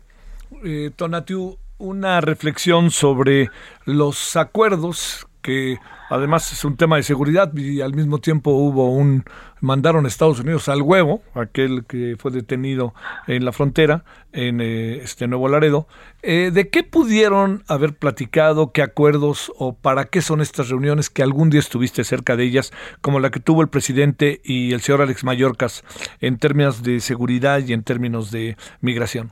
eh, 0.63 0.91
Tonatiu, 0.95 1.57
una 1.77 2.21
reflexión 2.21 2.91
sobre 2.91 3.49
los 3.85 4.35
acuerdos 4.35 5.27
que 5.47 5.79
además 6.09 6.51
es 6.51 6.65
un 6.65 6.75
tema 6.75 6.97
de 6.97 7.03
seguridad 7.03 7.55
y 7.55 7.79
al 7.79 7.93
mismo 7.93 8.17
tiempo 8.17 8.51
hubo 8.51 8.91
un 8.91 9.23
mandaron 9.61 10.03
a 10.03 10.09
Estados 10.09 10.41
Unidos 10.41 10.67
al 10.67 10.81
huevo, 10.81 11.21
aquel 11.33 11.85
que 11.87 12.17
fue 12.19 12.31
detenido 12.31 12.93
en 13.27 13.45
la 13.45 13.53
frontera 13.53 14.03
en 14.33 14.59
eh, 14.59 14.97
este 14.97 15.25
Nuevo 15.25 15.47
Laredo. 15.47 15.87
Eh, 16.21 16.51
¿De 16.53 16.69
qué 16.69 16.83
pudieron 16.83 17.63
haber 17.69 17.97
platicado, 17.97 18.73
qué 18.73 18.81
acuerdos 18.81 19.49
o 19.57 19.73
para 19.73 20.09
qué 20.09 20.21
son 20.21 20.41
estas 20.41 20.67
reuniones 20.67 21.09
que 21.09 21.23
algún 21.23 21.49
día 21.49 21.61
estuviste 21.61 22.03
cerca 22.03 22.35
de 22.35 22.43
ellas, 22.43 22.73
como 22.99 23.21
la 23.21 23.29
que 23.29 23.39
tuvo 23.39 23.61
el 23.61 23.69
presidente 23.69 24.41
y 24.43 24.73
el 24.73 24.81
señor 24.81 25.01
Alex 25.01 25.23
Mayorkas 25.23 25.85
en 26.19 26.39
términos 26.39 26.83
de 26.83 26.99
seguridad 26.99 27.61
y 27.65 27.71
en 27.71 27.85
términos 27.85 28.31
de 28.31 28.57
migración? 28.81 29.31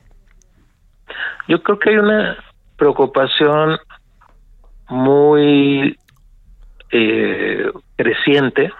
Yo 1.46 1.62
creo 1.62 1.78
que 1.78 1.90
hay 1.90 1.96
una 1.98 2.38
preocupación 2.78 3.76
muy 4.88 5.94
eh, 6.90 7.70
creciente 7.96 8.72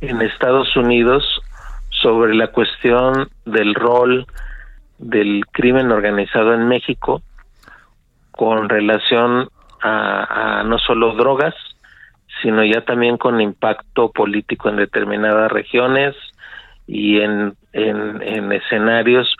en 0.00 0.20
Estados 0.22 0.76
Unidos 0.76 1.24
sobre 1.90 2.34
la 2.34 2.48
cuestión 2.48 3.28
del 3.44 3.74
rol 3.74 4.26
del 4.98 5.44
crimen 5.52 5.90
organizado 5.90 6.54
en 6.54 6.68
México 6.68 7.22
con 8.30 8.68
relación 8.68 9.48
a, 9.82 10.62
no 10.64 10.78
solo 10.78 11.14
drogas, 11.14 11.54
sino 12.40 12.64
ya 12.64 12.82
también 12.84 13.18
con 13.18 13.40
impacto 13.40 14.10
político 14.10 14.68
en 14.68 14.76
determinadas 14.76 15.50
regiones 15.50 16.14
y 16.86 17.20
en, 17.20 17.54
en, 17.72 18.22
en 18.22 18.52
escenarios 18.52 19.36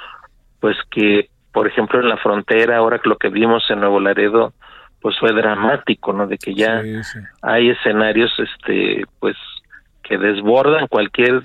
pues 0.61 0.77
que 0.91 1.29
por 1.53 1.67
ejemplo 1.67 2.01
en 2.01 2.09
la 2.09 2.17
frontera 2.19 2.77
ahora 2.77 3.01
lo 3.05 3.17
que 3.17 3.29
vimos 3.29 3.69
en 3.71 3.81
Nuevo 3.81 3.99
Laredo 3.99 4.53
pues 5.03 5.19
fue 5.19 5.33
dramático, 5.33 6.13
¿no? 6.13 6.27
De 6.27 6.39
que 6.39 6.55
ya 6.55 6.81
sí, 6.81 7.03
sí. 7.03 7.19
hay 7.43 7.71
escenarios, 7.71 8.33
este, 8.39 9.05
pues, 9.19 9.37
que 10.03 10.17
desbordan 10.17 10.87
cualquier 10.87 11.43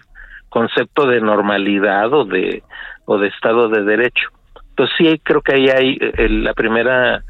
concepto 0.49 1.07
de 1.07 1.21
normalidad 1.21 2.13
o 2.13 2.25
de 2.25 2.63
o 3.05 3.17
de 3.17 3.27
Estado 3.27 3.69
de 3.69 3.83
Derecho. 3.83 4.29
Entonces 4.69 4.95
sí 4.97 5.21
creo 5.23 5.41
que 5.41 5.55
ahí 5.55 5.69
hay 5.69 5.97
eh, 5.99 6.29
la 6.29 6.53
primera 6.53 7.23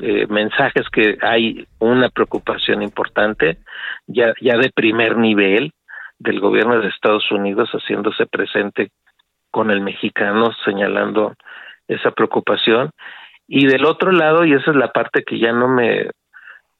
eh, 0.00 0.26
mensaje 0.28 0.80
es 0.80 0.88
que 0.90 1.18
hay 1.22 1.66
una 1.78 2.08
preocupación 2.08 2.82
importante 2.82 3.58
ya 4.06 4.32
ya 4.40 4.56
de 4.56 4.70
primer 4.70 5.16
nivel 5.16 5.72
del 6.18 6.40
gobierno 6.40 6.80
de 6.80 6.88
Estados 6.88 7.30
Unidos 7.30 7.70
haciéndose 7.70 8.26
presente 8.26 8.90
con 9.50 9.70
el 9.70 9.80
mexicano 9.80 10.50
señalando 10.64 11.34
esa 11.88 12.10
preocupación 12.10 12.90
y 13.46 13.66
del 13.66 13.84
otro 13.84 14.12
lado, 14.12 14.44
y 14.44 14.54
esa 14.54 14.70
es 14.70 14.76
la 14.76 14.92
parte 14.92 15.22
que 15.22 15.38
ya 15.38 15.52
no 15.52 15.68
me 15.68 16.10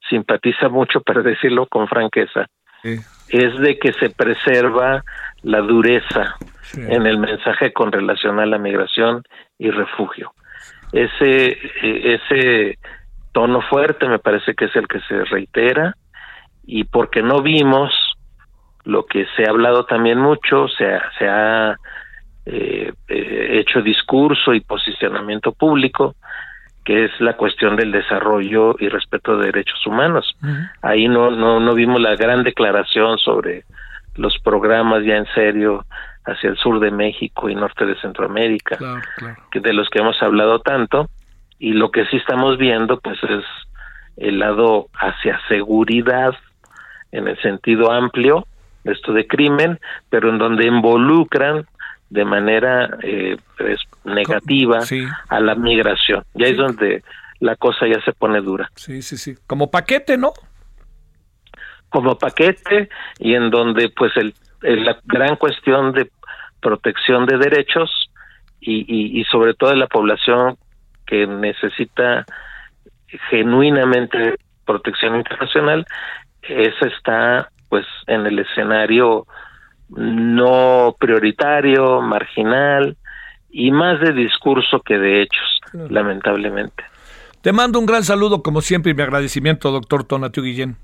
simpatiza 0.08 0.68
mucho, 0.68 1.00
para 1.00 1.22
decirlo 1.22 1.66
con 1.66 1.88
franqueza, 1.88 2.46
sí. 2.82 2.98
es 3.28 3.58
de 3.58 3.78
que 3.78 3.92
se 3.94 4.10
preserva 4.10 5.02
la 5.42 5.60
dureza 5.60 6.36
sí. 6.62 6.80
en 6.80 7.06
el 7.06 7.18
mensaje 7.18 7.72
con 7.72 7.92
relación 7.92 8.38
a 8.38 8.46
la 8.46 8.58
migración 8.58 9.22
y 9.58 9.70
refugio. 9.70 10.32
Ese, 10.92 11.58
ese 11.82 12.78
tono 13.32 13.60
fuerte 13.62 14.06
me 14.08 14.18
parece 14.18 14.54
que 14.54 14.66
es 14.66 14.76
el 14.76 14.86
que 14.86 15.00
se 15.00 15.24
reitera 15.24 15.94
y 16.64 16.84
porque 16.84 17.22
no 17.22 17.42
vimos 17.42 17.92
lo 18.84 19.04
que 19.06 19.26
se 19.36 19.44
ha 19.44 19.50
hablado 19.50 19.86
también 19.86 20.18
mucho, 20.18 20.68
se 20.68 20.86
ha, 20.86 21.10
se 21.18 21.28
ha 21.28 21.76
eh, 22.46 22.92
eh, 23.08 23.48
hecho 23.58 23.80
discurso 23.82 24.52
y 24.52 24.60
posicionamiento 24.60 25.52
público 25.52 26.14
que 26.84 27.06
es 27.06 27.20
la 27.20 27.34
cuestión 27.34 27.76
del 27.76 27.92
desarrollo 27.92 28.76
y 28.78 28.88
respeto 28.88 29.36
de 29.36 29.46
derechos 29.46 29.86
humanos. 29.86 30.36
Uh 30.42 30.46
-huh. 30.46 30.70
Ahí 30.82 31.08
no, 31.08 31.30
no, 31.30 31.60
no 31.60 31.74
vimos 31.74 32.00
la 32.00 32.14
gran 32.16 32.42
declaración 32.42 33.18
sobre 33.18 33.64
los 34.16 34.38
programas 34.38 35.04
ya 35.04 35.16
en 35.16 35.26
serio 35.34 35.84
hacia 36.26 36.50
el 36.50 36.56
sur 36.56 36.80
de 36.80 36.90
México 36.90 37.48
y 37.48 37.54
norte 37.54 37.84
de 37.84 37.96
Centroamérica, 37.96 38.76
claro, 38.76 39.02
claro. 39.16 39.36
que 39.50 39.60
de 39.60 39.72
los 39.72 39.88
que 39.90 40.00
hemos 40.00 40.22
hablado 40.22 40.60
tanto, 40.60 41.08
y 41.58 41.72
lo 41.72 41.90
que 41.90 42.06
sí 42.06 42.16
estamos 42.16 42.56
viendo 42.56 42.98
pues 43.00 43.22
es 43.24 43.44
el 44.16 44.38
lado 44.38 44.86
hacia 44.94 45.40
seguridad 45.48 46.34
en 47.12 47.28
el 47.28 47.40
sentido 47.42 47.92
amplio 47.92 48.46
de 48.84 48.92
esto 48.92 49.12
de 49.12 49.26
crimen, 49.26 49.78
pero 50.10 50.30
en 50.30 50.38
donde 50.38 50.66
involucran 50.66 51.66
de 52.10 52.24
manera 52.24 52.98
eh, 53.02 53.36
pues, 53.58 53.80
negativa 54.04 54.82
sí. 54.82 55.04
a 55.28 55.40
la 55.40 55.54
migración. 55.54 56.24
Ya 56.34 56.46
sí. 56.46 56.52
es 56.52 56.58
donde 56.58 57.02
la 57.40 57.56
cosa 57.56 57.86
ya 57.86 58.00
se 58.02 58.12
pone 58.12 58.40
dura. 58.40 58.70
Sí, 58.76 59.02
sí, 59.02 59.16
sí. 59.16 59.34
Como 59.46 59.70
paquete, 59.70 60.16
¿no? 60.16 60.32
Como 61.88 62.16
paquete 62.18 62.88
y 63.18 63.34
en 63.34 63.50
donde 63.50 63.88
pues 63.88 64.16
el, 64.16 64.34
el 64.62 64.84
la 64.84 64.98
gran 65.04 65.36
cuestión 65.36 65.92
de 65.92 66.10
protección 66.60 67.26
de 67.26 67.38
derechos 67.38 67.90
y, 68.60 68.84
y, 68.88 69.20
y 69.20 69.24
sobre 69.24 69.54
todo 69.54 69.70
de 69.70 69.76
la 69.76 69.86
población 69.86 70.56
que 71.06 71.26
necesita 71.26 72.24
genuinamente 73.30 74.36
protección 74.64 75.16
internacional, 75.16 75.84
esa 76.42 76.86
está 76.86 77.50
pues 77.68 77.86
en 78.06 78.26
el 78.26 78.38
escenario 78.38 79.26
no 79.88 80.96
prioritario, 80.98 82.00
marginal 82.00 82.96
y 83.50 83.70
más 83.70 84.00
de 84.00 84.12
discurso 84.12 84.80
que 84.80 84.98
de 84.98 85.22
hechos, 85.22 85.60
lamentablemente. 85.90 86.84
Te 87.40 87.52
mando 87.52 87.78
un 87.78 87.86
gran 87.86 88.02
saludo, 88.04 88.42
como 88.42 88.60
siempre, 88.60 88.92
y 88.92 88.94
mi 88.94 89.02
agradecimiento, 89.02 89.70
doctor 89.70 90.04
Tonatiu 90.04 90.42
Guillén. 90.42 90.76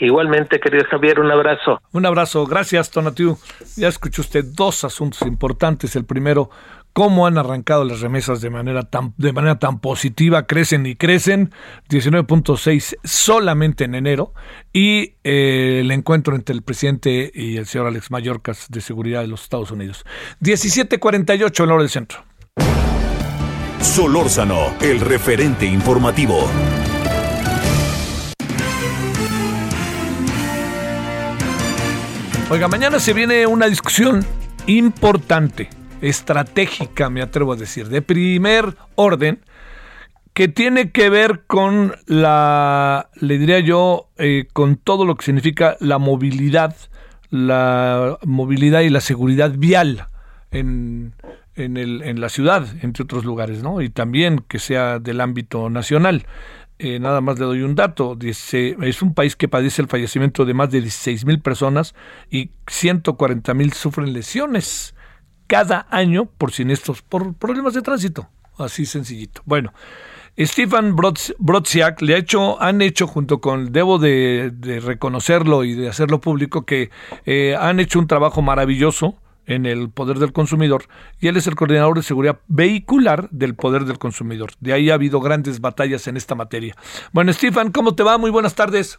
Igualmente, 0.00 0.58
querido 0.60 0.84
Javier, 0.90 1.20
un 1.20 1.30
abrazo. 1.30 1.80
Un 1.92 2.06
abrazo, 2.06 2.46
gracias, 2.46 2.90
Tonatiu. 2.90 3.36
Ya 3.76 3.88
escuchó 3.88 4.22
usted 4.22 4.44
dos 4.44 4.84
asuntos 4.84 5.22
importantes. 5.22 5.94
El 5.94 6.04
primero, 6.04 6.50
cómo 6.94 7.26
han 7.26 7.36
arrancado 7.36 7.84
las 7.84 8.00
remesas 8.00 8.40
de 8.40 8.48
manera 8.48 8.84
tan, 8.84 9.12
de 9.18 9.32
manera 9.34 9.58
tan 9.58 9.80
positiva, 9.80 10.46
crecen 10.46 10.86
y 10.86 10.94
crecen, 10.94 11.52
19.6 11.90 12.96
solamente 13.04 13.84
en 13.84 13.96
enero, 13.96 14.32
y 14.72 15.16
eh, 15.24 15.80
el 15.80 15.90
encuentro 15.90 16.34
entre 16.36 16.54
el 16.54 16.62
presidente 16.62 17.30
y 17.34 17.58
el 17.58 17.66
señor 17.66 17.88
Alex 17.88 18.10
Mayorkas 18.10 18.66
de 18.70 18.80
Seguridad 18.80 19.20
de 19.20 19.26
los 19.26 19.42
Estados 19.42 19.72
Unidos. 19.72 20.06
17.48 20.40 21.60
en 21.60 21.68
la 21.68 21.74
hora 21.74 21.82
del 21.82 21.90
centro. 21.90 22.24
Solórzano, 23.80 24.74
el 24.80 25.00
referente 25.00 25.66
informativo. 25.66 26.48
Oiga, 32.50 32.68
mañana 32.68 33.00
se 33.00 33.12
viene 33.12 33.46
una 33.46 33.66
discusión 33.66 34.24
importante, 34.66 35.68
estratégica, 36.04 37.08
me 37.08 37.22
atrevo 37.22 37.54
a 37.54 37.56
decir, 37.56 37.88
de 37.88 38.02
primer 38.02 38.76
orden, 38.94 39.40
que 40.34 40.48
tiene 40.48 40.90
que 40.90 41.08
ver 41.08 41.44
con 41.46 41.94
la, 42.06 43.08
le 43.14 43.38
diría 43.38 43.60
yo, 43.60 44.10
eh, 44.18 44.46
con 44.52 44.76
todo 44.76 45.06
lo 45.06 45.16
que 45.16 45.24
significa 45.24 45.76
la 45.80 45.98
movilidad, 45.98 46.76
la 47.30 48.18
movilidad 48.24 48.80
y 48.80 48.90
la 48.90 49.00
seguridad 49.00 49.52
vial 49.56 50.08
en, 50.50 51.14
en, 51.54 51.76
el, 51.76 52.02
en 52.02 52.20
la 52.20 52.28
ciudad, 52.28 52.66
entre 52.82 53.04
otros 53.04 53.24
lugares, 53.24 53.62
¿no? 53.62 53.80
Y 53.80 53.88
también 53.88 54.44
que 54.46 54.58
sea 54.58 54.98
del 54.98 55.20
ámbito 55.20 55.70
nacional. 55.70 56.26
Eh, 56.80 56.98
nada 56.98 57.20
más 57.20 57.38
le 57.38 57.46
doy 57.46 57.62
un 57.62 57.76
dato, 57.76 58.16
dice, 58.16 58.76
es 58.82 59.00
un 59.00 59.14
país 59.14 59.36
que 59.36 59.48
padece 59.48 59.80
el 59.80 59.88
fallecimiento 59.88 60.44
de 60.44 60.54
más 60.54 60.70
de 60.70 60.80
16 60.80 61.24
mil 61.24 61.40
personas 61.40 61.94
y 62.30 62.50
140 62.66 63.54
mil 63.54 63.72
sufren 63.72 64.12
lesiones 64.12 64.94
cada 65.46 65.86
año 65.90 66.26
por 66.26 66.52
siniestros, 66.52 67.02
por 67.02 67.34
problemas 67.34 67.74
de 67.74 67.82
tránsito, 67.82 68.28
así 68.58 68.86
sencillito. 68.86 69.42
Bueno, 69.44 69.72
Stefan 70.38 70.96
Brodziak 70.96 72.02
le 72.02 72.14
ha 72.14 72.18
hecho, 72.18 72.60
han 72.60 72.82
hecho 72.82 73.06
junto 73.06 73.40
con, 73.40 73.72
debo 73.72 73.98
de, 73.98 74.52
reconocerlo 74.84 75.64
y 75.64 75.74
de 75.74 75.88
hacerlo 75.88 76.20
público, 76.20 76.66
que 76.66 76.90
eh, 77.24 77.56
han 77.58 77.78
hecho 77.78 77.98
un 77.98 78.08
trabajo 78.08 78.42
maravilloso 78.42 79.16
en 79.46 79.66
el 79.66 79.90
Poder 79.90 80.18
del 80.18 80.32
Consumidor 80.32 80.84
y 81.20 81.28
él 81.28 81.36
es 81.36 81.46
el 81.46 81.54
coordinador 81.54 81.96
de 81.96 82.02
seguridad 82.02 82.40
vehicular 82.48 83.28
del 83.30 83.54
Poder 83.54 83.84
del 83.84 83.98
Consumidor. 83.98 84.50
De 84.60 84.72
ahí 84.72 84.90
ha 84.90 84.94
habido 84.94 85.20
grandes 85.20 85.60
batallas 85.60 86.06
en 86.08 86.16
esta 86.16 86.34
materia. 86.34 86.74
Bueno, 87.12 87.32
Stefan, 87.32 87.70
¿cómo 87.70 87.94
te 87.94 88.02
va? 88.02 88.18
Muy 88.18 88.30
buenas 88.30 88.54
tardes. 88.54 88.98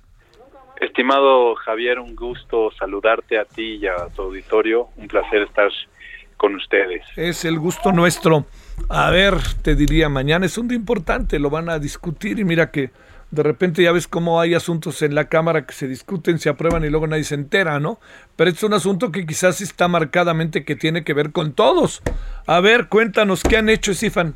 Estimado 0.80 1.56
Javier, 1.56 2.00
un 2.00 2.16
gusto 2.16 2.70
saludarte 2.78 3.40
a 3.40 3.46
ti 3.46 3.80
y 3.82 3.88
a 3.88 4.08
tu 4.16 4.24
auditorio. 4.24 4.90
Un 4.98 5.08
placer 5.08 5.44
estar 5.44 5.72
con 6.38 6.56
ustedes. 6.56 7.04
Es 7.16 7.46
el 7.46 7.60
gusto 7.60 7.92
nuestro. 7.92 8.46
A 8.90 9.10
ver, 9.10 9.36
te 9.62 9.76
diría, 9.76 10.10
mañana 10.10 10.46
es 10.46 10.58
un 10.58 10.68
día 10.68 10.78
importante, 10.78 11.40
lo 11.40 11.50
van 11.50 11.70
a 11.70 11.80
discutir 11.80 12.40
y 12.40 12.44
mira 12.44 12.72
que 12.72 12.92
de 13.32 13.44
repente 13.44 13.84
ya 13.84 13.92
ves 13.92 14.08
cómo 14.08 14.40
hay 14.40 14.54
asuntos 14.54 15.02
en 15.02 15.16
la 15.16 15.28
Cámara 15.28 15.66
que 15.66 15.74
se 15.74 15.88
discuten, 15.88 16.40
se 16.40 16.50
aprueban 16.50 16.84
y 16.86 16.90
luego 16.90 17.08
nadie 17.08 17.24
se 17.24 17.36
entera, 17.36 17.80
¿no? 17.80 18.00
Pero 18.36 18.50
es 18.50 18.64
un 18.64 18.74
asunto 18.74 19.12
que 19.12 19.26
quizás 19.26 19.62
está 19.62 19.88
marcadamente 19.88 20.64
que 20.64 20.76
tiene 20.76 21.04
que 21.04 21.14
ver 21.14 21.32
con 21.32 21.54
todos. 21.54 22.02
A 22.48 22.62
ver, 22.62 22.88
cuéntanos, 22.88 23.44
¿qué 23.44 23.58
han 23.58 23.70
hecho, 23.70 23.94
Sifan? 23.94 24.36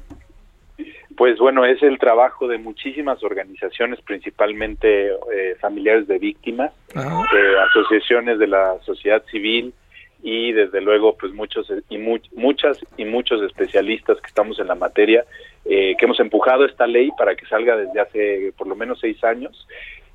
Pues 1.15 1.37
bueno, 1.37 1.65
es 1.65 1.83
el 1.83 1.99
trabajo 1.99 2.47
de 2.47 2.57
muchísimas 2.57 3.21
organizaciones, 3.23 3.99
principalmente 4.01 5.07
eh, 5.07 5.55
familiares 5.59 6.07
de 6.07 6.17
víctimas, 6.17 6.71
eh, 6.95 7.53
asociaciones 7.69 8.39
de 8.39 8.47
la 8.47 8.77
sociedad 8.85 9.21
civil, 9.29 9.73
y 10.21 10.51
desde 10.51 10.81
luego 10.81 11.15
pues 11.17 11.33
muchos 11.33 11.71
y 11.89 11.97
muchas 11.97 12.85
y 12.97 13.05
muchos 13.05 13.41
especialistas 13.41 14.19
que 14.19 14.27
estamos 14.27 14.59
en 14.59 14.67
la 14.67 14.75
materia 14.75 15.25
eh, 15.65 15.95
que 15.97 16.05
hemos 16.05 16.19
empujado 16.19 16.65
esta 16.65 16.87
ley 16.87 17.09
para 17.17 17.35
que 17.35 17.45
salga 17.45 17.77
desde 17.77 17.99
hace 17.99 18.53
por 18.57 18.67
lo 18.67 18.75
menos 18.75 18.99
seis 18.99 19.23
años 19.23 19.67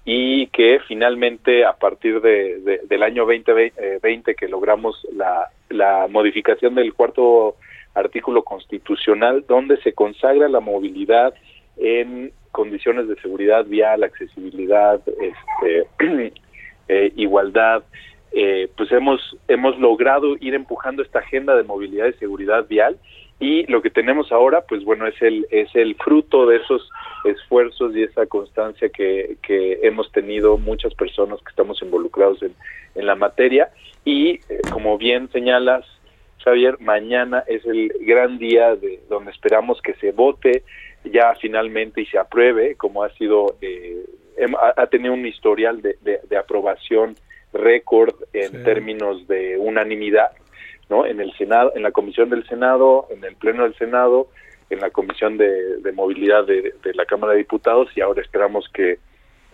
y 0.05 0.49
que 0.49 0.81
finalmente 0.87 1.65
a 1.65 1.73
partir 1.73 2.21
de, 2.21 2.81
del 2.87 3.03
año 3.03 3.23
2020 3.25 4.31
eh, 4.31 4.35
que 4.35 4.49
logramos 4.49 5.07
la, 5.15 5.49
la 5.71 6.07
modificación 6.11 6.75
del 6.75 6.93
cuarto 6.93 7.57
artículo 7.95 8.43
constitucional 8.43 9.45
donde 9.49 9.79
se 9.79 9.95
consagra 9.95 10.49
la 10.49 10.61
movilidad 10.61 11.35
en 11.79 12.33
condiciones 12.53 13.09
de 13.09 13.17
seguridad 13.17 13.65
vial, 13.65 14.05
accesibilidad, 14.05 15.01
este, 15.09 15.87
eh, 16.89 17.13
igualdad, 17.17 17.83
eh, 18.35 18.69
pues 18.77 18.91
hemos, 18.93 19.37
hemos 19.49 19.79
logrado 19.79 20.37
ir 20.41 20.55
empujando 20.55 21.03
esta 21.03 21.21
agenda 21.21 21.57
de 21.57 21.63
movilidad 21.63 22.09
y 22.09 22.15
seguridad 22.15 22.67
vial 22.69 22.99
y 23.41 23.67
lo 23.71 23.83
que 23.83 23.91
tenemos 23.91 24.31
ahora, 24.33 24.63
pues 24.63 24.85
bueno, 24.85 25.07
es 25.07 25.21
el, 25.21 25.47
es 25.51 25.69
el 25.75 25.97
fruto 25.97 26.47
de 26.47 26.57
esos 26.57 26.89
esfuerzos 27.25 27.95
y 27.95 28.03
esa 28.03 28.27
constancia 28.27 28.89
que, 28.89 29.37
que 29.43 29.81
hemos 29.83 30.11
tenido 30.13 30.57
muchas 30.57 30.95
personas 30.95 31.41
que 31.41 31.51
estamos 31.51 31.83
involucrados 31.83 32.43
en, 32.43 32.55
en 32.95 33.07
la 33.07 33.17
materia. 33.17 33.71
Y 34.05 34.41
eh, 34.49 34.61
como 34.73 34.99
bien 34.99 35.31
señalas, 35.33 35.85
Javier, 36.45 36.79
mañana 36.81 37.43
es 37.49 37.65
el 37.67 37.93
gran 38.01 38.39
día 38.39 38.77
de 38.77 39.01
donde 39.09 39.33
esperamos 39.33 39.81
que 39.83 39.95
se 39.95 40.13
vote 40.13 40.63
ya 41.05 41.35
finalmente 41.41 42.03
y 42.03 42.07
se 42.07 42.19
apruebe, 42.19 42.77
como 42.77 43.03
ha 43.03 43.11
sido, 43.11 43.57
eh, 43.61 44.05
ha, 44.77 44.87
tenido 44.87 45.13
un 45.13 45.27
historial 45.27 45.83
de, 45.83 45.97
de 46.03 46.37
aprobación 46.37 47.17
récord 47.55 48.15
en 48.33 48.65
términos 48.65 49.27
de 49.29 49.57
unanimidad, 49.59 50.33
¿no? 50.91 51.07
En 51.07 51.21
el 51.21 51.33
Senado, 51.37 51.73
en 51.75 51.83
la 51.83 51.93
comisión 51.93 52.29
del 52.29 52.47
Senado, 52.47 53.07
en 53.11 53.25
el 53.25 53.37
pleno 53.37 53.63
del 53.63 53.75
Senado, 53.77 54.29
en 54.71 54.81
la 54.81 54.91
comisión 54.91 55.39
de, 55.39 55.93
movilidad 55.95 56.45
de, 56.47 56.75
la 56.95 57.07
Cámara 57.07 57.33
de 57.33 57.39
Diputados 57.39 57.89
y 57.97 58.01
ahora 58.01 58.23
esperamos 58.23 58.69
que 58.73 58.99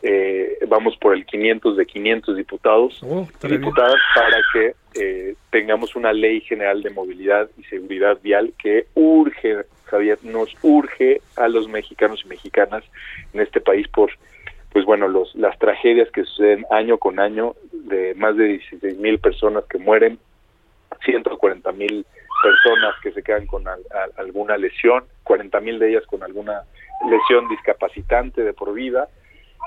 eh, 0.02 0.58
vamos 0.66 0.96
por 0.96 1.14
el 1.14 1.26
500 1.26 1.76
de 1.76 1.84
500 1.84 2.36
diputados 2.36 3.02
oh, 3.02 3.28
y 3.42 3.48
diputadas 3.48 3.96
para 4.14 4.38
que 4.52 4.74
eh, 4.94 5.34
tengamos 5.50 5.94
una 5.94 6.12
ley 6.12 6.40
general 6.40 6.82
de 6.82 6.88
movilidad 6.90 7.50
y 7.58 7.64
seguridad 7.64 8.18
vial 8.22 8.54
que 8.58 8.86
urge, 8.94 9.64
Javier, 9.84 10.18
nos 10.22 10.56
urge 10.62 11.20
a 11.36 11.48
los 11.48 11.68
mexicanos 11.68 12.22
y 12.24 12.28
mexicanas 12.28 12.82
en 13.34 13.40
este 13.40 13.60
país 13.60 13.86
por 13.88 14.10
pues 14.72 14.84
bueno, 14.84 15.08
los, 15.08 15.34
las 15.34 15.58
tragedias 15.58 16.10
que 16.10 16.24
suceden 16.24 16.64
año 16.70 16.98
con 16.98 17.18
año, 17.18 17.54
de 17.72 18.14
más 18.14 18.36
de 18.36 18.44
16 18.44 18.98
mil 18.98 19.18
personas 19.18 19.64
que 19.64 19.78
mueren, 19.78 20.18
140 21.04 21.72
mil 21.72 22.06
personas 22.42 22.94
que 23.02 23.12
se 23.12 23.22
quedan 23.22 23.46
con 23.46 23.64
alguna 24.16 24.56
lesión, 24.56 25.04
40 25.24 25.60
mil 25.60 25.78
de 25.78 25.90
ellas 25.90 26.06
con 26.06 26.22
alguna 26.22 26.62
lesión 27.08 27.48
discapacitante 27.48 28.42
de 28.42 28.52
por 28.52 28.72
vida, 28.72 29.08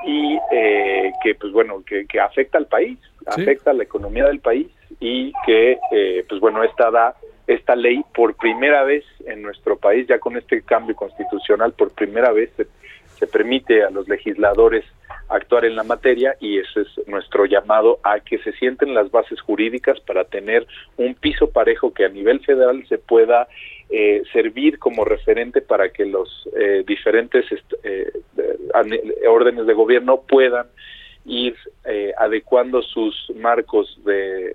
y 0.06 0.38
eh, 0.51 1.12
que 1.24 1.36
pues 1.36 1.51
bueno, 1.54 1.84
que, 1.86 2.06
que 2.06 2.20
afecta 2.20 2.58
al 2.58 2.68
país, 2.68 2.97
afecta 3.26 3.72
a 3.72 3.74
la 3.74 3.84
economía 3.84 4.26
del 4.26 4.39
país, 4.39 4.68
y 4.99 5.34
que 5.45 5.78
eh, 5.91 6.26
pues 6.28 6.39
bueno, 6.39 6.64
esta 6.64 6.91
da 6.91 7.16
esta 7.45 7.76
ley 7.76 8.04
por 8.16 8.36
primera 8.36 8.84
vez 8.84 9.04
en 9.26 9.41
nuestro 9.41 9.78
país, 9.78 10.08
ya 10.08 10.20
con 10.20 10.38
este 10.38 10.62
cambio 10.62 10.95
constitucional, 10.95 11.74
por 11.74 11.91
primera 11.91 12.32
vez 12.32 12.49
se 12.56 12.68
se 13.24 13.28
permite 13.28 13.86
a 13.86 13.89
los 13.89 14.09
legisladores 14.09 14.84
actuar 15.30 15.63
en 15.63 15.78
la 15.78 15.84
materia 15.84 16.36
y 16.41 16.57
ese 16.57 16.82
es 16.82 17.07
nuestro 17.07 17.45
llamado 17.45 17.99
a 18.03 18.19
que 18.19 18.38
se 18.39 18.51
sienten 18.51 18.93
las 18.93 19.09
bases 19.11 19.39
jurídicas 19.39 19.97
para 20.01 20.26
tener 20.26 20.67
un 20.97 21.15
piso 21.15 21.49
parejo 21.49 21.93
que 21.93 22.03
a 22.03 22.09
nivel 22.09 22.41
federal 22.41 22.86
se 22.89 22.97
pueda 22.97 23.47
eh, 23.89 24.24
servir 24.34 24.78
como 24.78 25.05
referente 25.05 25.61
para 25.61 25.88
que 25.89 26.05
los 26.05 26.49
eh, 26.57 26.84
diferentes 26.86 27.45
eh, 27.84 28.11
órdenes 29.26 29.67
de 29.67 29.74
gobierno 29.74 30.21
puedan 30.28 30.67
ir 31.26 31.55
adecuando 32.17 32.82
sus 32.82 33.32
marcos 33.38 33.97
de, 34.03 34.53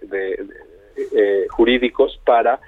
jurídicos 1.48 2.20
para 2.26 2.60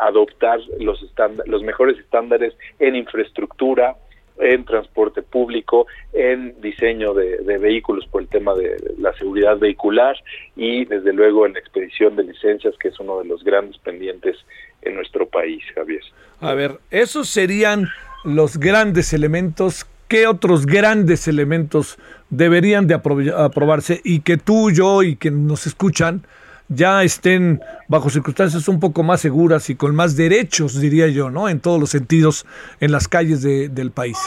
adoptar 0.00 0.58
los 0.80 0.98
los 1.46 1.62
mejores 1.62 1.96
estándares 1.98 2.52
en 2.80 2.96
infraestructura 2.96 3.94
en 4.40 4.64
transporte 4.64 5.22
público, 5.22 5.86
en 6.12 6.60
diseño 6.60 7.14
de, 7.14 7.58
vehículos 7.58 8.06
por 8.06 8.22
el 8.22 8.28
tema 8.28 8.54
de 8.54 8.76
la 8.98 9.12
seguridad 9.14 9.58
vehicular 9.58 10.16
y 10.56 10.84
desde 10.84 11.12
luego 11.12 11.46
en 11.46 11.54
la 11.54 11.58
expedición 11.58 12.16
de 12.16 12.24
licencias, 12.24 12.74
que 12.78 12.88
es 12.88 13.00
uno 13.00 13.20
de 13.20 13.26
los 13.26 13.42
grandes 13.42 13.78
pendientes 13.78 14.36
en 14.82 14.94
nuestro 14.94 15.26
país, 15.26 15.62
Javier. 15.74 16.02
A 16.40 16.54
ver, 16.54 16.78
esos 16.90 17.28
serían 17.28 17.88
los 18.24 18.58
grandes 18.58 19.12
elementos. 19.12 19.86
¿Qué 20.06 20.26
otros 20.26 20.66
grandes 20.66 21.28
elementos 21.28 21.98
deberían 22.30 22.86
de 22.86 22.94
aprobarse 22.94 24.00
y 24.04 24.20
que 24.20 24.36
tú, 24.36 24.70
yo 24.70 25.02
y 25.02 25.16
que 25.16 25.30
nos 25.30 25.66
escuchan 25.66 26.22
ya 26.68 27.02
estén 27.02 27.60
bajo 27.88 28.10
circunstancias 28.10 28.68
un 28.68 28.80
poco 28.80 29.02
más 29.02 29.20
seguras 29.20 29.70
y 29.70 29.76
con 29.76 29.94
más 29.94 30.16
derechos, 30.16 30.80
diría 30.80 31.08
yo, 31.08 31.30
¿no? 31.30 31.48
En 31.48 31.60
todos 31.60 31.80
los 31.80 31.90
sentidos, 31.90 32.46
en 32.80 32.92
las 32.92 33.08
calles 33.08 33.42
del 33.42 33.90
país. 33.90 34.18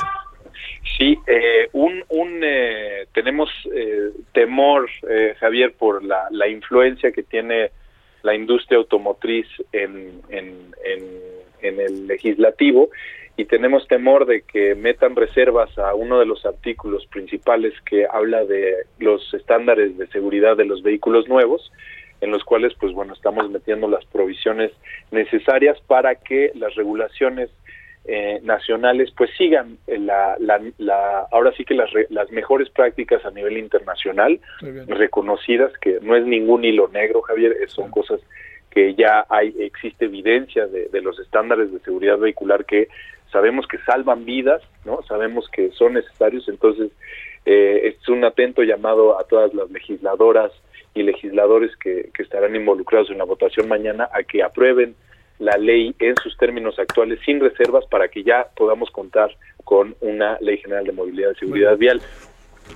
Sí, 0.97 1.17
eh, 1.27 1.69
un, 1.73 2.03
un 2.09 2.41
eh, 2.43 3.05
tenemos 3.13 3.49
eh, 3.73 4.09
temor, 4.33 4.89
Javier, 5.39 5.73
por 5.73 6.03
la, 6.03 6.27
la, 6.31 6.47
influencia 6.47 7.11
que 7.11 7.23
tiene 7.23 7.71
la 8.23 8.35
industria 8.35 8.77
automotriz 8.77 9.47
en, 9.71 10.21
en, 10.29 10.73
en, 10.83 11.79
el 11.79 12.07
legislativo 12.07 12.89
y 13.37 13.45
tenemos 13.45 13.87
temor 13.87 14.25
de 14.25 14.41
que 14.41 14.75
metan 14.75 15.15
reservas 15.15 15.75
a 15.77 15.93
uno 15.93 16.19
de 16.19 16.25
los 16.25 16.45
artículos 16.45 17.05
principales 17.07 17.73
que 17.85 18.05
habla 18.11 18.43
de 18.45 18.85
los 18.99 19.33
estándares 19.33 19.97
de 19.97 20.07
seguridad 20.07 20.57
de 20.57 20.65
los 20.65 20.83
vehículos 20.83 21.27
nuevos 21.27 21.71
en 22.21 22.31
los 22.31 22.43
cuales 22.43 22.73
pues 22.79 22.93
bueno 22.93 23.13
estamos 23.13 23.49
metiendo 23.49 23.87
las 23.87 24.05
provisiones 24.05 24.71
necesarias 25.11 25.77
para 25.87 26.15
que 26.15 26.51
las 26.55 26.73
regulaciones 26.75 27.49
eh, 28.05 28.39
nacionales 28.43 29.11
pues 29.15 29.29
sigan 29.37 29.77
la, 29.87 30.35
la, 30.39 31.27
ahora 31.31 31.51
sí 31.55 31.65
que 31.65 31.75
las, 31.75 31.89
las 32.09 32.31
mejores 32.31 32.69
prácticas 32.69 33.23
a 33.25 33.31
nivel 33.31 33.57
internacional 33.57 34.39
reconocidas 34.87 35.71
que 35.79 35.99
no 36.01 36.15
es 36.15 36.25
ningún 36.25 36.63
hilo 36.63 36.87
negro 36.87 37.21
Javier 37.21 37.55
son 37.67 37.91
cosas 37.91 38.19
que 38.71 38.95
ya 38.95 39.25
hay 39.29 39.53
existe 39.59 40.05
evidencia 40.05 40.65
de, 40.65 41.01
los 41.01 41.19
estándares 41.19 41.71
de 41.71 41.79
seguridad 41.81 42.17
vehicular 42.17 42.65
que 42.65 42.87
sabemos 43.31 43.67
que 43.67 43.77
salvan 43.79 44.25
vidas 44.25 44.63
no 44.83 45.03
sabemos 45.03 45.47
que 45.49 45.71
son 45.71 45.93
necesarios 45.93 46.47
entonces 46.49 46.91
eh, 47.45 47.95
es 47.99 48.09
un 48.09 48.23
atento 48.23 48.63
llamado 48.63 49.19
a 49.19 49.25
todas 49.25 49.53
las 49.53 49.69
legisladoras 49.69 50.51
y 50.93 51.03
legisladores 51.03 51.75
que, 51.77 52.09
que 52.13 52.23
estarán 52.23 52.55
involucrados 52.55 53.09
en 53.09 53.17
la 53.17 53.23
votación 53.23 53.67
mañana 53.67 54.09
a 54.13 54.23
que 54.23 54.43
aprueben 54.43 54.95
la 55.39 55.57
ley 55.57 55.95
en 55.99 56.15
sus 56.21 56.37
términos 56.37 56.77
actuales 56.77 57.19
sin 57.25 57.39
reservas 57.39 57.85
para 57.89 58.07
que 58.09 58.23
ya 58.23 58.47
podamos 58.55 58.91
contar 58.91 59.35
con 59.63 59.95
una 60.01 60.37
ley 60.39 60.57
general 60.57 60.85
de 60.85 60.91
movilidad 60.91 61.31
y 61.35 61.39
seguridad 61.39 61.77
vial. 61.77 62.01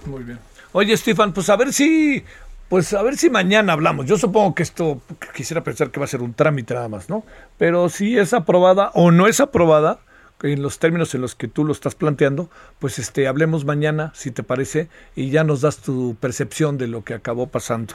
Muy 0.05 0.23
bien. 0.23 0.39
Oye, 0.71 0.93
Estefan, 0.93 1.33
pues 1.33 1.49
a 1.49 1.55
ver 1.55 1.71
si 1.71 2.23
pues 2.67 2.93
a 2.93 3.03
ver 3.03 3.15
si 3.15 3.29
mañana 3.29 3.73
hablamos. 3.73 4.07
Yo 4.07 4.17
supongo 4.17 4.55
que 4.55 4.63
esto 4.63 4.99
quisiera 5.35 5.63
pensar 5.63 5.91
que 5.91 5.99
va 5.99 6.05
a 6.05 6.09
ser 6.09 6.21
un 6.21 6.33
trámite 6.33 6.73
nada 6.73 6.89
más, 6.89 7.09
¿no? 7.09 7.23
Pero 7.57 7.89
si 7.89 8.17
es 8.17 8.33
aprobada 8.33 8.89
o 8.95 9.11
no 9.11 9.27
es 9.27 9.39
aprobada, 9.39 9.99
en 10.43 10.61
los 10.61 10.79
términos 10.79 11.15
en 11.15 11.21
los 11.21 11.35
que 11.35 11.47
tú 11.47 11.63
lo 11.63 11.71
estás 11.71 11.95
planteando, 11.95 12.49
pues 12.79 12.99
este 12.99 13.27
hablemos 13.27 13.65
mañana, 13.65 14.11
si 14.13 14.31
te 14.31 14.43
parece, 14.43 14.89
y 15.15 15.29
ya 15.31 15.43
nos 15.43 15.61
das 15.61 15.81
tu 15.81 16.15
percepción 16.19 16.77
de 16.77 16.87
lo 16.87 17.03
que 17.03 17.13
acabó 17.13 17.47
pasando. 17.47 17.93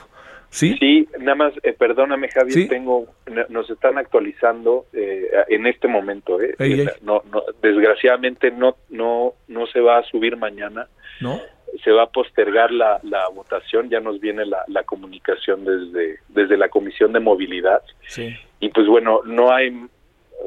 Sí, 0.51 0.77
sí 0.81 1.09
nada 1.21 1.37
más, 1.37 1.53
eh, 1.63 1.73
perdóname 1.73 2.29
Javier, 2.29 2.69
tengo, 2.69 3.07
nos 3.51 3.71
están 3.71 3.99
actualizando 3.99 4.87
eh, 4.93 5.31
en 5.49 5.67
este 5.67 5.87
momento. 5.87 6.41
Eh, 6.41 6.57
No, 7.03 7.23
no, 7.31 7.45
desgraciadamente 7.63 8.51
no, 8.51 8.77
no, 8.89 9.35
no 9.47 9.67
se 9.69 9.81
va 9.81 9.99
a 9.99 10.03
subir 10.05 10.37
mañana. 10.37 10.89
No. 11.21 11.41
Se 11.85 11.93
va 11.93 12.03
a 12.03 12.11
postergar 12.11 12.73
la, 12.73 12.99
la 13.05 13.29
votación, 13.29 13.91
ya 13.91 14.01
nos 14.01 14.19
viene 14.19 14.45
la, 14.45 14.65
la 14.67 14.83
comunicación 14.83 15.65
desde, 15.65 16.19
desde 16.29 16.57
la 16.57 16.69
Comisión 16.69 17.13
de 17.13 17.21
Movilidad. 17.21 17.83
Sí. 18.09 18.35
Y 18.59 18.71
pues 18.71 18.89
bueno, 18.89 19.21
no 19.25 19.53
hay 19.53 19.87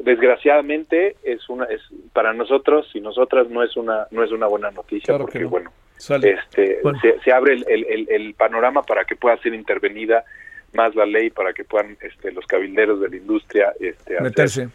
desgraciadamente 0.02 1.16
es 1.22 1.48
una 1.48 1.64
es 1.66 1.80
para 2.12 2.32
nosotros 2.32 2.90
y 2.94 3.00
nosotras 3.00 3.48
no 3.48 3.62
es 3.62 3.76
una 3.76 4.06
no 4.10 4.24
es 4.24 4.32
una 4.32 4.46
buena 4.46 4.70
noticia 4.70 5.16
porque 5.16 5.44
bueno 5.44 5.72
este, 5.98 6.80
Se, 7.24 7.32
abre 7.32 7.54
el, 7.54 8.08
el, 8.08 8.34
panorama 8.34 8.82
para 8.82 9.04
que 9.04 9.16
pueda 9.16 9.36
ser 9.38 9.54
intervenida 9.54 10.24
más 10.72 10.94
la 10.94 11.06
ley, 11.06 11.30
para 11.30 11.52
que 11.52 11.64
puedan 11.64 11.96
este, 12.00 12.32
los 12.32 12.46
cabilderos 12.46 13.00
de 13.00 13.08
la 13.08 13.16
industria 13.16 13.72
este, 13.80 14.20
meterse. 14.20 14.68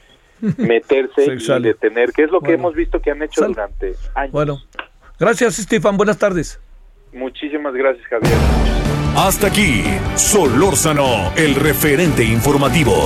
meterse 0.57 1.26
y 1.57 1.61
detener, 1.61 2.11
que 2.13 2.24
es 2.24 2.32
lo 2.32 2.39
que 2.39 2.53
hemos 2.53 2.74
visto 2.74 3.01
que 3.01 3.11
han 3.11 3.22
hecho 3.22 3.45
durante 3.45 3.93
años. 4.15 4.32
Bueno, 4.32 4.57
gracias 5.20 5.59
Estefan, 5.59 5.97
buenas 5.97 6.17
tardes. 6.17 6.59
Muchísimas 7.11 7.74
gracias 7.74 8.07
Javier. 8.07 8.34
Hasta 9.17 9.47
aquí, 9.47 9.84
Solórzano, 10.15 11.34
el 11.36 11.55
referente 11.55 12.24
informativo. 12.24 13.05